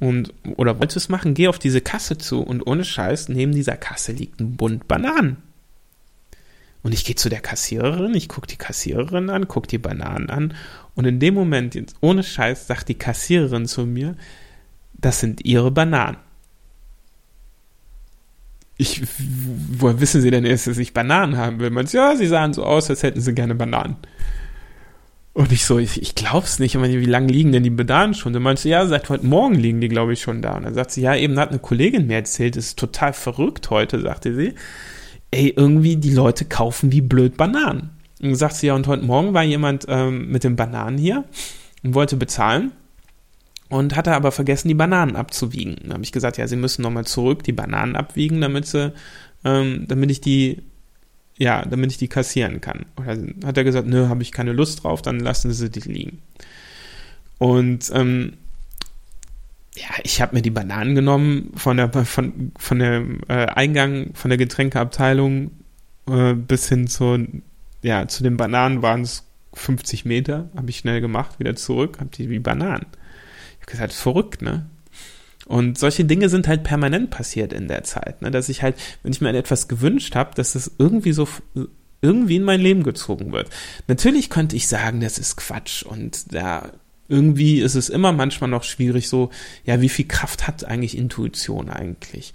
und 0.00 0.34
oder 0.56 0.80
wollte 0.80 0.98
es 0.98 1.08
machen, 1.08 1.34
geh 1.34 1.46
auf 1.46 1.60
diese 1.60 1.80
Kasse 1.80 2.18
zu 2.18 2.42
und 2.42 2.66
ohne 2.66 2.84
Scheiß 2.84 3.28
neben 3.28 3.52
dieser 3.52 3.76
Kasse 3.76 4.10
liegt 4.10 4.40
ein 4.40 4.56
Bund 4.56 4.88
Bananen. 4.88 5.36
Und 6.82 6.92
ich 6.92 7.04
gehe 7.04 7.14
zu 7.14 7.28
der 7.28 7.40
Kassiererin, 7.40 8.14
ich 8.14 8.28
gucke 8.28 8.48
die 8.48 8.56
Kassiererin 8.56 9.30
an, 9.30 9.46
gucke 9.46 9.68
die 9.68 9.78
Bananen 9.78 10.28
an 10.28 10.54
und 10.96 11.04
in 11.04 11.20
dem 11.20 11.34
Moment, 11.34 11.74
jetzt 11.74 11.94
ohne 12.00 12.22
Scheiß, 12.22 12.66
sagt 12.66 12.88
die 12.88 12.94
Kassiererin 12.94 13.66
zu 13.66 13.86
mir, 13.86 14.16
das 14.94 15.20
sind 15.20 15.44
ihre 15.44 15.70
Bananen. 15.70 16.16
Ich, 18.78 19.02
woher 19.78 20.00
wissen 20.00 20.20
Sie 20.20 20.30
denn 20.30 20.44
erst, 20.44 20.66
dass 20.66 20.78
ich 20.78 20.94
Bananen 20.94 21.36
haben 21.36 21.60
will? 21.60 21.70
Man 21.70 21.86
ja, 21.86 22.16
sie 22.16 22.26
sahen 22.26 22.52
so 22.52 22.64
aus, 22.64 22.90
als 22.90 23.02
hätten 23.02 23.20
sie 23.20 23.34
gerne 23.34 23.54
Bananen. 23.54 23.96
Und 25.32 25.52
ich 25.52 25.66
so, 25.66 25.78
ich, 25.78 26.00
ich 26.00 26.14
glaub's 26.14 26.58
nicht. 26.58 26.74
Ich 26.74 26.80
meine, 26.80 26.98
wie 26.98 27.04
lange 27.04 27.30
liegen 27.30 27.52
denn 27.52 27.62
die 27.62 27.68
Bananen 27.68 28.14
schon? 28.14 28.34
Und 28.34 28.42
meinst 28.42 28.64
du, 28.64 28.70
ja, 28.70 28.86
seit 28.86 29.10
heute 29.10 29.26
Morgen 29.26 29.54
liegen 29.54 29.82
die, 29.82 29.88
glaube 29.88 30.14
ich, 30.14 30.22
schon 30.22 30.40
da. 30.40 30.56
Und 30.56 30.62
dann 30.62 30.72
sagt 30.72 30.92
sie, 30.92 31.02
ja, 31.02 31.14
eben 31.14 31.38
hat 31.38 31.50
eine 31.50 31.58
Kollegin 31.58 32.06
mir 32.06 32.14
erzählt, 32.14 32.56
das 32.56 32.68
ist 32.68 32.78
total 32.78 33.12
verrückt 33.12 33.68
heute, 33.68 34.00
sagte 34.00 34.34
sie. 34.34 34.54
Ey, 35.30 35.52
irgendwie 35.54 35.96
die 35.96 36.14
Leute 36.14 36.46
kaufen 36.46 36.90
wie 36.90 37.02
blöd 37.02 37.36
Bananen. 37.36 37.95
Und 38.22 38.34
sagt 38.34 38.54
sie, 38.54 38.68
ja, 38.68 38.74
und 38.74 38.86
heute 38.86 39.04
Morgen 39.04 39.34
war 39.34 39.42
jemand 39.42 39.84
ähm, 39.88 40.30
mit 40.30 40.44
den 40.44 40.56
Bananen 40.56 40.98
hier 40.98 41.24
und 41.82 41.94
wollte 41.94 42.16
bezahlen 42.16 42.72
und 43.68 43.96
hatte 43.96 44.14
aber 44.14 44.32
vergessen, 44.32 44.68
die 44.68 44.74
Bananen 44.74 45.16
abzuwiegen. 45.16 45.76
Dann 45.82 45.94
habe 45.94 46.04
ich 46.04 46.12
gesagt, 46.12 46.38
ja, 46.38 46.46
sie 46.46 46.56
müssen 46.56 46.82
nochmal 46.82 47.04
zurück 47.04 47.42
die 47.42 47.52
Bananen 47.52 47.96
abwiegen, 47.96 48.40
damit 48.40 48.66
sie, 48.66 48.92
ähm, 49.44 49.84
damit 49.88 50.10
ich 50.10 50.20
die, 50.20 50.62
ja, 51.36 51.64
damit 51.64 51.90
ich 51.90 51.98
die 51.98 52.08
kassieren 52.08 52.60
kann. 52.60 52.86
Oder 52.96 53.18
hat 53.44 53.56
er 53.56 53.64
gesagt, 53.64 53.86
nö, 53.86 54.08
habe 54.08 54.22
ich 54.22 54.32
keine 54.32 54.52
Lust 54.52 54.84
drauf, 54.84 55.02
dann 55.02 55.20
lassen 55.20 55.52
sie 55.52 55.68
die 55.68 55.80
liegen. 55.80 56.22
Und 57.38 57.90
ähm, 57.92 58.34
ja, 59.76 59.88
ich 60.04 60.22
habe 60.22 60.34
mir 60.34 60.42
die 60.42 60.50
Bananen 60.50 60.94
genommen 60.94 61.52
von 61.54 61.76
der 61.76 61.90
von 61.92 62.52
von 62.58 62.78
der 62.78 63.04
äh, 63.28 63.46
Eingang 63.46 64.14
von 64.14 64.30
der 64.30 64.38
Getränkeabteilung 64.38 65.50
äh, 66.08 66.32
bis 66.32 66.68
hin 66.70 66.86
zur 66.86 67.26
ja, 67.86 68.08
zu 68.08 68.24
den 68.24 68.36
Bananen 68.36 68.82
waren 68.82 69.02
es 69.02 69.22
50 69.54 70.04
Meter, 70.04 70.50
habe 70.56 70.70
ich 70.70 70.78
schnell 70.78 71.00
gemacht, 71.00 71.38
wieder 71.38 71.54
zurück, 71.54 71.98
habe 72.00 72.10
die 72.10 72.28
wie 72.28 72.40
Bananen. 72.40 72.86
Ich 73.52 73.62
habe 73.62 73.70
gesagt, 73.70 73.92
verrückt, 73.92 74.42
ne? 74.42 74.66
Und 75.46 75.78
solche 75.78 76.04
Dinge 76.04 76.28
sind 76.28 76.48
halt 76.48 76.64
permanent 76.64 77.10
passiert 77.10 77.52
in 77.52 77.68
der 77.68 77.84
Zeit, 77.84 78.20
ne? 78.20 78.32
dass 78.32 78.48
ich 78.48 78.64
halt, 78.64 78.74
wenn 79.04 79.12
ich 79.12 79.20
mir 79.20 79.32
etwas 79.32 79.68
gewünscht 79.68 80.16
habe, 80.16 80.34
dass 80.34 80.54
das 80.54 80.72
irgendwie 80.78 81.12
so 81.12 81.28
irgendwie 82.02 82.34
in 82.34 82.42
mein 82.42 82.60
Leben 82.60 82.82
gezogen 82.82 83.30
wird. 83.30 83.50
Natürlich 83.86 84.28
könnte 84.28 84.56
ich 84.56 84.66
sagen, 84.66 85.00
das 85.00 85.18
ist 85.18 85.36
Quatsch 85.36 85.84
und 85.84 86.32
ja, 86.32 86.72
irgendwie 87.06 87.60
ist 87.60 87.76
es 87.76 87.88
immer 87.88 88.10
manchmal 88.10 88.50
noch 88.50 88.64
schwierig 88.64 89.08
so, 89.08 89.30
ja, 89.64 89.80
wie 89.80 89.88
viel 89.88 90.08
Kraft 90.08 90.48
hat 90.48 90.64
eigentlich 90.64 90.98
Intuition 90.98 91.70
eigentlich? 91.70 92.34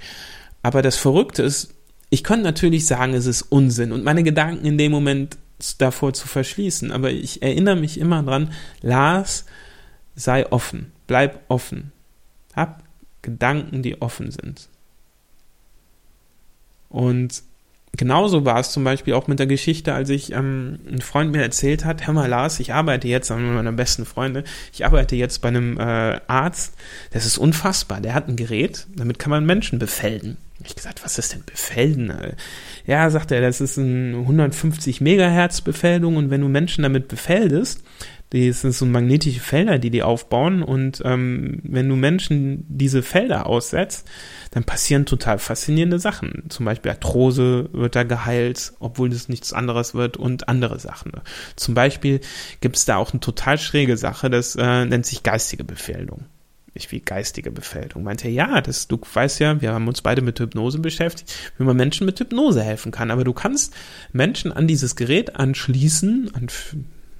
Aber 0.64 0.82
das 0.82 0.95
Verrückte 0.95 1.43
ist, 1.43 1.74
ich 2.10 2.24
könnte 2.24 2.43
natürlich 2.43 2.86
sagen, 2.86 3.14
es 3.14 3.26
ist 3.26 3.41
Unsinn 3.41 3.91
und 3.91 4.06
meine 4.06 4.24
Gedanken 4.24 4.66
in 4.66 4.78
dem 4.78 4.93
Moment 4.93 5.38
davor 5.78 6.14
zu 6.14 6.28
verschließen, 6.28 6.91
aber 6.91 7.12
ich 7.12 7.41
erinnere 7.41 7.76
mich 7.76 7.99
immer 7.99 8.24
dran, 8.24 8.53
Lars, 8.82 9.45
sei 10.16 10.51
offen, 10.51 10.91
bleib 11.07 11.39
offen, 11.47 11.91
hab 12.55 12.84
Gedanken, 13.22 13.84
die 13.84 14.01
offen 14.01 14.32
sind. 14.32 14.68
Und 16.89 17.43
genauso 17.98 18.46
war 18.46 18.60
es 18.60 18.72
zum 18.72 18.84
Beispiel 18.84 19.14
auch 19.14 19.28
mit 19.28 19.39
der 19.39 19.48
Geschichte, 19.48 19.94
als 19.94 20.10
ich 20.10 20.32
ähm, 20.32 20.80
ein 20.89 21.02
Freund 21.02 21.32
mir 21.32 21.42
erzählt 21.42 21.86
hat, 21.86 22.08
hör 22.08 22.14
mal 22.14 22.30
Lars, 22.30 22.60
ich 22.60 22.74
arbeite 22.74 23.08
jetzt, 23.08 23.32
einer 23.32 23.54
meiner 23.54 23.72
besten 23.72 24.06
Freunde, 24.06 24.44
ich 24.74 24.86
arbeite 24.86 25.16
jetzt 25.16 25.42
bei 25.42 25.50
einem 25.50 25.80
äh, 25.80 26.20
Arzt, 26.28 26.76
das 27.12 27.26
ist 27.26 27.38
unfassbar, 27.38 28.02
der 28.02 28.14
hat 28.14 28.28
ein 28.28 28.36
Gerät, 28.36 28.88
damit 28.96 29.20
kann 29.20 29.30
man 29.30 29.46
Menschen 29.46 29.80
befelden. 29.80 30.38
Ich 30.64 30.76
gesagt, 30.76 31.04
was 31.04 31.18
ist 31.18 31.34
denn 31.34 31.44
Befelden? 31.44 32.14
Ja, 32.86 33.10
sagt 33.10 33.32
er, 33.32 33.42
das 33.42 33.62
ist 33.62 33.78
ein 33.78 34.14
150 34.14 35.02
Megahertz 35.02 35.62
Befeldung 35.62 36.18
und 36.18 36.30
wenn 36.30 36.42
du 36.42 36.50
Menschen 36.50 36.84
damit 36.84 37.08
befeldest, 37.08 37.84
das 38.32 38.62
sind 38.62 38.74
so 38.74 38.86
magnetische 38.86 39.42
Felder, 39.42 39.78
die 39.78 39.90
die 39.90 40.04
aufbauen 40.04 40.64
und 40.64 41.02
ähm, 41.06 41.60
wenn 41.64 41.90
du 41.90 41.96
Menschen 41.96 42.66
diese 42.70 43.04
Felder 43.04 43.46
aussetzt, 43.46 44.10
dann 44.52 44.64
passieren 44.64 45.06
total 45.06 45.38
faszinierende 45.38 46.00
Sachen. 46.00 46.46
Zum 46.50 46.66
Beispiel 46.66 46.92
Arthrose 46.92 47.70
wird 47.74 47.96
da 47.96 48.04
geheilt, 48.04 48.74
obwohl 48.80 49.10
das 49.10 49.30
nichts 49.30 49.54
anderes 49.54 49.96
wird 49.96 50.18
und 50.18 50.48
andere 50.48 50.80
Sachen. 50.80 51.12
Zum 51.56 51.74
Beispiel 51.74 52.22
gibt 52.62 52.78
es 52.78 52.86
da 52.86 52.98
auch 52.98 53.12
eine 53.12 53.20
total 53.20 53.58
schräge 53.58 53.98
Sache, 53.98 54.30
das 54.30 54.56
äh, 54.56 54.86
nennt 54.86 55.06
sich 55.06 55.24
geistige 55.24 55.64
Befeldung 55.64 56.26
ich 56.74 56.92
wie 56.92 57.02
geistige 57.02 57.52
Befältung. 57.52 58.04
Meinte 58.04 58.28
er, 58.28 58.34
ja, 58.34 58.62
das, 58.62 58.88
du 58.88 59.00
weißt 59.14 59.40
ja, 59.40 59.62
wir 59.62 59.74
haben 59.74 59.88
uns 59.88 60.02
beide 60.02 60.22
mit 60.22 60.40
Hypnose 60.40 60.80
beschäftigt, 60.80 61.34
wie 61.58 61.64
man 61.64 61.76
Menschen 61.76 62.06
mit 62.06 62.20
Hypnose 62.20 62.64
helfen 62.64 62.92
kann. 62.92 63.12
Aber 63.12 63.24
du 63.24 63.34
kannst 63.34 63.74
Menschen 64.14 64.52
an 64.52 64.68
dieses 64.68 64.96
Gerät 64.96 65.36
anschließen, 65.36 66.32
an, 66.34 66.48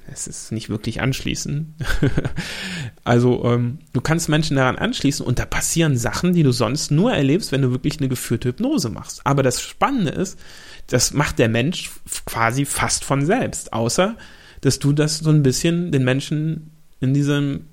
es 0.08 0.28
ist 0.28 0.52
nicht 0.52 0.70
wirklich 0.70 1.02
anschließen. 1.02 1.76
also, 3.04 3.44
ähm, 3.46 3.80
du 3.94 4.02
kannst 4.02 4.30
Menschen 4.30 4.58
daran 4.58 4.78
anschließen 4.78 5.26
und 5.26 5.40
da 5.40 5.46
passieren 5.46 5.98
Sachen, 5.98 6.34
die 6.34 6.44
du 6.44 6.52
sonst 6.52 6.92
nur 6.92 7.14
erlebst, 7.14 7.52
wenn 7.52 7.62
du 7.62 7.72
wirklich 7.72 8.00
eine 8.00 8.10
geführte 8.10 8.50
Hypnose 8.50 8.90
machst. 8.90 9.22
Aber 9.26 9.44
das 9.44 9.62
Spannende 9.62 10.12
ist, 10.12 10.40
das 10.88 11.14
macht 11.14 11.40
der 11.40 11.50
Mensch 11.50 11.92
quasi 12.26 12.66
fast 12.66 13.04
von 13.04 13.26
selbst, 13.26 13.74
außer 13.74 14.16
dass 14.62 14.80
du 14.80 14.94
das 14.94 15.20
so 15.20 15.30
ein 15.32 15.44
bisschen 15.44 15.92
den 15.92 16.04
Menschen 16.04 16.72
in 17.00 17.14
diesem 17.14 17.68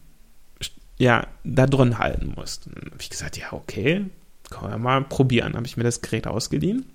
ja, 0.99 1.27
da 1.45 1.67
drin 1.67 1.99
halten 1.99 2.33
musst. 2.35 2.67
Dann 2.67 2.91
habe 2.91 3.01
ich 3.01 3.11
gesagt, 3.11 3.37
ja, 3.37 3.53
okay, 3.53 4.07
kann 4.51 4.71
man 4.71 4.83
mal 4.83 5.05
probieren. 5.05 5.55
Habe 5.55 5.67
ich 5.67 5.77
mir 5.77 5.85
das 5.85 6.01
Gerät 6.01 6.27
ausgeliehen. 6.27 6.87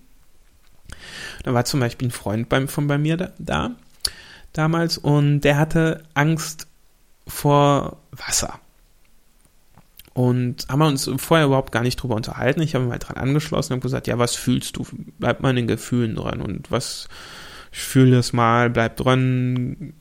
Da 1.44 1.54
war 1.54 1.66
zum 1.66 1.80
Beispiel 1.80 2.10
ein 2.10 2.12
Freund 2.12 2.50
beim, 2.50 2.68
von 2.68 2.88
bei 2.88 2.98
mir 2.98 3.18
da, 3.18 3.32
da 3.38 3.76
damals 4.54 4.98
und 4.98 5.42
der 5.42 5.58
hatte 5.58 6.04
Angst 6.14 6.68
vor 7.28 7.98
Wasser. 8.12 8.60
Und 10.14 10.68
haben 10.70 10.80
wir 10.80 10.88
uns 10.88 11.10
vorher 11.18 11.48
überhaupt 11.48 11.72
gar 11.72 11.82
nicht 11.82 11.96
drüber 11.98 12.16
unterhalten. 12.16 12.62
Ich 12.62 12.76
habe 12.76 12.86
mal 12.86 13.00
dran 13.00 13.18
angeschlossen 13.18 13.74
und 13.74 13.80
gesagt, 13.82 14.06
ja, 14.06 14.20
was 14.20 14.36
fühlst 14.36 14.78
du? 14.78 14.86
Bleib 15.18 15.42
mal 15.42 15.50
in 15.50 15.56
den 15.56 15.68
Gefühlen 15.68 16.16
dran 16.16 16.40
und 16.40 16.70
was, 16.70 17.08
ich 17.72 17.80
fühle 17.80 18.18
das 18.18 18.32
mal, 18.32 18.70
bleib 18.70 18.98
dran, 18.98 19.94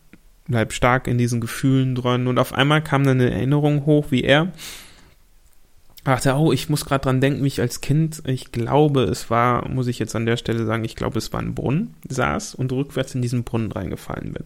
bleib 0.47 0.75
stark 0.75 1.07
in 1.07 1.17
diesen 1.17 1.41
Gefühlen 1.41 1.95
dran. 1.95 2.27
Und 2.27 2.39
auf 2.39 2.53
einmal 2.53 2.83
kam 2.83 3.05
dann 3.05 3.21
eine 3.21 3.31
Erinnerung 3.31 3.87
hoch, 3.87 4.11
wie 4.11 4.23
er 4.23 4.53
dachte, 6.05 6.35
oh, 6.35 6.53
ich 6.53 6.69
muss 6.69 6.85
gerade 6.85 7.05
dran 7.05 7.21
denken, 7.21 7.43
wie 7.45 7.49
ich 7.49 7.61
als 7.61 7.81
Kind, 7.81 8.23
ich 8.27 8.51
glaube, 8.53 9.05
es 9.05 9.31
war, 9.31 9.69
muss 9.69 9.87
ich 9.87 9.99
jetzt 9.99 10.17
an 10.17 10.27
der 10.27 10.37
Stelle 10.37 10.65
sagen, 10.67 10.85
ich 10.85 10.97
glaube, 10.97 11.19
es 11.19 11.33
war 11.33 11.41
ein 11.41 11.55
Brunnen, 11.55 11.95
saß 12.09 12.55
und 12.55 12.73
rückwärts 12.73 13.15
in 13.15 13.23
diesen 13.23 13.45
Brunnen 13.45 13.71
reingefallen 13.71 14.33
bin. 14.33 14.45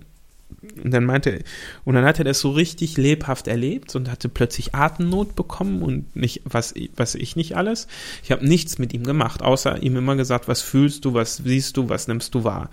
Und 0.82 0.92
dann 0.92 1.04
meinte, 1.04 1.42
und 1.84 1.94
dann 1.94 2.04
hat 2.04 2.18
er 2.18 2.24
das 2.24 2.40
so 2.40 2.50
richtig 2.50 2.96
lebhaft 2.96 3.48
erlebt 3.48 3.94
und 3.96 4.11
hatte 4.11 4.28
plötzlich 4.28 4.74
Atemnot 4.74 5.34
bekommen 5.34 5.82
und 5.82 6.14
nicht, 6.14 6.42
was, 6.44 6.74
was 6.94 7.14
ich 7.14 7.36
nicht 7.36 7.57
alles. 7.57 7.88
Ich 8.22 8.30
habe 8.30 8.46
nichts 8.46 8.78
mit 8.78 8.92
ihm 8.92 9.04
gemacht, 9.04 9.42
außer 9.42 9.82
ihm 9.82 9.96
immer 9.96 10.16
gesagt, 10.16 10.48
was 10.48 10.62
fühlst 10.62 11.04
du, 11.04 11.14
was 11.14 11.36
siehst 11.36 11.76
du, 11.76 11.88
was 11.88 12.09
nimmst 12.09 12.34
du 12.34 12.44
wahr. 12.44 12.70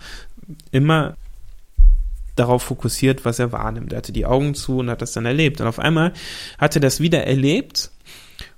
Immer 0.72 1.16
darauf 2.36 2.64
fokussiert, 2.64 3.26
was 3.26 3.40
er 3.40 3.52
wahrnimmt. 3.52 3.94
Er 3.94 3.98
hatte 3.98 4.12
die 4.12 4.26
Augen 4.26 4.56
zu 4.56 4.80
und 4.80 4.90
hat 4.90 5.02
das 5.02 5.14
dann 5.14 5.26
erlebt. 5.26 5.62
Und 5.62 5.68
auf 5.68 5.80
einmal 5.80 6.14
hat 6.58 6.76
er 6.76 6.82
das 6.82 7.00
wieder 7.00 7.26
erlebt 7.26 7.92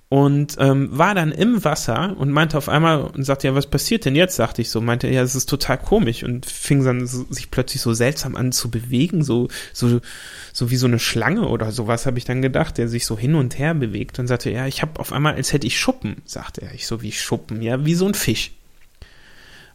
und 0.08 0.58
ähm, 0.60 0.90
war 0.92 1.16
dann 1.16 1.32
im 1.32 1.64
Wasser 1.64 2.16
und 2.18 2.30
meinte 2.30 2.58
auf 2.58 2.70
einmal 2.70 3.02
und 3.02 3.24
sagte, 3.24 3.48
ja, 3.48 3.56
was 3.56 3.68
passiert 3.68 4.06
denn 4.06 4.16
jetzt? 4.16 4.36
Sagte 4.36 4.62
ich 4.62 4.70
so, 4.70 4.80
meinte, 4.80 5.08
ja, 5.08 5.24
es 5.24 5.34
ist 5.34 5.50
total 5.50 5.80
komisch 5.80 6.24
und 6.24 6.46
fing 6.46 6.84
dann 6.84 7.08
so, 7.08 7.26
sich 7.30 7.50
plötzlich 7.50 7.82
so 7.82 7.94
seltsam 7.94 8.36
an 8.36 8.52
zu 8.52 8.70
bewegen, 8.70 9.24
so, 9.24 9.48
so, 9.74 10.00
so 10.54 10.70
wie 10.70 10.76
so 10.76 10.86
eine 10.86 11.00
Schlange 11.00 11.48
oder 11.48 11.72
sowas, 11.72 12.06
habe 12.06 12.20
ich 12.20 12.26
dann 12.26 12.44
gedacht, 12.44 12.78
der 12.78 12.88
sich 12.88 13.06
so 13.06 13.18
hin 13.18 13.34
und 13.34 13.58
her 13.58 13.74
bewegt 13.74 14.20
und 14.20 14.28
sagte, 14.28 14.52
ja, 14.52 14.68
ich 14.68 14.84
habe 14.84 15.00
auf 15.00 15.12
einmal, 15.12 15.34
als 15.34 15.54
hätte 15.54 15.66
ich 15.66 15.80
Schuppen, 15.80 16.22
sagte 16.26 16.62
er, 16.62 16.74
ich 16.74 16.86
so 16.86 17.02
wie 17.02 17.12
Schuppen, 17.12 17.64
ja, 17.64 17.84
wie 17.84 17.96
so 17.96 18.06
ein 18.06 18.14
Fisch. 18.14 18.52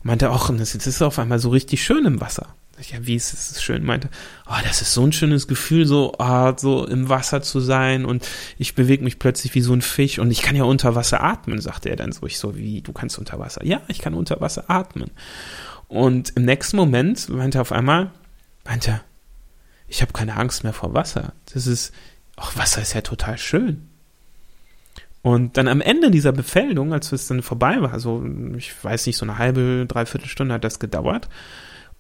Meinte 0.03 0.31
auch, 0.31 0.51
das 0.57 0.75
ist 0.75 1.03
auf 1.03 1.19
einmal 1.19 1.41
so 1.41 1.51
richtig 1.51 1.83
schön 1.83 2.07
im 2.07 2.21
Wasser 2.21 2.55
ja, 2.89 3.07
wie 3.07 3.15
ist 3.15 3.33
es 3.33 3.63
schön, 3.63 3.85
meinte, 3.85 4.09
oh, 4.49 4.55
das 4.65 4.81
ist 4.83 4.95
so 4.95 5.05
ein 5.05 5.13
schönes 5.13 5.49
Gefühl, 5.49 5.87
so, 5.87 6.15
oh, 6.19 6.53
so 6.57 6.87
im 6.87 7.09
Wasser 7.09 7.43
zu 7.43 7.61
sein 7.61 8.05
und 8.05 8.27
ich 8.59 8.75
bewege 8.75 9.05
mich 9.05 9.19
plötzlich 9.19 9.55
wie 9.55 9.61
so 9.61 9.73
ein 9.73 9.83
Fisch 9.83 10.19
und 10.19 10.31
ich 10.31 10.43
kann 10.43 10.57
ja 10.57 10.65
unter 10.65 10.95
Wasser 10.95 11.23
atmen, 11.23 11.61
sagte 11.61 11.91
er 11.91 11.97
dann 11.97 12.13
so. 12.13 12.27
Ich 12.27 12.39
so, 12.39 12.57
wie, 12.57 12.81
du 12.81 12.93
kannst 12.93 13.19
unter 13.19 13.39
Wasser? 13.39 13.65
Ja, 13.65 13.83
ich 13.89 13.99
kann 13.99 14.15
unter 14.15 14.41
Wasser 14.41 14.65
atmen. 14.69 15.11
Und 15.89 16.37
im 16.37 16.45
nächsten 16.45 16.77
Moment 16.77 17.29
meinte 17.29 17.59
er 17.59 17.63
auf 17.63 17.73
einmal, 17.73 18.11
meinte 18.65 18.91
er, 18.91 19.01
ich 19.89 20.03
habe 20.03 20.13
keine 20.13 20.37
Angst 20.37 20.63
mehr 20.63 20.73
vor 20.73 20.95
Wasser. 20.95 21.33
Das 21.53 21.67
ist, 21.67 21.93
ach, 22.37 22.57
Wasser 22.57 22.81
ist 22.81 22.95
ja 22.95 23.01
total 23.01 23.39
schön. 23.39 23.89
Und 25.23 25.57
dann 25.57 25.69
am 25.69 25.81
Ende 25.81 26.11
dieser 26.11 26.33
Befehlung, 26.33 26.93
als 26.95 27.13
es 27.13 27.27
dann 27.27 27.43
vorbei 27.43 27.83
war, 27.83 28.01
so, 28.01 28.25
ich 28.57 28.73
weiß 28.83 29.07
nicht, 29.07 29.17
so 29.17 29.27
eine 29.27 29.37
halbe, 29.37 29.85
dreiviertel 29.87 30.29
Stunde 30.29 30.55
hat 30.55 30.65
das 30.65 30.79
gedauert, 30.79 31.29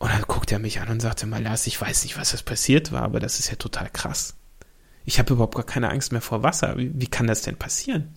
und 0.00 0.10
dann 0.10 0.22
guckt 0.22 0.50
er 0.50 0.58
mich 0.58 0.80
an 0.80 0.88
und 0.88 1.00
sagte 1.00 1.26
mal, 1.26 1.42
Lars, 1.42 1.66
ich 1.66 1.78
weiß 1.78 2.04
nicht, 2.04 2.18
was 2.18 2.32
das 2.32 2.42
passiert 2.42 2.90
war, 2.90 3.02
aber 3.02 3.20
das 3.20 3.38
ist 3.38 3.50
ja 3.50 3.56
total 3.56 3.90
krass. 3.90 4.34
Ich 5.04 5.18
habe 5.18 5.34
überhaupt 5.34 5.54
gar 5.54 5.64
keine 5.64 5.90
Angst 5.90 6.10
mehr 6.10 6.22
vor 6.22 6.42
Wasser. 6.42 6.78
Wie, 6.78 6.90
wie 6.94 7.06
kann 7.06 7.26
das 7.26 7.42
denn 7.42 7.56
passieren? 7.56 8.08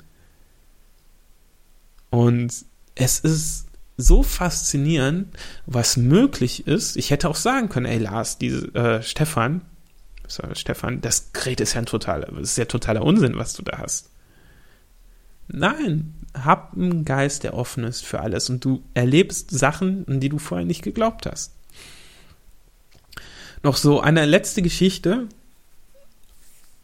Und 2.09 2.53
es 2.95 3.19
ist 3.19 3.65
so 3.97 4.23
faszinierend, 4.23 5.35
was 5.65 5.97
möglich 5.97 6.67
ist. 6.67 6.95
Ich 6.95 7.11
hätte 7.11 7.27
auch 7.27 7.35
sagen 7.35 7.67
können, 7.67 7.85
ey 7.85 7.97
Lars, 7.97 8.37
diese 8.37 8.73
äh, 8.75 9.03
Stefan, 9.03 9.61
sorry, 10.25 10.55
Stefan, 10.55 11.01
das 11.01 11.33
Gerät 11.33 11.59
ist 11.59 11.73
ja 11.73 11.81
ein 11.81 11.85
totaler, 11.85 12.27
das 12.27 12.51
ist 12.51 12.57
ja 12.57 12.65
totaler 12.65 13.01
Unsinn, 13.01 13.35
was 13.35 13.53
du 13.53 13.61
da 13.61 13.79
hast. 13.79 14.09
Nein, 15.49 16.13
hab 16.33 16.75
einen 16.75 17.03
Geist, 17.03 17.43
der 17.43 17.55
offen 17.55 17.83
ist 17.83 18.05
für 18.05 18.21
alles 18.21 18.49
und 18.49 18.63
du 18.63 18.83
erlebst 18.93 19.51
Sachen, 19.51 20.07
an 20.07 20.21
die 20.21 20.29
du 20.29 20.37
vorher 20.37 20.65
nicht 20.65 20.81
geglaubt 20.81 21.25
hast 21.25 21.55
noch 23.63 23.77
so 23.77 24.01
eine 24.01 24.25
letzte 24.25 24.61
Geschichte. 24.61 25.27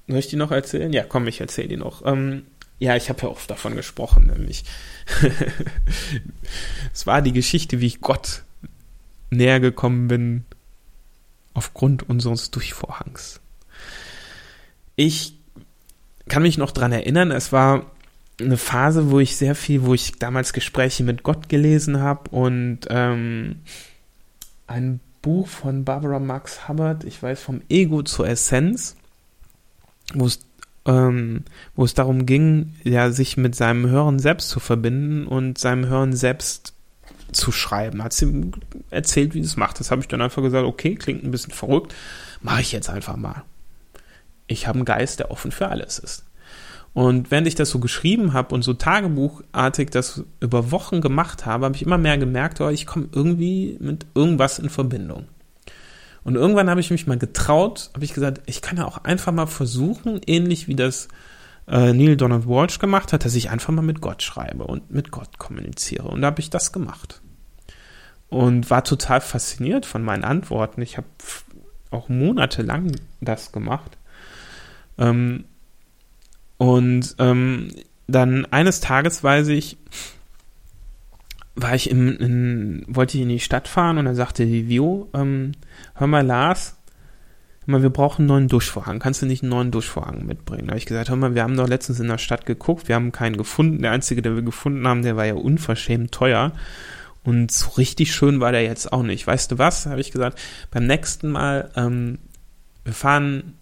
Soll 0.08 0.18
ich 0.18 0.28
die 0.28 0.38
noch 0.38 0.52
erzählen? 0.52 0.92
Ja, 0.92 1.04
komm, 1.04 1.28
ich 1.28 1.40
erzähle 1.40 1.68
die 1.68 1.78
noch. 1.78 2.06
Ähm, 2.06 2.44
ja, 2.80 2.96
ich 2.96 3.10
habe 3.10 3.22
ja 3.24 3.28
oft 3.28 3.50
davon 3.52 3.76
gesprochen, 3.76 4.28
nämlich. 4.28 4.64
es 6.94 7.06
war 7.06 7.22
die 7.22 7.34
Geschichte, 7.34 7.82
wie 7.82 7.88
ich 7.88 8.02
Gott 8.02 8.44
näher 9.30 9.60
gekommen 9.60 10.08
bin 10.08 10.46
aufgrund 11.54 12.10
unseres 12.10 12.52
Durchvorhangs. 12.52 13.42
Ich 14.96 15.34
kann 16.28 16.44
mich 16.44 16.58
noch 16.58 16.72
dran 16.72 16.92
erinnern, 16.92 17.32
es 17.32 17.52
war 17.52 17.86
eine 18.40 18.58
Phase, 18.58 19.12
wo 19.12 19.20
ich 19.20 19.36
sehr 19.36 19.56
viel, 19.56 19.84
wo 19.84 19.94
ich 19.94 20.14
damals 20.20 20.54
Gespräche 20.54 21.04
mit 21.04 21.24
Gott 21.24 21.50
gelesen 21.50 22.00
habe 22.00 22.30
und 22.30 22.82
ähm, 22.90 23.58
ein 24.68 25.02
Buch 25.22 25.48
von 25.48 25.86
Barbara 25.86 26.20
Max 26.20 26.68
Hubbard, 26.68 27.04
ich 27.04 27.22
weiß 27.22 27.42
vom 27.42 27.62
Ego 27.70 28.04
zur 28.04 28.28
Essenz, 28.28 28.96
wo 30.14 30.26
es 30.26 30.40
ähm, 30.86 31.44
wo 31.76 31.86
es 31.86 31.94
darum 31.94 32.26
ging, 32.26 32.76
ja, 32.84 33.12
sich 33.12 33.38
mit 33.38 33.56
seinem 33.56 33.88
Hören 33.88 34.18
selbst 34.18 34.50
zu 34.50 34.60
verbinden 34.60 35.28
und 35.28 35.58
seinem 35.58 35.86
Hören 35.88 36.16
selbst 36.16 36.74
zu 37.32 37.52
schreiben. 37.52 38.04
Hat 38.04 38.14
sie 38.14 38.52
erzählt, 38.90 39.34
wie 39.34 39.42
sie 39.42 39.48
es 39.48 39.58
macht. 39.58 39.80
Das 39.80 39.92
habe 39.92 40.02
ich 40.02 40.08
dann 40.08 40.22
einfach 40.22 40.42
gesagt, 40.42 40.66
okay, 40.66 40.96
klingt 40.96 41.24
ein 41.24 41.32
bisschen 41.32 41.54
verrückt, 41.54 41.94
mache 42.42 42.62
ich 42.62 42.72
jetzt 42.72 42.90
einfach 42.90 43.18
mal. 43.18 43.44
Ich 44.48 44.68
habe 44.68 44.78
einen 44.78 44.86
Geist, 44.86 45.20
der 45.20 45.32
offen 45.32 45.52
für 45.52 45.68
alles 45.68 46.00
ist. 46.00 46.24
Und 46.94 47.32
während 47.32 47.48
ich 47.48 47.56
das 47.56 47.70
so 47.70 47.80
geschrieben 47.80 48.34
habe 48.34 48.54
und 48.56 48.64
so 48.64 48.74
tagebuchartig 48.74 49.90
das 49.92 50.24
über 50.40 50.72
Wochen 50.72 51.02
gemacht 51.02 51.46
habe, 51.46 51.66
habe 51.66 51.76
ich 51.76 51.84
immer 51.84 51.98
mehr 51.98 52.18
gemerkt, 52.18 52.60
oh, 52.62 52.70
ich 52.70 52.86
komme 52.86 53.08
irgendwie 53.12 53.78
mit 53.80 54.08
irgendwas 54.16 54.60
in 54.60 54.70
Verbindung. 54.70 55.28
Und 56.24 56.36
irgendwann 56.36 56.70
habe 56.70 56.82
ich 56.82 56.92
mich 56.92 57.08
mal 57.08 57.18
getraut, 57.18 57.92
habe 57.94 58.04
ich 58.04 58.14
gesagt, 58.14 58.42
ich 58.46 58.62
kann 58.62 58.78
ja 58.78 58.86
auch 58.86 59.04
einfach 59.04 59.32
mal 59.32 59.46
versuchen, 59.46 60.20
ähnlich 60.26 60.68
wie 60.68 60.76
das 60.76 61.08
äh, 61.68 61.94
Neil 61.94 62.18
Donald 62.18 62.48
Walsh 62.48 62.80
gemacht 62.80 63.14
hat, 63.14 63.24
dass 63.26 63.36
ich 63.36 63.50
einfach 63.50 63.72
mal 63.72 63.82
mit 63.82 64.02
Gott 64.02 64.24
schreibe 64.24 64.66
und 64.66 64.92
mit 64.92 65.12
Gott 65.12 65.38
kommuniziere. 65.38 66.08
Und 66.08 66.22
da 66.22 66.28
habe 66.28 66.42
ich 66.42 66.50
das 66.50 66.72
gemacht. 66.72 67.22
Und 68.28 68.70
war 68.70 68.84
total 68.84 69.22
fasziniert 69.22 69.86
von 69.86 70.04
meinen 70.04 70.24
Antworten. 70.24 70.82
Ich 70.82 70.98
habe 70.98 71.08
auch 71.92 72.10
monatelang 72.10 72.92
das 73.22 73.52
gemacht. 73.52 73.98
Ähm, 74.98 75.46
und 76.60 77.16
ähm, 77.20 77.70
dann 78.08 78.46
eines 78.48 78.82
Tages 78.82 79.24
weiß 79.24 79.48
ich, 79.48 79.78
war 81.56 81.74
ich 81.74 81.90
im, 81.90 82.18
in, 82.18 82.84
wollte 82.88 83.18
ich 83.18 83.24
in 83.24 83.30
die 83.30 83.40
Stadt 83.40 83.70
fahren 83.70 83.98
und 83.98 84.06
dann 84.06 84.16
sagte 84.16 84.46
die 84.46 84.68
Vio, 84.68 85.10
ähm, 85.14 85.54
hör 85.96 86.08
mal 86.08 86.26
Lars, 86.26 86.76
hör 87.66 87.72
mal, 87.72 87.82
wir 87.82 87.90
brauchen 87.90 88.24
einen 88.24 88.28
neuen 88.28 88.48
Duschvorhang. 88.50 89.00
Kannst 89.00 89.22
du 89.22 89.26
nicht 89.26 89.42
einen 89.42 89.52
neuen 89.52 89.72
Duschvorhang 89.72 90.26
mitbringen? 90.26 90.68
Da 90.68 90.72
habe 90.72 90.80
ich 90.80 90.86
gesagt, 90.86 91.10
hör 91.10 91.16
mal, 91.16 91.34
wir 91.34 91.44
haben 91.44 91.56
doch 91.56 91.68
letztens 91.68 92.02
in 92.02 92.10
der 92.10 92.18
Stadt 92.18 92.46
geguckt, 92.46 92.90
wir 92.90 92.96
haben 92.96 93.14
keinen 93.14 93.38
gefunden. 93.38 93.82
Der 93.82 93.92
einzige, 93.92 94.22
den 94.22 94.36
wir 94.36 94.42
gefunden 94.42 94.86
haben, 94.86 95.02
der 95.02 95.16
war 95.16 95.26
ja 95.26 95.36
unverschämt 95.36 96.12
teuer. 96.12 96.52
Und 97.24 97.54
so 97.54 97.70
richtig 97.72 98.14
schön 98.14 98.42
war 98.42 98.52
der 98.52 98.64
jetzt 98.64 98.92
auch 98.92 99.04
nicht. 99.04 99.26
Weißt 99.26 99.50
du 99.54 99.58
was? 99.58 99.86
Habe 99.86 100.02
ich 100.02 100.12
gesagt, 100.12 100.38
beim 100.72 100.88
nächsten 100.88 101.30
Mal, 101.30 101.72
ähm, 101.78 102.20
wir 102.84 102.94
fahren 102.94 103.54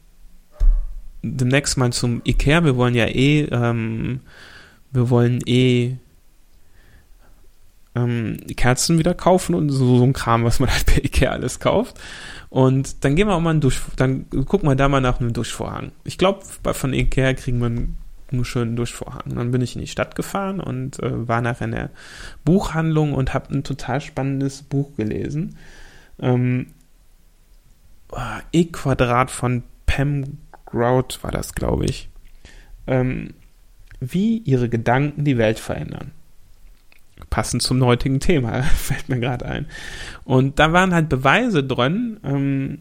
demnächst 1.21 1.77
mal 1.77 1.91
zum 1.91 2.21
Ikea. 2.25 2.63
Wir 2.63 2.75
wollen 2.75 2.95
ja 2.95 3.05
eh, 3.05 3.43
ähm, 3.51 4.21
wir 4.91 5.09
wollen 5.09 5.41
eh 5.45 5.97
ähm, 7.97 8.37
Kerzen 8.55 8.99
wieder 8.99 9.13
kaufen 9.13 9.55
und 9.55 9.69
so, 9.69 9.97
so 9.97 10.03
ein 10.03 10.13
Kram, 10.13 10.43
was 10.43 10.59
man 10.59 10.69
halt 10.71 10.85
bei 10.85 10.97
Ikea 11.03 11.31
alles 11.31 11.59
kauft. 11.59 11.99
Und 12.49 13.03
dann 13.03 13.15
gehen 13.15 13.27
wir 13.27 13.35
auch 13.35 13.41
mal 13.41 13.51
einen 13.51 13.61
Dusch, 13.61 13.81
dann 13.95 14.29
gucken 14.29 14.69
wir 14.69 14.75
da 14.75 14.87
mal 14.87 15.01
nach 15.01 15.19
einem 15.19 15.33
Duschvorhang. 15.33 15.91
Ich 16.03 16.17
glaube, 16.17 16.41
von 16.45 16.93
Ikea 16.93 17.33
kriegen 17.33 17.59
wir 17.59 17.67
einen, 17.67 17.97
schönen 18.43 18.75
Duschvorhang. 18.75 19.35
Dann 19.35 19.51
bin 19.51 19.61
ich 19.61 19.75
in 19.75 19.81
die 19.81 19.87
Stadt 19.87 20.15
gefahren 20.15 20.59
und 20.59 21.01
äh, 21.01 21.27
war 21.27 21.41
nachher 21.41 21.65
in 21.65 21.71
der 21.71 21.89
Buchhandlung 22.43 23.13
und 23.13 23.33
habe 23.33 23.53
ein 23.53 23.63
total 23.63 24.01
spannendes 24.01 24.63
Buch 24.63 24.95
gelesen. 24.95 25.55
Ähm, 26.19 26.67
E-Quadrat 28.51 29.31
von 29.31 29.63
Pam 29.85 30.37
Grout 30.67 31.19
war 31.21 31.31
das, 31.31 31.53
glaube 31.53 31.85
ich, 31.85 32.09
ähm, 32.85 33.33
wie 33.99 34.37
ihre 34.39 34.69
Gedanken 34.69 35.23
die 35.23 35.37
Welt 35.37 35.59
verändern. 35.59 36.11
Passend 37.29 37.63
zum 37.63 37.83
heutigen 37.83 38.19
Thema, 38.19 38.61
fällt 38.75 39.09
mir 39.09 39.19
gerade 39.19 39.45
ein. 39.45 39.65
Und 40.23 40.59
da 40.59 40.71
waren 40.73 40.93
halt 40.93 41.09
Beweise 41.09 41.63
drin, 41.63 42.19
ähm, 42.23 42.79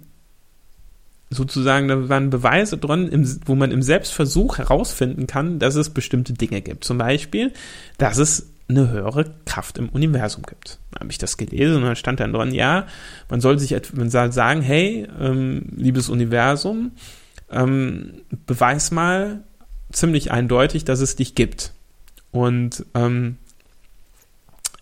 sozusagen, 1.30 1.88
da 1.88 2.08
waren 2.08 2.30
Beweise 2.30 2.78
drin, 2.78 3.08
im, 3.08 3.40
wo 3.46 3.54
man 3.54 3.70
im 3.70 3.82
Selbstversuch 3.82 4.58
herausfinden 4.58 5.26
kann, 5.26 5.58
dass 5.58 5.74
es 5.74 5.90
bestimmte 5.90 6.34
Dinge 6.34 6.60
gibt. 6.60 6.84
Zum 6.84 6.98
Beispiel, 6.98 7.52
dass 7.98 8.18
es 8.18 8.52
eine 8.68 8.90
höhere 8.90 9.32
Kraft 9.44 9.78
im 9.78 9.88
Universum 9.88 10.42
gibt. 10.42 10.78
Da 10.92 11.00
habe 11.00 11.10
ich 11.10 11.18
das 11.18 11.36
gelesen 11.36 11.76
und 11.76 11.82
dann 11.82 11.96
stand 11.96 12.20
dann 12.20 12.32
drin, 12.32 12.52
ja, 12.52 12.86
man 13.28 13.40
soll 13.40 13.58
sich 13.58 13.76
man 13.94 14.10
soll 14.10 14.32
sagen, 14.32 14.60
hey, 14.60 15.06
ähm, 15.20 15.66
liebes 15.76 16.08
Universum, 16.08 16.92
ähm, 17.50 18.22
beweis 18.46 18.90
mal 18.90 19.44
ziemlich 19.92 20.30
eindeutig, 20.30 20.84
dass 20.84 21.00
es 21.00 21.16
dich 21.16 21.34
gibt. 21.34 21.72
Und 22.32 22.84
ähm, 22.94 23.38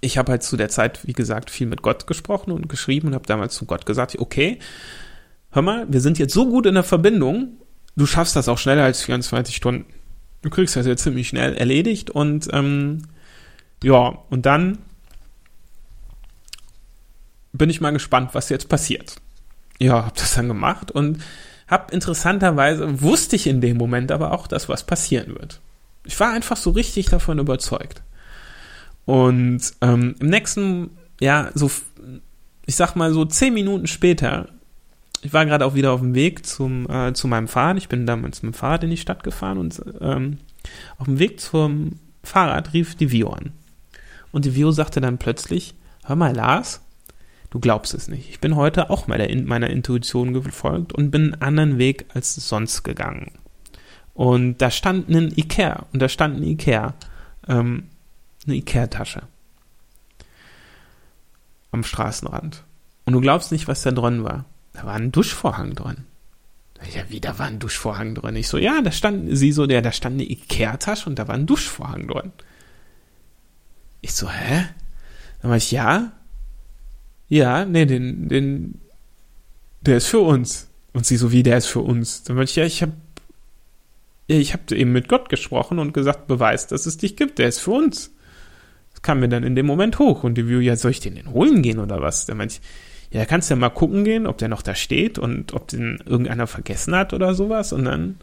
ich 0.01 0.19
habe 0.19 0.33
halt 0.33 0.43
zu 0.43 0.57
der 0.57 0.69
Zeit, 0.69 1.07
wie 1.07 1.13
gesagt, 1.13 1.51
viel 1.51 1.67
mit 1.67 1.83
Gott 1.83 2.07
gesprochen 2.07 2.51
und 2.51 2.69
geschrieben 2.69 3.09
und 3.09 3.15
habe 3.15 3.27
damals 3.27 3.55
zu 3.55 3.65
Gott 3.65 3.87
gesagt, 3.87 4.19
okay, 4.19 4.59
hör 5.51 5.63
mal, 5.63 5.87
wir 5.89 6.01
sind 6.01 6.19
jetzt 6.19 6.35
so 6.35 6.49
gut 6.49 6.67
in 6.67 6.75
der 6.75 6.83
Verbindung, 6.83 7.57
du 7.97 8.07
schaffst 8.07 8.37
das 8.37 8.49
auch 8.49 8.59
schneller 8.59 8.85
als 8.85 9.03
24 9.03 9.57
Stunden. 9.57 9.87
Du 10.43 10.51
kriegst 10.51 10.77
das 10.77 10.87
jetzt 10.87 11.03
ziemlich 11.03 11.29
schnell 11.29 11.55
erledigt 11.55 12.11
und 12.11 12.49
ähm, 12.53 13.05
ja, 13.83 14.19
und 14.29 14.45
dann 14.45 14.79
bin 17.53 17.71
ich 17.71 17.81
mal 17.81 17.93
gespannt, 17.93 18.31
was 18.35 18.51
jetzt 18.51 18.69
passiert. 18.69 19.17
Ja, 19.79 20.05
habe 20.05 20.15
das 20.17 20.35
dann 20.35 20.49
gemacht 20.49 20.91
und 20.91 21.19
hab 21.69 21.93
interessanterweise, 21.93 23.01
wusste 23.01 23.37
ich 23.37 23.47
in 23.47 23.61
dem 23.61 23.77
Moment 23.77 24.13
aber 24.13 24.33
auch, 24.33 24.47
dass 24.47 24.69
was 24.69 24.85
passieren 24.85 25.35
wird. 25.35 25.61
Ich 26.05 26.19
war 26.21 26.33
einfach 26.33 26.57
so 26.57 26.71
richtig 26.71 27.07
davon 27.07 27.39
überzeugt. 27.39 28.03
Und 29.07 29.61
ähm, 29.81 30.15
im 30.21 30.29
nächsten, 30.29 30.91
ja, 31.21 31.51
so, 31.55 31.71
ich 32.67 32.77
sag 32.77 32.97
mal 32.97 33.13
so 33.13 33.25
zehn 33.25 33.55
Minuten 33.55 33.87
später 33.87 34.49
ich 35.25 35.33
war 35.33 35.47
gerade 35.47 35.65
auch 35.65 35.75
wieder 35.75 35.93
auf 35.93 36.01
dem 36.01 36.15
Weg 36.15 36.45
zum, 36.45 36.89
äh, 36.89 37.15
zu 37.15 37.27
meinem 37.29 37.49
Fahrrad. 37.49 37.79
Ich 37.79 37.89
bin 37.89 38.07
damals 38.07 38.43
mit 38.43 38.53
dem 38.53 38.57
Fahrrad 38.57 38.85
in 38.85 38.91
die 38.91 38.99
Stadt 38.99 39.25
gefahren 39.25 39.57
und 39.57 39.83
ähm, 40.01 40.39
auf 40.99 41.07
dem 41.07 41.19
Weg 41.19 41.41
zum 41.41 41.99
Fahrrad 42.23 42.75
rief 42.75 42.95
die 42.95 43.11
Vio 43.11 43.31
an. 43.31 43.53
Und 44.33 44.45
die 44.45 44.55
Vio 44.55 44.71
sagte 44.71 45.01
dann 45.01 45.17
plötzlich, 45.17 45.75
hör 46.05 46.17
mal, 46.17 46.35
Lars, 46.35 46.83
du 47.55 47.61
glaubst 47.61 47.95
es 47.95 48.09
nicht. 48.09 48.29
Ich 48.31 48.41
bin 48.41 48.57
heute 48.57 48.91
auch 48.91 49.07
meiner, 49.07 49.33
meiner 49.45 49.71
Intuition 49.71 50.35
gefolgt 50.35 50.93
und 50.93 51.13
bin 51.13 51.35
einen 51.35 51.43
anderen 51.43 51.79
Weg 51.79 52.07
als 52.13 52.35
sonst 52.35 52.83
gegangen. 52.83 53.31
Und 54.13 54.59
da 54.59 54.73
stand 54.73 55.09
ein 55.09 55.33
Ikea 55.37 55.87
und 55.93 56.03
da 56.03 56.09
stand 56.09 56.39
ein 56.39 56.43
Ikea, 56.43 56.95
ähm, 57.47 57.85
eine 58.45 58.57
Ikea-Tasche 58.57 59.23
am 61.71 61.85
Straßenrand. 61.85 62.65
Und 63.05 63.13
du 63.13 63.21
glaubst 63.21 63.53
nicht, 63.53 63.69
was 63.69 63.83
da 63.83 63.93
drin 63.93 64.25
war. 64.25 64.47
Da 64.73 64.85
war 64.85 64.95
ein 64.95 65.13
Duschvorhang 65.13 65.75
drin. 65.75 65.99
Ja, 66.93 67.03
wie, 67.09 67.21
da 67.21 67.39
war 67.39 67.47
ein 67.47 67.61
Duschvorhang 67.61 68.17
drin. 68.17 68.35
Ich 68.35 68.49
so, 68.49 68.59
ja, 68.59 68.83
da 68.83 68.91
stand, 68.91 69.29
sie 69.31 69.53
so, 69.53 69.67
der, 69.69 69.81
da 69.81 69.93
stand 69.93 70.15
eine 70.15 70.29
Ikea-Tasche 70.29 71.09
und 71.09 71.21
da 71.21 71.29
war 71.29 71.37
ein 71.37 71.47
Duschvorhang 71.47 72.09
drin. 72.09 72.33
Ich 74.01 74.13
so, 74.13 74.29
hä? 74.29 74.67
Dann 75.41 75.51
war 75.51 75.57
ich, 75.57 75.71
ja. 75.71 76.11
Ja, 77.35 77.65
nee, 77.65 77.85
den, 77.85 78.29
den, 78.29 78.81
der 79.81 79.97
ist 79.97 80.07
für 80.07 80.21
uns. 80.21 80.69
Und 80.93 81.05
sie 81.05 81.17
so, 81.17 81.33
wie, 81.33 81.43
der 81.43 81.59
ist 81.59 81.67
für 81.67 81.81
uns. 81.81 82.23
Dann 82.23 82.37
war 82.37 82.45
ich, 82.45 82.55
ja, 82.55 82.65
ich 82.65 82.81
hab, 82.81 82.91
ja, 84.29 84.37
ich 84.37 84.53
hab 84.53 84.71
eben 84.71 84.93
mit 84.93 85.09
Gott 85.09 85.29
gesprochen 85.29 85.81
und 85.81 85.93
gesagt, 85.93 86.29
beweist, 86.29 86.71
dass 86.71 86.87
es 86.87 86.97
dich 86.97 87.17
gibt, 87.17 87.41
der 87.41 87.49
ist 87.49 87.59
für 87.59 87.73
uns. 87.73 88.13
Das 88.93 89.03
kam 89.03 89.19
mir 89.19 89.29
dann 89.29 89.43
in 89.43 89.57
dem 89.57 89.67
Moment 89.67 89.99
hoch 89.99 90.23
und 90.23 90.37
die 90.37 90.49
View, 90.49 90.61
ja, 90.61 90.77
soll 90.77 90.93
ich 90.93 91.01
den 91.01 91.17
denn 91.17 91.33
holen 91.33 91.61
gehen 91.63 91.81
oder 91.81 92.01
was? 92.01 92.25
Dann 92.25 92.37
meinte 92.37 92.55
ich, 92.55 93.19
ja, 93.19 93.25
kannst 93.25 93.51
ja 93.51 93.57
mal 93.57 93.69
gucken 93.69 94.05
gehen, 94.05 94.29
ob 94.29 94.39
der 94.39 94.47
noch 94.47 94.63
da 94.63 94.77
steht 94.77 95.19
und 95.19 95.55
ob 95.55 95.67
den 95.67 96.01
irgendeiner 96.07 96.47
vergessen 96.47 96.95
hat 96.95 97.13
oder 97.13 97.35
sowas. 97.35 97.73
Und 97.73 97.85
dann, 97.85 98.15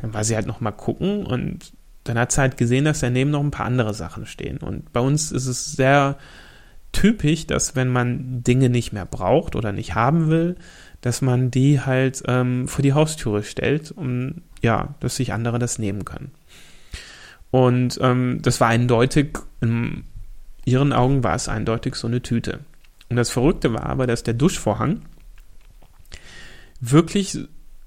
dann 0.00 0.14
war 0.14 0.24
sie 0.24 0.36
halt 0.36 0.46
noch 0.46 0.62
mal 0.62 0.72
gucken 0.72 1.26
und 1.26 1.74
dann 2.04 2.18
hat 2.18 2.32
sie 2.32 2.40
halt 2.40 2.56
gesehen, 2.56 2.86
dass 2.86 3.00
daneben 3.00 3.30
noch 3.30 3.42
ein 3.42 3.50
paar 3.50 3.66
andere 3.66 3.92
Sachen 3.92 4.24
stehen. 4.24 4.56
Und 4.56 4.90
bei 4.94 5.00
uns 5.00 5.32
ist 5.32 5.48
es 5.48 5.72
sehr 5.72 6.16
typisch, 6.92 7.46
dass 7.46 7.76
wenn 7.76 7.88
man 7.88 8.42
Dinge 8.42 8.70
nicht 8.70 8.92
mehr 8.92 9.06
braucht 9.06 9.56
oder 9.56 9.72
nicht 9.72 9.94
haben 9.94 10.28
will, 10.28 10.56
dass 11.00 11.22
man 11.22 11.50
die 11.50 11.80
halt 11.80 12.22
ähm, 12.26 12.68
vor 12.68 12.82
die 12.82 12.92
Haustüre 12.92 13.42
stellt, 13.42 13.92
um 13.92 14.42
ja, 14.62 14.94
dass 15.00 15.16
sich 15.16 15.32
andere 15.32 15.58
das 15.58 15.78
nehmen 15.78 16.04
können. 16.04 16.32
Und 17.50 17.98
ähm, 18.02 18.40
das 18.42 18.60
war 18.60 18.68
eindeutig, 18.68 19.38
in 19.60 20.04
ihren 20.64 20.92
Augen 20.92 21.24
war 21.24 21.34
es 21.34 21.48
eindeutig 21.48 21.94
so 21.94 22.06
eine 22.06 22.22
Tüte. 22.22 22.60
Und 23.08 23.16
das 23.16 23.30
Verrückte 23.30 23.72
war 23.72 23.86
aber, 23.86 24.06
dass 24.06 24.22
der 24.22 24.34
Duschvorhang 24.34 25.02
wirklich 26.80 27.38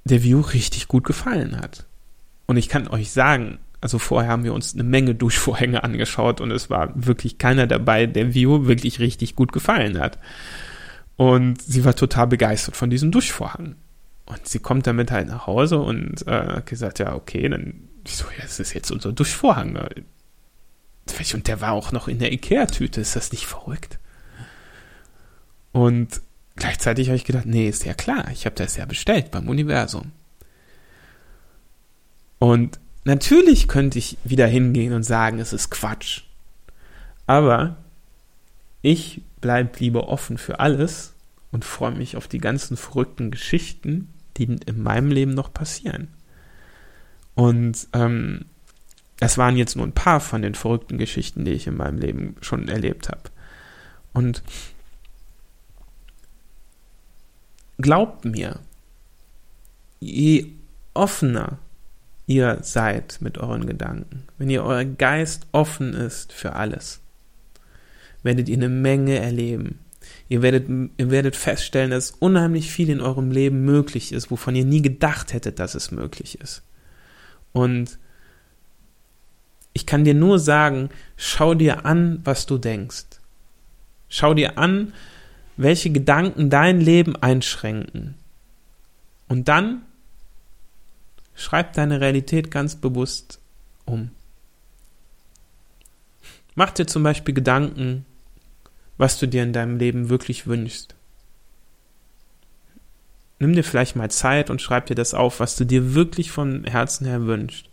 der 0.03 0.23
View 0.23 0.41
richtig 0.41 0.87
gut 0.87 1.03
gefallen 1.03 1.57
hat. 1.57 1.85
Und 2.47 2.57
ich 2.57 2.69
kann 2.69 2.87
euch 2.87 3.11
sagen, 3.11 3.59
also 3.81 3.97
vorher 3.97 4.31
haben 4.31 4.43
wir 4.43 4.53
uns 4.53 4.75
eine 4.75 4.83
Menge 4.83 5.15
Duschvorhänge 5.15 5.83
angeschaut 5.83 6.39
und 6.39 6.51
es 6.51 6.69
war 6.69 6.91
wirklich 6.95 7.39
keiner 7.39 7.65
dabei, 7.65 8.05
der 8.05 8.35
View 8.35 8.67
wirklich 8.67 8.99
richtig 8.99 9.35
gut 9.35 9.51
gefallen 9.51 9.99
hat. 9.99 10.19
Und 11.17 11.61
sie 11.61 11.83
war 11.83 11.95
total 11.95 12.27
begeistert 12.27 12.75
von 12.75 12.91
diesem 12.91 13.11
Duschvorhang. 13.11 13.75
Und 14.25 14.47
sie 14.47 14.59
kommt 14.59 14.87
damit 14.87 15.11
halt 15.11 15.27
nach 15.27 15.47
Hause 15.47 15.79
und 15.79 16.25
äh, 16.27 16.61
gesagt, 16.63 16.99
ja, 16.99 17.15
okay, 17.15 17.49
dann, 17.49 17.89
ich 18.05 18.15
so, 18.15 18.25
ja, 18.37 18.43
das 18.43 18.59
ist 18.59 18.73
jetzt 18.73 18.91
unser 18.91 19.11
Duschvorhang. 19.11 19.77
Und 21.33 21.47
der 21.47 21.61
war 21.61 21.73
auch 21.73 21.91
noch 21.91 22.07
in 22.07 22.19
der 22.19 22.31
Ikea-Tüte, 22.31 23.01
ist 23.01 23.15
das 23.15 23.31
nicht 23.31 23.45
verrückt? 23.45 23.99
Und 25.71 26.21
gleichzeitig 26.55 27.07
habe 27.07 27.17
ich 27.17 27.25
gedacht, 27.25 27.45
nee, 27.45 27.67
ist 27.67 27.85
ja 27.85 27.93
klar, 27.93 28.29
ich 28.31 28.45
habe 28.45 28.55
das 28.55 28.77
ja 28.77 28.85
bestellt 28.85 29.31
beim 29.31 29.49
Universum. 29.49 30.11
Und 32.39 32.79
natürlich 33.03 33.67
könnte 33.67 33.99
ich 33.99 34.17
wieder 34.23 34.47
hingehen 34.47 34.93
und 34.93 35.03
sagen, 35.03 35.39
es 35.39 35.53
ist 35.53 35.69
Quatsch. 35.69 36.21
Aber 37.27 37.77
ich 38.81 39.21
bleibe 39.41 39.77
lieber 39.79 40.09
offen 40.09 40.37
für 40.37 40.59
alles 40.59 41.13
und 41.51 41.65
freue 41.65 41.91
mich 41.91 42.15
auf 42.15 42.27
die 42.27 42.39
ganzen 42.39 42.77
verrückten 42.77 43.31
Geschichten, 43.31 44.09
die 44.37 44.43
in 44.43 44.81
meinem 44.81 45.11
Leben 45.11 45.33
noch 45.33 45.53
passieren. 45.53 46.09
Und 47.35 47.87
ähm, 47.93 48.45
das 49.19 49.37
waren 49.37 49.57
jetzt 49.57 49.75
nur 49.75 49.85
ein 49.85 49.93
paar 49.93 50.19
von 50.19 50.41
den 50.41 50.55
verrückten 50.55 50.97
Geschichten, 50.97 51.45
die 51.45 51.51
ich 51.51 51.67
in 51.67 51.77
meinem 51.77 51.99
Leben 51.99 52.35
schon 52.41 52.67
erlebt 52.67 53.09
habe. 53.09 53.21
Und 54.13 54.41
glaubt 57.77 58.25
mir, 58.25 58.59
je 59.99 60.47
offener 60.93 61.59
ihr 62.31 62.59
seid 62.61 63.17
mit 63.19 63.37
euren 63.37 63.65
Gedanken, 63.65 64.23
wenn 64.37 64.49
ihr 64.49 64.63
euer 64.63 64.85
Geist 64.85 65.47
offen 65.51 65.93
ist 65.93 66.31
für 66.31 66.53
alles, 66.53 67.01
werdet 68.23 68.47
ihr 68.47 68.57
eine 68.57 68.69
Menge 68.69 69.19
erleben. 69.19 69.79
Ihr 70.29 70.41
werdet, 70.41 70.69
ihr 70.97 71.11
werdet 71.11 71.35
feststellen, 71.35 71.91
dass 71.91 72.11
unheimlich 72.11 72.71
viel 72.71 72.89
in 72.89 73.01
eurem 73.01 73.31
Leben 73.31 73.65
möglich 73.65 74.13
ist, 74.13 74.31
wovon 74.31 74.55
ihr 74.55 74.65
nie 74.65 74.81
gedacht 74.81 75.33
hättet, 75.33 75.59
dass 75.59 75.75
es 75.75 75.91
möglich 75.91 76.39
ist. 76.39 76.63
Und 77.51 77.99
ich 79.73 79.85
kann 79.85 80.05
dir 80.05 80.13
nur 80.13 80.39
sagen, 80.39 80.89
schau 81.17 81.53
dir 81.53 81.85
an, 81.85 82.21
was 82.23 82.45
du 82.45 82.57
denkst. 82.57 83.05
Schau 84.07 84.33
dir 84.33 84.57
an, 84.57 84.93
welche 85.57 85.89
Gedanken 85.89 86.49
dein 86.49 86.79
Leben 86.79 87.15
einschränken. 87.17 88.15
Und 89.27 89.47
dann 89.47 89.81
schreib 91.35 91.73
deine 91.73 92.01
Realität 92.01 92.51
ganz 92.51 92.75
bewusst 92.75 93.39
um. 93.85 94.11
Mach 96.55 96.71
dir 96.71 96.85
zum 96.85 97.03
Beispiel 97.03 97.33
Gedanken, 97.33 98.05
was 98.97 99.17
du 99.17 99.27
dir 99.27 99.43
in 99.43 99.53
deinem 99.53 99.77
Leben 99.77 100.09
wirklich 100.09 100.47
wünschst. 100.47 100.95
Nimm 103.39 103.53
dir 103.53 103.63
vielleicht 103.63 103.95
mal 103.95 104.11
Zeit 104.11 104.49
und 104.51 104.61
schreib 104.61 104.85
dir 104.85 104.95
das 104.95 105.15
auf, 105.15 105.39
was 105.39 105.55
du 105.55 105.65
dir 105.65 105.95
wirklich 105.95 106.29
von 106.31 106.63
Herzen 106.65 107.07
her 107.07 107.25
wünschst. 107.25 107.71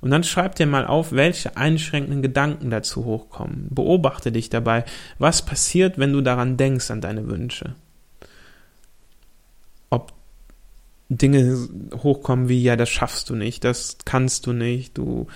Und 0.00 0.10
dann 0.10 0.24
schreib 0.24 0.54
dir 0.56 0.66
mal 0.66 0.86
auf, 0.86 1.12
welche 1.12 1.56
einschränkenden 1.56 2.22
Gedanken 2.22 2.70
dazu 2.70 3.04
hochkommen. 3.04 3.68
Beobachte 3.70 4.32
dich 4.32 4.48
dabei, 4.48 4.84
was 5.18 5.44
passiert, 5.44 5.98
wenn 5.98 6.12
du 6.12 6.20
daran 6.20 6.56
denkst, 6.56 6.90
an 6.90 7.00
deine 7.00 7.28
Wünsche. 7.28 7.74
Ob 9.90 10.12
Dinge 11.08 11.68
hochkommen 11.94 12.48
wie, 12.48 12.62
ja, 12.62 12.76
das 12.76 12.90
schaffst 12.90 13.30
du 13.30 13.34
nicht, 13.34 13.64
das 13.64 13.96
kannst 14.04 14.46
du 14.46 14.52
nicht, 14.52 14.98
du, 14.98 15.26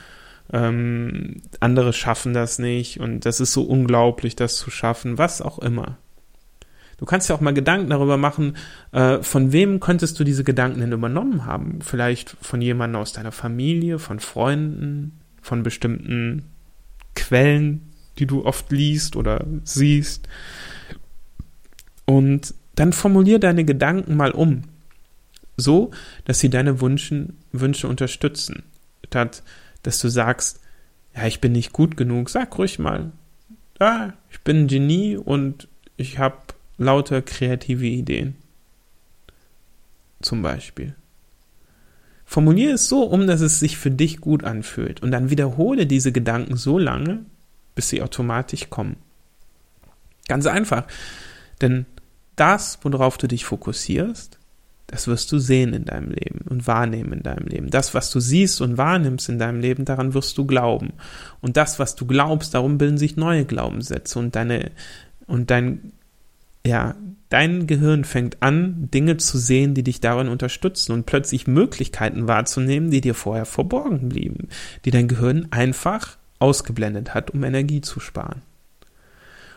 ähm, 0.52 1.42
andere 1.60 1.92
schaffen 1.92 2.34
das 2.34 2.58
nicht 2.58 3.00
und 3.00 3.24
das 3.24 3.40
ist 3.40 3.52
so 3.52 3.62
unglaublich, 3.62 4.36
das 4.36 4.56
zu 4.56 4.70
schaffen, 4.70 5.18
was 5.18 5.40
auch 5.40 5.58
immer. 5.58 5.98
Du 6.98 7.06
kannst 7.06 7.28
ja 7.28 7.34
auch 7.34 7.40
mal 7.40 7.54
Gedanken 7.54 7.90
darüber 7.90 8.16
machen, 8.16 8.56
äh, 8.92 9.22
von 9.22 9.50
wem 9.50 9.80
könntest 9.80 10.20
du 10.20 10.24
diese 10.24 10.44
Gedanken 10.44 10.80
denn 10.80 10.92
übernommen 10.92 11.46
haben? 11.46 11.80
Vielleicht 11.80 12.36
von 12.40 12.62
jemandem 12.62 13.00
aus 13.00 13.12
deiner 13.12 13.32
Familie, 13.32 13.98
von 13.98 14.20
Freunden, 14.20 15.20
von 15.40 15.64
bestimmten 15.64 16.44
Quellen, 17.16 17.92
die 18.18 18.26
du 18.26 18.44
oft 18.44 18.70
liest 18.70 19.16
oder 19.16 19.44
siehst. 19.64 20.28
Und 22.04 22.54
dann 22.76 22.92
formulier 22.92 23.38
deine 23.38 23.64
Gedanken 23.64 24.16
mal 24.16 24.30
um, 24.30 24.62
so, 25.56 25.90
dass 26.24 26.40
sie 26.40 26.50
deine 26.50 26.80
Wünschen, 26.80 27.38
Wünsche 27.52 27.88
unterstützen. 27.88 28.62
Statt, 29.06 29.42
dass 29.82 29.98
du 30.00 30.08
sagst, 30.08 30.60
ja, 31.14 31.26
ich 31.26 31.40
bin 31.40 31.52
nicht 31.52 31.72
gut 31.72 31.96
genug, 31.96 32.30
sag 32.30 32.56
ruhig 32.58 32.78
mal, 32.78 33.12
ja, 33.80 34.14
ich 34.30 34.40
bin 34.40 34.64
ein 34.64 34.68
Genie 34.68 35.16
und 35.16 35.68
ich 35.96 36.18
habe 36.18 36.38
lauter 36.78 37.22
kreative 37.22 37.86
Ideen. 37.86 38.36
Zum 40.20 40.42
Beispiel. 40.42 40.94
Formuliere 42.24 42.74
es 42.74 42.88
so 42.88 43.02
um, 43.02 43.26
dass 43.26 43.40
es 43.40 43.60
sich 43.60 43.76
für 43.76 43.90
dich 43.90 44.20
gut 44.20 44.44
anfühlt 44.44 45.02
und 45.02 45.10
dann 45.10 45.30
wiederhole 45.30 45.86
diese 45.86 46.12
Gedanken 46.12 46.56
so 46.56 46.78
lange, 46.78 47.26
bis 47.74 47.88
sie 47.88 48.02
automatisch 48.02 48.70
kommen. 48.70 48.96
Ganz 50.28 50.46
einfach. 50.46 50.86
Denn 51.60 51.84
das, 52.36 52.78
worauf 52.82 53.18
du 53.18 53.26
dich 53.28 53.44
fokussierst, 53.44 54.38
das 54.86 55.06
wirst 55.06 55.32
du 55.32 55.38
sehen 55.38 55.72
in 55.72 55.84
deinem 55.84 56.10
Leben 56.10 56.40
und 56.48 56.66
wahrnehmen 56.66 57.12
in 57.12 57.22
deinem 57.22 57.46
Leben. 57.46 57.70
Das, 57.70 57.94
was 57.94 58.10
du 58.10 58.20
siehst 58.20 58.60
und 58.60 58.76
wahrnimmst 58.76 59.28
in 59.28 59.38
deinem 59.38 59.60
Leben, 59.60 59.84
daran 59.84 60.12
wirst 60.14 60.36
du 60.36 60.44
glauben. 60.44 60.92
Und 61.40 61.56
das, 61.56 61.78
was 61.78 61.94
du 61.94 62.06
glaubst, 62.06 62.54
darum 62.54 62.78
bilden 62.78 62.98
sich 62.98 63.16
neue 63.16 63.44
Glaubenssätze 63.44 64.18
und 64.18 64.36
deine, 64.36 64.70
und 65.26 65.50
dein 65.50 65.92
ja, 66.64 66.94
dein 67.28 67.66
Gehirn 67.66 68.04
fängt 68.04 68.42
an, 68.42 68.88
Dinge 68.92 69.16
zu 69.16 69.38
sehen, 69.38 69.74
die 69.74 69.82
dich 69.82 70.00
darin 70.00 70.28
unterstützen 70.28 70.92
und 70.92 71.06
plötzlich 71.06 71.46
Möglichkeiten 71.46 72.28
wahrzunehmen, 72.28 72.90
die 72.90 73.00
dir 73.00 73.14
vorher 73.14 73.46
verborgen 73.46 74.08
blieben, 74.08 74.48
die 74.84 74.90
dein 74.90 75.08
Gehirn 75.08 75.48
einfach 75.50 76.18
ausgeblendet 76.38 77.14
hat, 77.14 77.30
um 77.30 77.42
Energie 77.44 77.80
zu 77.80 78.00
sparen. 78.00 78.42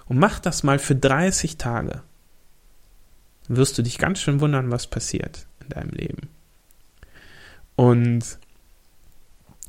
Und 0.05 0.19
mach 0.19 0.39
das 0.39 0.63
mal 0.63 0.79
für 0.79 0.95
30 0.95 1.57
Tage. 1.57 2.01
Wirst 3.47 3.77
du 3.77 3.81
dich 3.81 3.97
ganz 3.97 4.19
schön 4.19 4.39
wundern, 4.41 4.71
was 4.71 4.87
passiert 4.87 5.45
in 5.61 5.69
deinem 5.69 5.91
Leben. 5.91 6.29
Und 7.75 8.39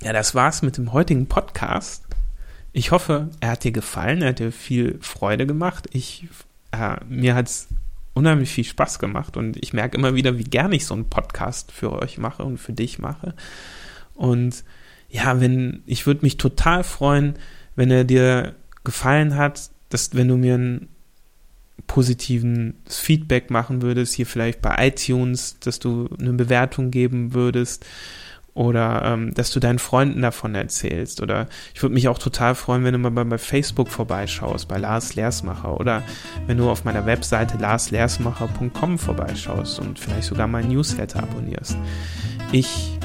ja, 0.03 0.12
das 0.12 0.35
war's 0.35 0.62
mit 0.62 0.77
dem 0.77 0.93
heutigen 0.93 1.27
Podcast. 1.27 2.05
Ich 2.72 2.91
hoffe, 2.91 3.31
er 3.41 3.53
hat 3.53 3.64
dir 3.64 3.72
gefallen, 3.72 4.22
er 4.22 4.31
hat 4.31 4.39
dir 4.39 4.53
viel 4.53 4.99
Freude 5.01 5.47
gemacht. 5.47 5.89
Ich, 5.93 6.29
äh, 6.72 6.97
mir 7.09 7.35
hat's 7.35 7.68
unheimlich 8.12 8.51
viel 8.51 8.64
Spaß 8.64 8.99
gemacht 8.99 9.37
und 9.37 9.62
ich 9.62 9.72
merke 9.72 9.97
immer 9.99 10.14
wieder, 10.14 10.39
wie 10.39 10.45
gerne 10.45 10.74
ich 10.74 10.87
so 10.87 10.95
einen 10.95 11.11
Podcast 11.11 11.70
für 11.70 11.93
euch 11.93 12.18
mache 12.18 12.45
und 12.45 12.59
für 12.59 12.72
dich 12.72 12.99
mache. 12.99 13.35
Und 14.14 14.64
ja, 15.11 15.41
wenn, 15.41 15.83
ich 15.87 16.07
würde 16.07 16.22
mich 16.22 16.37
total 16.39 16.83
freuen, 16.83 17.35
wenn 17.74 17.91
er 17.91 18.05
dir 18.05 18.55
gefallen 18.85 19.37
hat, 19.37 19.70
dass, 19.91 20.14
wenn 20.14 20.29
du 20.29 20.37
mir 20.37 20.55
ein 20.55 20.89
positiven 21.87 22.74
Feedback 22.87 23.51
machen 23.51 23.83
würdest, 23.83 24.14
hier 24.14 24.27
vielleicht 24.27 24.61
bei 24.62 24.89
iTunes, 24.89 25.59
dass 25.61 25.79
du 25.79 26.09
eine 26.18 26.33
Bewertung 26.33 26.91
geben 26.91 27.35
würdest 27.35 27.85
oder 28.57 29.03
ähm, 29.05 29.35
dass 29.35 29.51
du 29.51 29.61
deinen 29.61 29.79
Freunden 29.79 30.22
davon 30.22 30.55
erzählst. 30.55 31.20
Oder 31.20 31.47
ich 31.74 31.83
würde 31.83 31.95
mich 31.95 32.09
auch 32.09 32.18
total 32.18 32.55
freuen, 32.55 32.85
wenn 32.85 32.95
du 32.95 32.99
mal 32.99 33.11
bei, 33.11 33.22
bei 33.24 33.39
Facebook 33.39 33.89
vorbeischaust, 33.89 34.66
bei 34.66 34.79
Lars 34.79 35.14
Lersmacher 35.14 35.79
oder 35.79 36.03
wenn 36.47 36.57
du 36.57 36.70
auf 36.70 36.85
meiner 36.85 37.05
Webseite 37.05 37.59
larslersmacher.com 37.59 38.99
vorbeischaust 38.99 39.79
und 39.79 39.99
vielleicht 39.99 40.24
sogar 40.24 40.47
mein 40.47 40.68
Newsletter 40.68 41.22
abonnierst. 41.22 41.77
Ich 42.51 42.99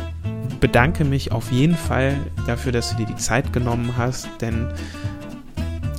bedanke 0.61 1.03
mich 1.03 1.33
auf 1.33 1.51
jeden 1.51 1.75
Fall 1.75 2.15
dafür, 2.47 2.71
dass 2.71 2.91
du 2.91 2.97
dir 2.97 3.07
die 3.07 3.17
Zeit 3.17 3.51
genommen 3.51 3.95
hast, 3.97 4.29
denn 4.39 4.69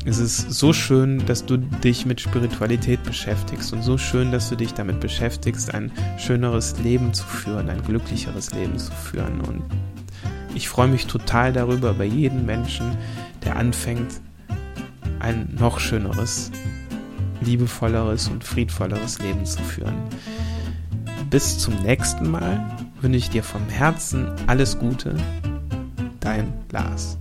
es 0.05 0.18
ist 0.18 0.50
so 0.50 0.72
schön, 0.72 1.24
dass 1.26 1.46
du 1.46 1.57
dich 1.57 2.07
mit 2.07 2.20
Spiritualität 2.20 3.03
beschäftigst 3.05 3.72
und 3.72 3.82
so 3.82 3.98
schön, 3.98 4.32
dass 4.32 4.48
du 4.48 4.57
dich 4.57 4.74
damit 4.74 4.98
beschäftigst, 5.00 5.72
ein 5.72 5.92
schöneres 6.18 6.78
Leben 6.80 7.14
zu 7.14 7.24
führen, 7.24 7.70
ein 7.70 7.82
glücklicheres 7.84 8.53
Leben 8.53 8.78
zu 8.78 8.90
führen. 8.90 9.40
Und 9.40 9.62
ich 10.55 10.68
freue 10.68 10.88
mich 10.88 11.07
total 11.07 11.53
darüber, 11.53 11.94
bei 11.94 12.05
jedem 12.05 12.44
Menschen, 12.44 12.96
der 13.44 13.57
anfängt, 13.57 14.20
ein 15.20 15.55
noch 15.59 15.78
schöneres, 15.78 16.50
liebevolleres 17.40 18.28
und 18.28 18.42
friedvolleres 18.42 19.20
Leben 19.20 19.46
zu 19.46 19.62
führen. 19.62 19.94
Bis 21.30 21.59
zum 21.59 21.74
nächsten 21.82 22.28
Mal 22.28 22.61
wünsche 23.00 23.18
ich 23.18 23.30
dir 23.30 23.44
vom 23.44 23.68
Herzen 23.68 24.30
alles 24.48 24.78
Gute. 24.78 25.14
Dein 26.20 26.53
Lars. 26.70 27.18